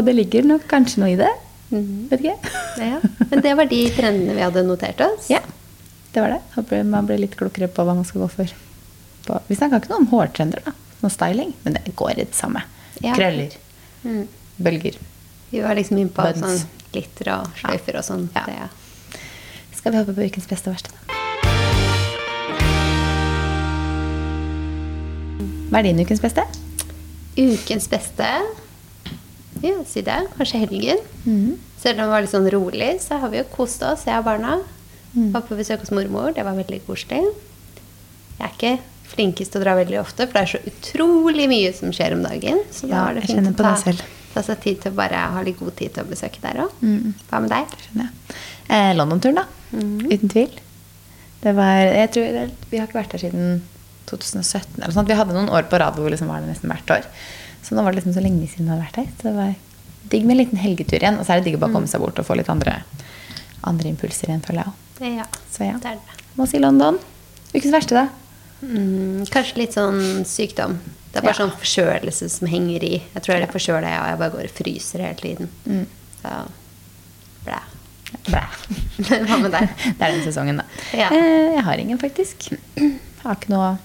det 0.05 0.15
ligger 0.17 0.47
nok 0.53 0.67
kanskje 0.71 1.03
noe 1.03 1.13
i 1.13 1.19
det. 1.19 1.31
Vet 1.71 2.25
ikke. 2.25 2.51
Ja. 2.83 2.99
Men 3.29 3.45
det 3.45 3.53
var 3.59 3.69
de 3.71 3.81
trendene 3.95 4.35
vi 4.35 4.43
hadde 4.43 4.65
notert 4.67 5.01
oss. 5.05 5.29
Ja, 5.31 5.39
det 6.11 6.19
var 6.25 6.35
det. 6.35 6.41
Håper 6.57 6.83
man 6.83 7.07
blir 7.07 7.21
litt 7.21 7.37
klokere 7.39 7.69
på 7.71 7.85
hva 7.87 7.95
man 7.95 8.07
skal 8.07 8.25
gå 8.25 8.29
for. 8.33 8.53
På. 9.27 9.39
Vi 9.47 9.55
snakka 9.55 9.79
ikke 9.79 9.93
noe 9.93 10.03
om 10.03 10.09
hårtrender, 10.11 10.63
da. 10.65 10.75
Noe 11.01 11.13
styling. 11.13 11.53
Men 11.63 11.77
det 11.79 11.95
går 11.95 12.17
i 12.17 12.25
det 12.25 12.35
samme. 12.37 12.65
Ja. 12.99 13.15
Krøller. 13.15 13.55
Mm. 14.03 14.25
Bølger. 14.63 14.97
Vi 15.51 15.59
var 15.63 15.75
liksom 15.75 15.97
inne 15.99 16.13
på 16.15 16.25
sånn 16.37 16.61
glitter 16.93 17.31
og 17.37 17.49
sløyfer 17.59 17.97
og 17.99 18.05
sånn. 18.07 18.27
Ja. 18.35 18.67
Skal 19.75 19.91
vi 19.95 20.01
hoppe 20.01 20.13
på 20.15 20.27
ukens 20.27 20.47
beste 20.49 20.69
og 20.71 20.75
verste, 20.77 20.91
da? 20.95 21.19
Hva 25.71 25.79
er 25.79 25.87
din 25.87 26.01
ukens 26.03 26.19
beste? 26.23 26.43
Ukens 27.39 27.87
beste 27.91 28.27
Ja, 29.61 29.75
si 29.87 30.01
det. 30.03 30.17
Kanskje 30.37 30.59
helgen. 30.65 30.99
Selv 31.81 31.99
om 31.99 32.05
det 32.05 32.11
var 32.11 32.23
litt 32.25 32.31
sånn 32.33 32.47
rolig, 32.53 32.91
så 33.03 33.19
har 33.21 33.29
vi 33.33 33.39
jo 33.41 33.47
kost 33.53 33.83
oss, 33.85 34.05
jeg 34.07 34.17
og 34.19 34.25
barna. 34.27 34.59
Var 35.13 35.43
på 35.47 35.57
besøk 35.59 35.83
hos 35.83 35.91
mormor. 35.95 36.31
Det 36.35 36.43
var 36.47 36.55
veldig 36.57 36.79
koselig. 36.87 37.21
Jeg 38.39 38.47
er 38.47 38.55
ikke 38.55 38.73
flinkest 39.11 39.51
til 39.53 39.61
å 39.61 39.63
dra 39.65 39.73
veldig 39.77 39.99
ofte, 40.01 40.25
for 40.25 40.39
det 40.39 40.43
er 40.45 40.51
så 40.53 40.61
utrolig 40.71 41.47
mye 41.51 41.71
som 41.77 41.91
skjer 41.93 42.15
om 42.15 42.23
dagen. 42.25 42.61
Så 42.73 42.87
da 42.87 42.95
Ja, 42.95 43.03
var 43.05 43.19
det 43.19 43.25
fint 43.27 43.49
å 43.51 43.55
ta, 43.59 43.73
seg 44.39 44.59
tid 44.63 44.79
til 44.81 44.93
å 44.93 44.95
bare 44.95 45.19
ha 45.35 45.41
litt 45.43 45.59
god 45.59 45.75
tid 45.75 45.91
til 45.93 46.03
å 46.05 46.09
besøke 46.09 46.39
der 46.43 46.61
òg. 46.63 46.69
Hva 47.29 47.41
med 47.43 47.51
deg? 47.51 47.73
Skjønner 47.83 48.07
jeg. 48.07 48.37
Eh, 48.71 48.91
London-turen, 48.95 49.41
da. 49.41 49.45
Uten 49.75 50.31
tvil. 50.31 50.53
Det 51.41 51.51
var, 51.57 51.81
jeg 51.91 52.11
tror, 52.15 52.39
Vi 52.71 52.77
har 52.79 52.87
ikke 52.87 52.99
vært 53.01 53.11
der 53.17 53.23
siden 53.25 53.61
2017. 54.07 54.79
Eller 54.81 54.93
sånt. 54.95 55.09
Vi 55.11 55.17
hadde 55.19 55.33
noen 55.35 55.49
år 55.51 55.67
på 55.71 55.79
rad 55.81 55.95
hvor 55.97 56.05
vi 56.07 56.13
liksom 56.15 56.31
var 56.31 56.39
der 56.43 56.51
nesten 56.53 56.71
hvert 56.71 56.93
år. 56.95 57.07
Så 57.65 57.75
nå 57.75 57.83
var 57.83 57.91
det 57.91 57.99
liksom 58.01 58.15
så 58.15 58.23
lenge 58.23 58.47
siden 58.47 58.67
vi 58.69 58.71
hadde 58.71 58.85
vært 58.85 58.99
der. 59.01 59.11
Så 59.19 59.27
det 59.29 59.35
var 59.35 59.51
digg 60.11 60.25
med 60.25 60.35
en 60.37 60.41
liten 60.45 60.61
helgetur 60.61 60.99
igjen. 61.01 61.19
Og 61.19 61.25
så 61.27 61.33
er 61.35 61.41
det 61.41 61.49
digg 61.49 61.59
å 61.59 61.63
bare 61.65 61.75
komme 61.75 61.89
seg 61.91 62.01
bort 62.03 62.19
og 62.21 62.27
få 62.27 62.37
litt 62.39 62.49
andre, 62.51 62.79
andre 63.67 63.91
impulser 63.91 64.31
igjen, 64.31 64.43
føler 64.45 64.63
jeg 64.63 64.71
òg. 64.71 64.87
Ja, 65.01 65.25
Så 65.49 65.65
ja. 65.65 65.77
det 65.81 65.95
er 65.95 65.99
det. 65.99 66.17
Må 66.37 66.45
si 66.47 66.59
London. 66.61 66.99
Ukens 67.51 67.73
verste, 67.73 67.97
da? 67.97 68.07
Mm, 68.61 69.23
kanskje 69.33 69.57
litt 69.63 69.73
sånn 69.75 70.21
sykdom. 70.29 70.77
Det 71.11 71.19
er 71.19 71.25
bare 71.25 71.33
Ja. 71.35 71.39
sånn 71.43 71.51
forkjølelse 71.59 72.29
som 72.31 72.47
henger 72.47 72.83
i. 72.87 72.93
Jeg 73.13 73.23
tror 73.23 73.35
jeg 73.35 73.43
er 73.43 73.51
forkjøla, 73.51 73.89
jeg, 73.91 73.99
og 73.99 74.07
jeg 74.11 74.17
bare 74.21 74.31
går 74.31 74.47
og 74.47 74.55
fryser 74.55 75.03
hele 75.03 75.19
tiden. 75.19 75.49
Mm. 75.65 75.85
Så 76.21 76.35
blæ. 77.45 77.59
Blæ. 78.27 78.43
Hva 79.27 79.37
med 79.41 79.51
deg? 79.51 79.69
Det 79.97 80.07
er 80.07 80.11
den 80.15 80.23
sesongen, 80.23 80.61
da. 80.61 80.65
Ja. 80.95 81.09
Eh, 81.11 81.55
jeg 81.57 81.63
har 81.67 81.73
ingen, 81.83 81.99
faktisk. 81.99 82.51
Jeg 82.77 82.99
har 83.25 83.35
ikke 83.35 83.51
noe 83.53 83.77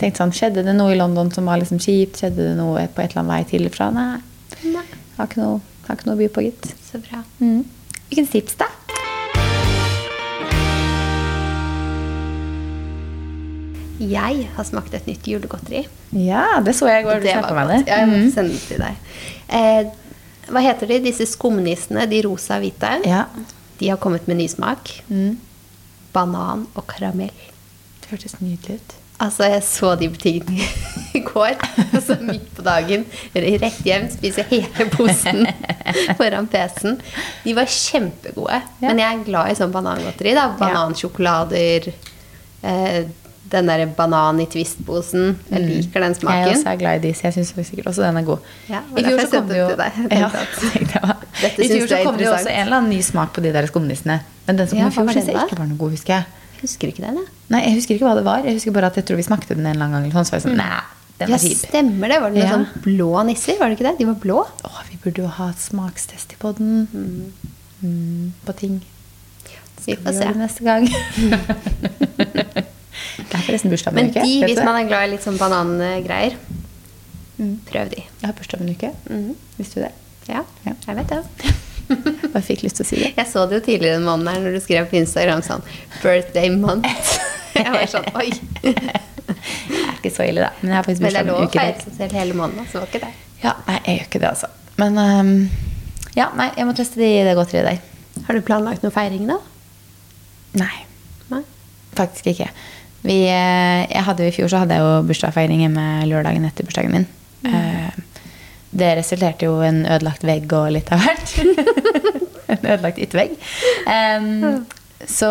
tenkt 0.00 0.16
sånn 0.16 0.32
Skjedde 0.32 0.64
det 0.64 0.72
noe 0.74 0.94
i 0.94 0.98
London 0.98 1.28
som 1.32 1.44
var 1.50 1.60
liksom 1.60 1.78
kjipt? 1.82 2.16
Skjedde 2.22 2.48
det 2.48 2.56
noe 2.56 2.86
på 2.88 3.02
et 3.04 3.10
eller 3.12 3.20
annet 3.26 3.34
vei 3.34 3.42
til 3.52 3.66
og 3.68 3.74
fra? 3.76 3.90
Nei. 3.92 4.20
Nei, 4.64 4.86
har 5.18 5.28
ikke 5.28 5.42
noe, 5.42 5.60
har 5.86 5.96
ikke 5.98 6.08
noe 6.08 6.16
å 6.16 6.20
by 6.22 6.28
på, 6.32 6.46
gitt. 6.48 6.70
så 6.90 6.98
bra. 7.04 7.20
Mm. 7.44 7.60
Hvilken 8.08 8.26
tips, 8.32 8.56
da? 8.58 8.66
Jeg 14.00 14.48
har 14.56 14.64
smakt 14.64 14.94
et 14.96 15.06
nytt 15.06 15.26
julegodteri. 15.28 15.82
Ja, 16.16 16.60
det 16.64 16.72
så 16.78 16.88
jeg 16.88 17.02
i 17.02 17.06
går. 17.08 17.20
Du 17.20 17.26
Det 17.28 17.34
var 17.36 17.66
godt. 17.66 17.86
jeg 17.86 18.08
må 18.08 18.16
Mm. 18.16 18.30
sende 18.32 18.52
det 18.52 18.60
til 18.68 18.78
deg. 18.78 18.96
Eh, 19.48 19.84
hva 20.50 20.60
heter 20.64 20.86
de? 20.88 20.98
Disse 21.04 21.26
skumnissene, 21.26 22.06
de 22.08 22.22
rosa 22.26 22.56
og 22.56 22.62
hvite. 22.62 23.06
Ja. 23.06 23.24
De 23.78 23.88
har 23.88 23.96
kommet 23.96 24.26
med 24.28 24.36
ny 24.38 24.46
smak. 24.48 25.02
Mm. 25.10 25.38
Banan 26.12 26.66
og 26.74 26.86
karamell. 26.86 27.30
Det 28.00 28.10
hørtes 28.10 28.40
nydelig 28.40 28.74
ut. 28.80 28.94
Altså, 29.20 29.44
jeg 29.52 29.62
så 29.62 29.98
de 30.00 30.08
butikkene 30.08 30.64
i 31.14 31.20
går, 31.20 31.54
og 31.92 32.02
så 32.02 32.16
midt 32.22 32.54
på 32.56 32.62
dagen, 32.64 33.04
rett 33.36 33.82
hjem, 33.84 34.08
spise 34.10 34.42
hele 34.48 34.86
posen 34.94 35.46
foran 36.16 36.48
PC-en. 36.48 36.96
De 37.44 37.52
var 37.54 37.66
kjempegode. 37.68 38.62
Ja. 38.80 38.88
Men 38.88 38.98
jeg 38.98 39.18
er 39.18 39.24
glad 39.24 39.50
i 39.50 39.54
sånn 39.60 39.72
banangodteri. 39.74 40.32
da. 40.34 40.46
Banansjokolader, 40.58 41.92
eh, 42.62 43.04
den 43.50 43.66
der 43.66 43.84
banan 43.98 44.38
i 44.40 44.46
Twist-posen. 44.46 45.32
Jeg 45.50 45.60
liker 45.66 46.00
den 46.04 46.14
smaken. 46.14 46.38
Jeg 46.38 46.48
er 46.48 46.56
også 46.56 46.68
er 46.72 46.76
glad 46.78 47.00
i 47.00 47.08
disse. 47.08 47.24
jeg 47.26 47.34
syns 47.34 47.50
sikkert 47.68 47.86
også 47.90 48.02
den 48.06 48.16
er 48.20 48.26
god. 48.28 48.38
Ja, 48.70 48.80
I 48.96 49.02
fjor 49.06 49.18
så 49.24 49.30
kom 49.32 49.48
det 49.48 49.58
jo 49.58 49.68
ja, 49.74 50.28
I 51.64 51.68
fjor 51.72 51.86
så 51.90 52.02
kom 52.04 52.16
det 52.20 52.26
jo 52.28 52.32
også 52.34 52.50
en 52.52 52.60
eller 52.66 52.76
annen 52.78 52.90
ny 52.94 53.00
smak 53.02 53.32
på 53.34 53.40
de 53.42 53.52
der 53.52 53.66
skumnissene. 53.66 54.20
Men 54.46 54.60
den 54.60 54.68
som 54.70 54.78
Ja, 54.78 54.84
kom 54.94 55.08
i 55.08 55.12
fjor, 55.12 55.20
syns 55.20 55.32
jeg 55.32 55.48
ikke 55.48 55.58
var 55.58 55.66
noe 55.72 55.80
god, 55.80 55.90
husker 55.98 56.14
jeg. 56.14 56.24
Jeg 56.54 56.62
husker 56.68 56.92
ikke 56.92 57.02
den, 57.06 57.18
jeg. 57.22 57.28
Nei, 57.50 57.60
jeg 57.66 57.74
husker 57.80 57.94
ikke 57.96 58.06
hva 58.06 58.14
det 58.20 58.24
var. 58.28 58.44
Jeg 58.44 58.54
husker 58.58 58.74
bare 58.76 58.90
at 58.92 58.96
jeg 59.00 59.04
tror 59.08 59.16
vi 59.16 59.26
smakte 59.26 59.54
den 59.56 59.66
en 59.66 59.72
eller 59.74 59.86
annen 59.88 60.10
gang. 60.10 60.12
Sånn, 60.14 60.28
så 60.28 60.34
var 60.36 60.42
jeg 60.42 60.46
sånn, 60.46 60.58
nei, 60.60 60.80
den 61.18 61.32
Ja, 61.32 61.38
stemmer 61.40 62.12
det. 62.12 62.20
Var 62.20 62.30
det 62.30 62.36
noen 62.38 62.46
Ja. 62.46 62.54
sånn 62.54 62.68
blå 62.84 63.10
nisser? 63.26 63.56
Var 63.58 63.66
det 63.72 63.78
ikke 63.78 63.88
det? 63.90 63.96
De 63.98 64.08
var 64.12 64.18
blå. 64.22 64.38
Åh, 64.68 64.80
vi 64.90 64.98
burde 65.02 65.24
jo 65.24 65.30
ha 65.40 65.48
et 65.50 65.60
smakstest 65.64 66.32
i 66.36 66.40
podden. 66.40 66.86
Mm, 67.82 68.32
på 68.46 68.52
ting. 68.60 68.80
Vi 69.86 69.94
Skal 69.96 70.04
får 70.04 70.12
vi 70.12 70.18
se. 70.18 70.24
neste 70.36 70.62
gang? 70.62 70.84
det 73.28 73.34
er 73.38 73.44
forresten 73.46 73.70
bursdag 73.72 73.92
om 73.92 73.98
en 73.98 74.10
Men 74.10 74.14
de, 74.24 74.44
hvis 74.46 74.60
man 74.64 74.76
er 74.80 74.88
glad 74.88 75.08
i 75.08 75.10
litt 75.14 75.24
sånn 75.26 75.38
banangreier, 75.40 76.36
Mm. 77.40 77.54
prøv 77.64 77.88
de. 77.88 77.96
Jeg 78.20 78.26
har 78.28 78.34
bursdag 78.36 78.60
om 78.60 78.66
en 78.68 78.74
uke. 78.74 78.90
Mhm. 79.08 79.34
Visste 79.56 79.74
du 79.74 79.80
det? 79.86 79.92
Ja, 80.28 80.42
Ja. 80.66 80.72
jeg 80.86 80.96
vet 80.96 81.08
det. 81.08 81.54
Bare 82.34 82.42
fikk 82.44 82.62
lyst 82.62 82.76
til 82.76 82.84
å 82.84 82.88
si 82.88 82.96
det. 83.00 83.14
Jeg 83.16 83.26
så 83.26 83.46
det 83.48 83.56
jo 83.56 83.64
tidligere 83.64 83.96
den 83.96 84.04
måneden 84.04 84.28
her 84.28 84.40
når 84.44 84.52
du 84.58 84.60
skrev 84.60 84.90
på 84.90 84.98
Instagram 85.00 85.40
sånn 85.42 85.62
'birthday 86.02 86.50
month'. 86.52 87.18
Jeg 87.54 87.72
var 87.72 87.86
sånn 87.90 88.06
oi. 88.14 88.28
Det 88.62 88.76
er 88.76 89.96
ikke 89.98 90.12
så 90.14 90.28
ille, 90.28 90.40
da. 90.44 90.50
Men 90.60 90.70
jeg 90.70 90.76
har 90.76 90.84
faktisk 90.84 91.00
Men 91.02 91.12
det 91.12 91.20
er 91.20 91.24
lov 91.24 91.40
en 91.40 91.46
å 91.46 91.48
uke. 91.50 91.58
feire 91.60 91.80
seg 91.82 91.96
selv 91.96 92.12
hele 92.12 92.34
måneden, 92.34 92.66
så 92.70 92.78
var 92.80 92.86
ikke 92.86 93.00
det. 93.00 93.10
Ja, 93.42 93.52
nei, 93.66 93.78
jeg 93.86 93.96
gjør 93.98 94.06
ikke 94.06 94.20
det, 94.20 94.28
altså. 94.30 94.46
Men 94.78 94.98
um, 94.98 95.50
ja, 96.16 96.28
nei, 96.36 96.50
jeg 96.56 96.66
må 96.66 96.74
teste 96.76 96.96
de, 97.00 97.10
det 97.24 97.34
godteriet 97.36 97.64
der. 97.64 98.24
Har 98.26 98.34
du 98.34 98.40
planlagt 98.42 98.82
noe 98.82 98.92
feiring, 98.94 99.26
da? 99.26 99.38
Nei, 100.60 100.84
Nei? 101.30 101.42
faktisk 101.96 102.26
ikke. 102.34 102.48
Vi, 103.00 103.16
eh, 103.32 103.86
jeg 103.88 104.04
hadde 104.04 104.26
jo 104.26 104.30
I 104.32 104.34
fjor 104.34 104.50
så 104.52 104.62
hadde 104.62 104.76
jeg 104.76 104.84
jo 104.84 105.04
bursdagsfeiring 105.08 105.62
hjemme 105.64 105.86
lørdagen 106.10 106.44
etter 106.48 106.66
bursdagen 106.68 106.92
min. 106.94 107.06
Eh, 107.48 108.00
det 108.70 108.90
resulterte 109.00 109.48
jo 109.48 109.56
i 109.62 109.70
en 109.70 109.80
ødelagt 109.86 110.26
vegg 110.26 110.52
og 110.54 110.68
litt 110.76 110.90
av 110.94 111.00
hvert. 111.02 111.32
en 112.52 112.66
ødelagt 112.66 113.00
yttervegg. 113.02 113.32
Em, 113.90 114.66
så 115.08 115.30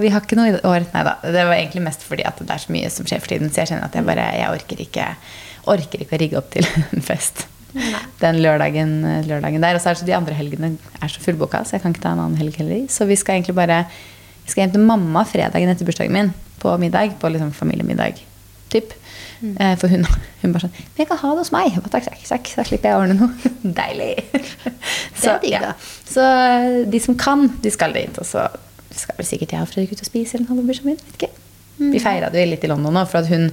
vi 0.00 0.10
har 0.12 0.24
ikke 0.24 0.38
noe 0.38 0.54
i 0.54 0.56
år. 0.64 0.86
Nei 0.94 1.02
da. 1.06 1.18
Det 1.22 1.44
var 1.44 1.58
egentlig 1.58 1.84
mest 1.84 2.06
fordi 2.06 2.24
at 2.26 2.40
det 2.40 2.54
er 2.54 2.64
så 2.64 2.72
mye 2.74 2.90
som 2.92 3.08
skjer 3.08 3.20
for 3.22 3.34
tiden. 3.34 3.52
Så 3.52 3.62
jeg 3.62 3.74
kjenner 3.74 3.90
at 3.90 3.98
jeg 3.98 4.08
bare 4.08 4.30
jeg 4.38 4.56
orker 4.56 4.82
ikke, 4.86 5.10
orker 5.76 6.02
ikke 6.06 6.16
å 6.16 6.22
rigge 6.24 6.40
opp 6.40 6.50
til 6.56 6.66
en 6.96 7.04
fest 7.04 7.44
Nei. 7.76 8.02
den 8.22 8.40
lørdagen, 8.40 8.98
lørdagen 9.28 9.62
der. 9.62 9.76
Og 9.76 9.84
så 9.84 9.92
er 9.92 9.98
det 9.98 10.02
så 10.02 10.08
de 10.08 10.16
andre 10.16 10.38
helgene 10.38 10.74
er 10.96 11.12
så 11.12 11.22
fullboka, 11.22 11.60
så 11.62 11.76
jeg 11.76 11.84
kan 11.84 11.94
ikke 11.94 12.06
ta 12.08 12.16
en 12.16 12.24
annen 12.24 12.40
helg 12.40 12.56
heller. 12.62 12.86
Så 12.90 13.04
vi 13.06 13.20
skal 13.20 13.36
egentlig 13.36 13.58
bare 13.58 13.84
skal 14.46 14.64
hjem 14.64 14.74
til 14.76 14.86
mamma 14.86 15.24
fredagen 15.28 15.72
etter 15.72 15.88
bursdagen 15.88 16.14
min 16.14 16.32
på 16.62 16.72
middag. 16.80 17.16
På 17.20 17.30
liksom 17.32 17.52
familiemiddag. 17.54 18.22
Typ. 18.72 18.94
Eh, 19.42 19.74
For 19.76 19.88
hun, 19.92 20.06
hun 20.42 20.52
bare 20.52 20.66
sånn 20.66 20.72
'Men 20.72 21.02
jeg 21.04 21.08
kan 21.08 21.18
ha 21.18 21.30
det 21.30 21.38
hos 21.38 21.52
meg.' 21.52 21.74
Takk, 21.90 22.04
takk, 22.04 22.22
takk, 22.24 22.46
så 22.48 22.64
slipper 22.64 22.88
jeg 22.88 22.96
å 22.96 23.02
ordne 23.02 23.18
noe. 23.20 23.52
Deilig. 23.80 24.14
Digg, 25.42 25.60
da. 25.60 25.74
Så 26.08 26.22
eh, 26.24 26.84
de 26.88 27.00
som 27.00 27.16
kan, 27.16 27.48
de 27.62 27.70
skal 27.70 27.92
dit. 27.92 28.18
Og 28.18 28.26
så 28.26 28.48
skal 28.96 29.18
vel 29.18 29.26
sikkert 29.28 29.52
jeg 29.52 29.60
og 29.60 29.68
Fredrik 29.68 29.92
ut 29.92 30.00
og 30.00 30.08
spise 30.08 30.36
eller 30.38 30.48
noe 30.48 30.62
på 30.62 30.68
bursdagen 30.70 30.94
min. 30.94 31.00
Vet 31.04 31.20
ikke. 31.20 31.32
Mm. 31.78 31.90
Vi 31.92 32.00
feira 32.00 32.30
det 32.32 32.44
jo 32.46 32.50
litt 32.54 32.64
i 32.64 32.70
London 32.72 32.94
nå, 32.96 33.04
for 33.06 33.20
at 33.20 33.28
hun 33.28 33.50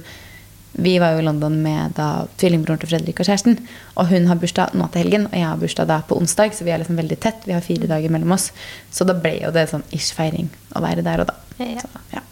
vi 0.74 0.96
var 0.98 1.14
jo 1.14 1.22
i 1.22 1.24
London 1.26 1.54
med 1.62 1.94
da 1.94 2.26
tvillingbroren 2.40 2.80
til 2.82 2.90
Fredrik 2.90 3.20
og 3.22 3.28
kjæresten. 3.28 3.60
Og 3.94 4.08
hun 4.10 4.26
har 4.26 4.38
bursdag 4.42 4.74
nå 4.74 4.88
til 4.90 5.04
helgen, 5.04 5.28
og 5.30 5.36
jeg 5.38 5.46
har 5.46 5.60
bursdag 5.60 5.86
da 5.90 6.00
på 6.08 6.18
onsdag. 6.18 6.54
Så 6.56 6.66
vi 6.66 6.72
er 6.74 6.82
liksom 6.82 6.98
veldig 6.98 7.18
tett. 7.22 7.46
Vi 7.46 7.54
har 7.54 7.62
fire 7.62 7.86
dager 7.90 8.10
mellom 8.10 8.34
oss. 8.34 8.48
Så 8.90 9.06
da 9.06 9.14
ble 9.14 9.36
jo 9.44 9.52
det 9.54 9.68
sånn 9.70 9.86
ish 9.94 10.10
feiring 10.16 10.50
å 10.74 10.82
være 10.82 11.04
der 11.06 11.22
og 11.22 11.30
da. 11.30 11.36
Ja. 11.62 11.84
Så, 11.84 12.02
ja. 12.16 12.24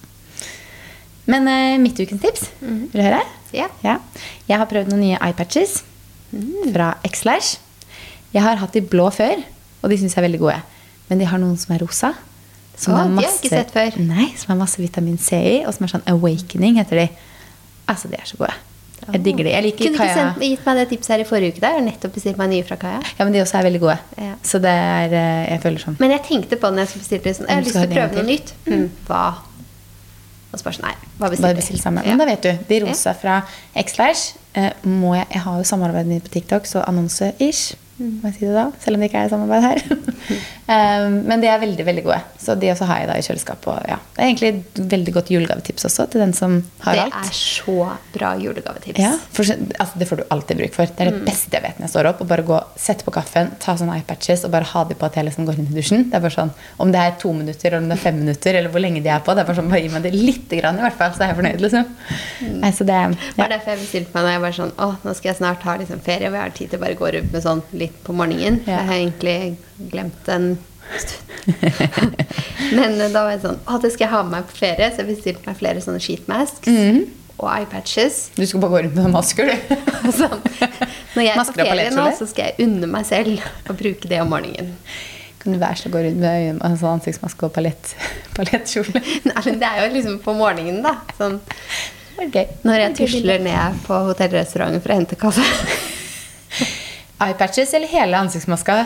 Men 1.31 1.47
eh, 1.47 1.93
tips, 1.95 2.17
mm 2.17 2.23
tips, 2.25 2.51
vil 2.61 2.99
du 2.99 3.05
høre? 3.05 3.23
Ja. 3.55 3.69
Ja. 3.87 3.99
Jeg 4.49 4.59
har 4.59 4.67
prøvd 4.67 4.91
noen 4.91 5.05
nye 5.07 5.23
eyepatches 5.23 5.83
fra 6.73 6.97
Xlash. 7.07 7.61
Jeg 8.33 8.43
har 8.43 8.59
hatt 8.59 8.75
de 8.75 8.83
blå 8.83 9.07
før, 9.15 9.39
og 9.83 9.93
de 9.93 9.99
syns 10.01 10.17
jeg 10.17 10.23
er 10.23 10.27
veldig 10.27 10.43
gode. 10.43 10.59
Men 11.11 11.21
de 11.23 11.29
har 11.29 11.39
noen 11.39 11.59
som 11.61 11.77
er 11.77 11.83
rosa. 11.85 12.15
Som 12.75 12.97
Å, 12.97 13.03
har 13.03 13.11
de 13.13 13.21
har 13.21 13.35
ikke 13.37 13.53
sett 13.53 13.75
før. 13.75 13.99
Nei, 14.03 14.33
som 14.41 14.55
har 14.55 14.63
masse 14.65 14.81
vitamin 14.81 15.19
C 15.21 15.39
i, 15.39 15.59
og 15.69 15.77
som 15.77 15.87
er 15.87 15.93
sånn 15.93 16.09
awakening, 16.11 16.81
heter 16.81 17.05
de. 17.05 17.11
Altså, 17.91 18.09
de 18.09 18.19
er 18.21 18.29
så 18.29 18.39
gode. 18.41 18.55
Jeg 19.03 19.25
digger 19.25 19.47
de. 19.49 19.51
Jeg 19.51 19.65
liker 19.67 19.79
Kunne 19.79 19.97
du 19.97 20.03
ikke 20.03 20.15
Kaja. 20.15 20.27
gitt 20.39 20.67
meg 20.67 20.77
det 20.79 20.85
tipset 20.93 21.13
her 21.15 21.23
i 21.25 21.27
forrige 21.27 21.55
uke? 21.55 21.63
der? 21.65 21.81
Nettopp 21.83 22.13
bestilt 22.15 22.39
meg 22.39 22.53
nye 22.53 22.67
fra 22.67 22.77
Kaja. 22.79 23.01
Ja, 23.19 23.25
men 23.25 23.35
de 23.35 23.41
også 23.43 23.59
er 23.59 23.67
veldig 23.67 23.81
gode. 23.83 23.97
Ja. 24.19 24.35
Så 24.47 24.61
det 24.63 24.71
er 24.71 25.17
eh, 25.19 25.41
Jeg 25.51 25.63
føler 25.65 25.83
sånn 25.83 25.97
Men 25.99 26.15
jeg 26.15 26.23
tenkte 26.29 26.59
på 26.61 26.71
det 26.71 26.79
når 26.79 26.87
jeg 26.87 26.93
skulle 26.93 27.03
bestille 27.09 27.35
sånn, 27.39 27.49
jeg 27.51 27.59
har 27.59 27.67
lyst 27.67 27.79
til 27.79 27.89
å 27.89 27.97
prøve 27.97 28.21
noe 28.21 28.29
nytt. 28.29 28.55
Mm. 28.69 28.87
Hva? 29.09 29.25
Og 30.53 30.61
så 30.61 30.67
bare 30.67 30.77
sånn, 30.79 30.87
nei, 30.87 31.11
hva 31.19 31.31
bestiller, 31.33 31.57
Bare 31.57 31.63
det. 31.65 32.07
Ja. 32.07 32.13
Men 32.13 32.23
da 32.23 32.29
vet 32.29 32.47
du. 32.47 32.65
De 32.69 32.81
rosa 32.85 33.15
fra 33.17 33.39
Xlash 33.75 34.37
eh, 34.61 34.73
må 34.87 35.17
jeg 35.17 35.27
Jeg 35.33 35.47
har 35.47 35.63
jo 35.63 35.71
samarbeidet 35.73 36.13
mitt 36.13 36.27
på 36.29 36.35
TikTok, 36.37 36.69
så 36.69 36.85
annonse-ish. 36.87 37.73
Mm. 37.99 38.19
Må 38.21 38.31
jeg 38.31 38.39
si 38.39 38.47
det 38.47 38.55
da? 38.57 38.67
Selv 38.83 38.99
om 38.99 39.03
det 39.03 39.11
ikke 39.11 39.25
er 39.25 39.33
samarbeid 39.33 39.67
her. 39.67 39.83
um, 41.03 41.19
men 41.29 41.43
de 41.43 41.51
er 41.51 41.61
veldig 41.63 41.87
veldig 41.87 42.05
gode. 42.07 42.21
Så 42.43 42.57
de 42.59 42.71
også 42.73 42.87
har 42.91 42.99
jeg 43.03 43.09
da 43.09 43.15
i 43.21 43.23
kjøleskapet. 43.23 43.67
Og, 43.71 43.89
ja. 43.89 43.97
Det 44.17 44.23
er 44.23 44.29
egentlig 44.29 44.49
et 44.53 44.81
veldig 44.93 45.13
godt 45.15 45.31
julegavetips 45.31 45.85
også 45.89 46.09
til 46.11 46.21
den 46.25 46.33
som 46.35 46.57
har 46.83 46.97
Det 46.99 47.05
alt. 47.07 47.15
er 47.31 47.37
så 47.39 47.77
bra 48.13 48.33
julegavetips. 48.43 48.99
Ja, 48.99 49.13
for, 49.33 49.45
altså, 49.47 49.99
det 50.03 50.09
får 50.11 50.17
du 50.17 50.25
alltid 50.35 50.57
bruk 50.63 50.75
for. 50.75 50.87
Det 50.87 51.01
er 51.07 51.11
det 51.11 51.21
Mm. 51.23 51.25
beste 51.29 51.53
jeg 51.57 51.63
vet 51.63 51.79
når 51.79 51.87
jeg 51.87 51.93
står 51.95 52.09
opp. 52.11 52.21
Å 52.23 52.27
bare 52.27 52.43
gå, 52.43 52.59
sette 52.77 53.05
på 53.07 53.13
kaffen, 53.15 53.51
ta 53.63 53.77
sånne 53.79 53.95
eyepatches 54.01 54.45
og 54.45 54.51
bare 54.51 54.65
ha 54.73 54.85
de 54.85 54.95
på 54.99 55.07
at 55.07 55.15
jeg 55.15 55.25
liksom 55.29 55.47
går 55.47 55.59
inn 55.59 55.69
i 55.71 55.77
dusjen. 55.81 56.05
Det 56.11 56.15
er 56.19 56.21
bare 56.27 56.37
sånn, 56.37 56.51
Om 56.83 56.93
det 56.93 57.01
er 57.01 57.11
to 57.21 57.33
minutter 57.33 57.69
eller 57.71 57.79
om 57.79 57.89
det 57.89 57.99
er 57.99 58.03
fem 58.03 58.19
minutter, 58.19 58.55
eller 58.59 58.71
hvor 58.71 58.81
lenge 58.83 59.03
de 59.03 59.09
er 59.09 59.21
på. 59.21 59.35
Det 59.35 59.43
er 59.45 59.45
bare 59.53 59.57
sånn, 59.63 59.71
bare 59.71 59.83
Gi 59.83 59.89
meg 59.89 60.03
det 60.03 60.13
lite 60.15 60.61
grann, 60.61 60.79
i 60.79 60.83
hvert 60.83 60.99
fall, 60.99 61.11
så 61.13 61.23
er 61.23 61.33
jeg 61.33 61.37
fornøyd. 61.37 61.61
liksom. 61.61 61.87
Nei, 62.61 62.71
så 62.73 62.85
det, 62.87 62.99
ja. 62.99 63.43
var 63.43 63.49
derfor 63.49 63.71
jeg 63.77 63.81
bestilte 63.87 64.15
meg 64.15 64.23
når 64.25 64.33
jeg 64.37 64.41
var 64.41 64.53
sånn 64.59 64.73
Å, 64.79 64.89
nå 65.05 65.15
skal 65.15 65.29
jeg 65.33 65.37
snart 65.37 65.63
ha 65.63 65.77
liksom 65.77 66.01
ferie, 66.01 66.29
og 66.29 66.35
jeg 66.35 66.43
har 66.43 66.51
tid 66.51 66.71
til 66.71 66.79
å 66.79 66.83
bare 66.83 66.95
gå 66.99 67.13
rundt 67.15 67.33
med 67.33 67.43
sånn 67.43 67.63
litt 67.73 68.03
på 68.05 68.13
morgenen. 68.13 68.61
Ja. 68.67 68.79
Jeg 68.83 68.87
har 68.87 68.95
egentlig 68.95 69.57
glemt 69.93 70.29
en 70.29 70.59
stund. 70.59 70.59
Men 72.77 73.01
eh, 73.01 73.09
da 73.13 73.23
var 73.25 73.33
jeg 73.35 73.41
sånn 73.43 73.57
Å, 73.67 73.79
det 73.83 73.91
skal 73.95 74.05
jeg 74.07 74.13
ha 74.13 74.21
med 74.27 74.35
meg 74.37 74.49
på 74.51 74.59
ferie, 74.61 74.89
så 74.93 75.03
jeg 75.03 75.09
bestilte 75.11 75.49
meg 75.49 75.59
flere 75.59 75.83
sånne 75.85 76.03
sheetmasks 76.03 76.69
Mhm. 76.71 77.01
og 77.43 77.49
eyepatches. 77.51 78.19
Du 78.37 78.45
skal 78.47 78.61
bare 78.63 78.71
gå 78.77 78.83
rundt 78.85 78.99
med 79.01 79.11
masker, 79.17 79.49
du. 79.51 79.55
Sånn. 80.21 80.37
Når 81.17 81.25
jeg 81.25 81.33
er 81.33 81.41
på 81.49 81.57
ferie 81.57 81.89
nå, 81.95 82.05
så 82.19 82.29
skal 82.31 82.51
jeg 82.53 82.69
unne 82.69 82.87
meg 82.93 83.07
selv 83.09 83.43
å 83.67 83.75
bruke 83.79 84.07
det 84.11 84.21
om 84.23 84.31
morgenen. 84.31 84.77
Kan 85.43 85.57
du 85.57 85.59
være 85.59 85.81
så 85.81 85.91
gå 85.91 86.05
rundt 86.05 86.21
med 86.23 86.61
altså 86.63 86.87
ansiktsmaske 86.93 87.49
og 87.49 87.55
palett, 87.57 87.97
palettkjole? 88.37 89.03
Nei, 89.27 89.43
men 89.49 89.59
det 89.59 89.67
er 89.73 89.81
jo 89.83 89.89
liksom 89.97 90.21
på 90.23 90.37
morgenen, 90.39 90.83
da. 90.87 90.99
Sånn, 91.19 91.41
Okay. 92.23 92.45
når 92.63 92.77
jeg 92.79 92.95
tusler 93.01 93.41
ned 93.43 93.79
på 93.87 93.97
hotellrestauranten 94.07 94.83
for 94.85 94.93
å 94.93 94.97
hente 95.01 95.17
kaffe. 95.19 95.43
Eyepatches 97.25 97.73
eller 97.75 97.89
hele 97.91 98.19
ansiktsmaska? 98.21 98.77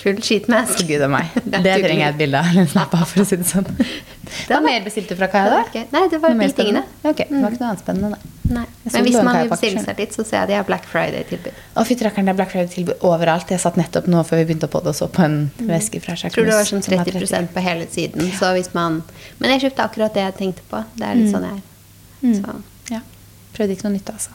Full. 0.00 0.16
Å, 0.16 0.86
Gud 0.88 1.02
a 1.04 1.08
meg. 1.12 1.30
Det 1.44 1.58
er 1.58 1.62
Det 1.66 1.74
trenger 1.84 2.04
jeg 2.06 2.14
et 2.14 2.18
bilde 2.22 2.38
av. 2.40 2.46
Eller 2.50 2.62
en 2.64 2.68
snap 2.72 2.94
av, 2.96 3.04
for 3.10 3.20
å 3.20 3.26
si 3.28 3.36
det 3.36 3.46
sånn. 3.50 3.66
Det 3.76 4.48
var- 4.54 4.62
mer 4.64 4.80
bestilte 4.84 5.12
du 5.12 5.16
fra 5.20 5.26
Kaja, 5.28 5.50
da? 5.50 5.62
Det 5.72 5.82
var. 5.82 5.88
Nei, 6.00 6.08
det 6.08 6.20
var 6.22 6.34
de 6.38 6.48
tingene. 6.56 6.82
Ok, 7.02 7.16
det 7.28 7.40
var 7.42 7.50
ikke 7.50 7.60
noe 7.60 7.70
annet 7.70 7.82
spennende. 7.84 8.18
Nei. 8.50 8.64
Men 8.90 9.04
hvis 9.06 9.18
man 9.22 9.36
vil 9.42 9.50
bestille 9.52 9.82
seg 9.84 9.98
litt, 10.02 10.14
så 10.16 10.24
ser 10.26 10.40
jeg 10.40 10.48
de 10.50 10.54
har 10.58 10.64
Black 10.66 10.86
Friday-tilbud. 10.90 11.52
Å, 11.76 11.84
fy 11.86 11.94
rakkeren, 12.02 12.26
det 12.26 12.32
er 12.34 12.38
Black 12.40 12.50
Friday-tilbud 12.54 13.04
overalt. 13.06 13.52
Jeg 13.54 13.60
satt 13.62 13.76
nettopp 13.78 14.08
nå 14.10 14.24
før 14.26 14.40
vi 14.40 14.46
begynte 14.48 14.70
på 14.72 14.80
det 14.82 14.90
og 14.94 14.98
så 14.98 15.06
på 15.12 15.22
en 15.26 15.36
veske 15.68 16.00
fra 16.02 16.16
Mm. 16.16 16.32
tror 16.34 16.48
det 16.50 16.56
var 16.56 16.66
sånn 16.72 16.82
30, 16.82 17.12
30 17.20 17.52
på 17.54 17.60
hele 17.68 17.86
siden. 17.86 18.32
Så 18.40 18.50
hvis 18.56 18.72
man 18.74 19.02
Men 19.38 19.50
jeg 19.58 19.70
kjøpte 19.70 19.84
akkurat 19.86 20.14
det 20.14 20.22
jeg 20.26 20.36
tenkte 20.40 20.62
på. 20.70 20.84
Det 20.96 21.06
er 21.06 21.14
litt 21.14 21.28
Mm. 21.28 21.34
sånn 21.36 21.46
jeg 21.50 21.60
er. 21.60 22.42
Så. 22.42 22.62
Ja. 22.90 23.00
Prøvde 23.54 23.76
ikke 23.76 23.84
noe 23.88 23.92
nytt, 23.98 24.10
altså. 24.10 24.30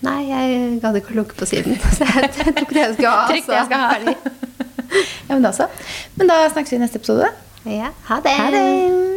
Nei, 0.00 0.20
jeg 0.30 0.80
gadd 0.80 0.96
ikke 1.00 1.12
å 1.12 1.18
lukke 1.20 1.36
på 1.36 1.48
siden. 1.48 1.76
Så 1.96 2.08
jeg 2.08 2.32
tok 2.38 2.72
det 2.72 2.80
jeg 2.80 2.96
skulle 2.96 3.12
ha. 3.12 3.28
Trykk 3.28 3.50
det 3.50 3.58
jeg 3.58 3.68
skal 3.68 3.84
ha. 3.84 4.16
ja, 5.28 5.34
men 5.34 5.44
da 5.44 5.52
så. 5.54 5.68
Men 6.16 6.32
da 6.32 6.42
snakkes 6.48 6.74
vi 6.74 6.80
i 6.80 6.82
neste 6.86 7.02
episode. 7.02 7.30
Ja, 7.68 7.92
ha 8.08 8.20
det. 8.24 8.36
Ha 8.40 8.50
det. 8.56 9.09